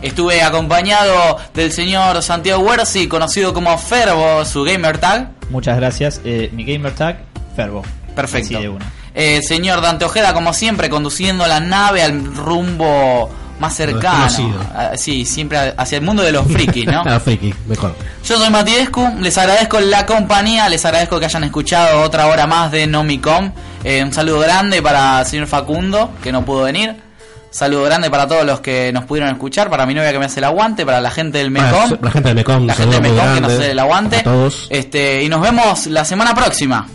Estuve 0.00 0.42
acompañado 0.42 1.38
del 1.54 1.72
señor 1.72 2.22
Santiago 2.22 2.62
Huerzi, 2.62 3.08
conocido 3.08 3.52
como 3.52 3.76
Ferbo, 3.78 4.44
su 4.44 4.62
gamer 4.62 4.98
tag. 4.98 5.30
Muchas 5.50 5.76
gracias. 5.76 6.20
Eh, 6.24 6.50
mi 6.52 6.64
gamer 6.64 6.94
tag, 6.94 7.24
Ferbo. 7.56 7.82
Perfecto. 8.14 8.54
Así 8.54 8.62
de 8.62 8.68
una. 8.68 8.97
Eh, 9.20 9.42
señor 9.42 9.80
Dante 9.80 10.04
Ojeda, 10.04 10.32
como 10.32 10.52
siempre, 10.52 10.88
conduciendo 10.88 11.44
la 11.48 11.58
nave 11.58 12.04
al 12.04 12.24
rumbo 12.24 13.28
más 13.58 13.74
cercano. 13.74 14.54
Ah, 14.72 14.92
sí, 14.94 15.24
siempre 15.24 15.74
hacia 15.76 15.98
el 15.98 16.04
mundo 16.04 16.22
de 16.22 16.30
los 16.30 16.46
frikis, 16.46 16.86
¿no? 16.86 17.02
Ah, 17.04 17.18
friki, 17.18 17.52
mejor. 17.66 17.96
Yo 18.24 18.38
soy 18.38 18.48
Matidescu, 18.48 19.16
les 19.18 19.36
agradezco 19.36 19.80
la 19.80 20.06
compañía, 20.06 20.68
les 20.68 20.84
agradezco 20.84 21.18
que 21.18 21.24
hayan 21.24 21.42
escuchado 21.42 22.00
otra 22.02 22.28
hora 22.28 22.46
más 22.46 22.70
de 22.70 22.86
Nomicom. 22.86 23.50
Eh, 23.82 24.04
un 24.04 24.12
saludo 24.12 24.38
grande 24.38 24.80
para 24.80 25.22
el 25.22 25.26
señor 25.26 25.48
Facundo, 25.48 26.12
que 26.22 26.30
no 26.30 26.44
pudo 26.44 26.62
venir. 26.62 26.94
Saludo 27.50 27.82
grande 27.82 28.12
para 28.12 28.28
todos 28.28 28.46
los 28.46 28.60
que 28.60 28.92
nos 28.92 29.04
pudieron 29.04 29.32
escuchar, 29.32 29.68
para 29.68 29.84
mi 29.84 29.94
novia 29.94 30.12
que 30.12 30.20
me 30.20 30.26
hace 30.26 30.38
el 30.38 30.44
aguante, 30.44 30.86
para 30.86 31.00
la 31.00 31.10
gente 31.10 31.38
del 31.38 31.50
Mecom. 31.50 31.92
Ah, 31.92 31.98
la 32.00 32.10
gente 32.12 32.28
del 32.28 32.36
Mecom, 32.36 32.66
la 32.66 32.74
gente 32.74 33.00
del 33.00 33.02
Mecom 33.02 33.34
que 33.34 33.40
nos 33.40 33.52
hace 33.52 33.70
el 33.72 33.78
aguante. 33.80 34.22
todos. 34.22 34.68
Este, 34.70 35.24
y 35.24 35.28
nos 35.28 35.40
vemos 35.40 35.88
la 35.88 36.04
semana 36.04 36.36
próxima. 36.36 36.86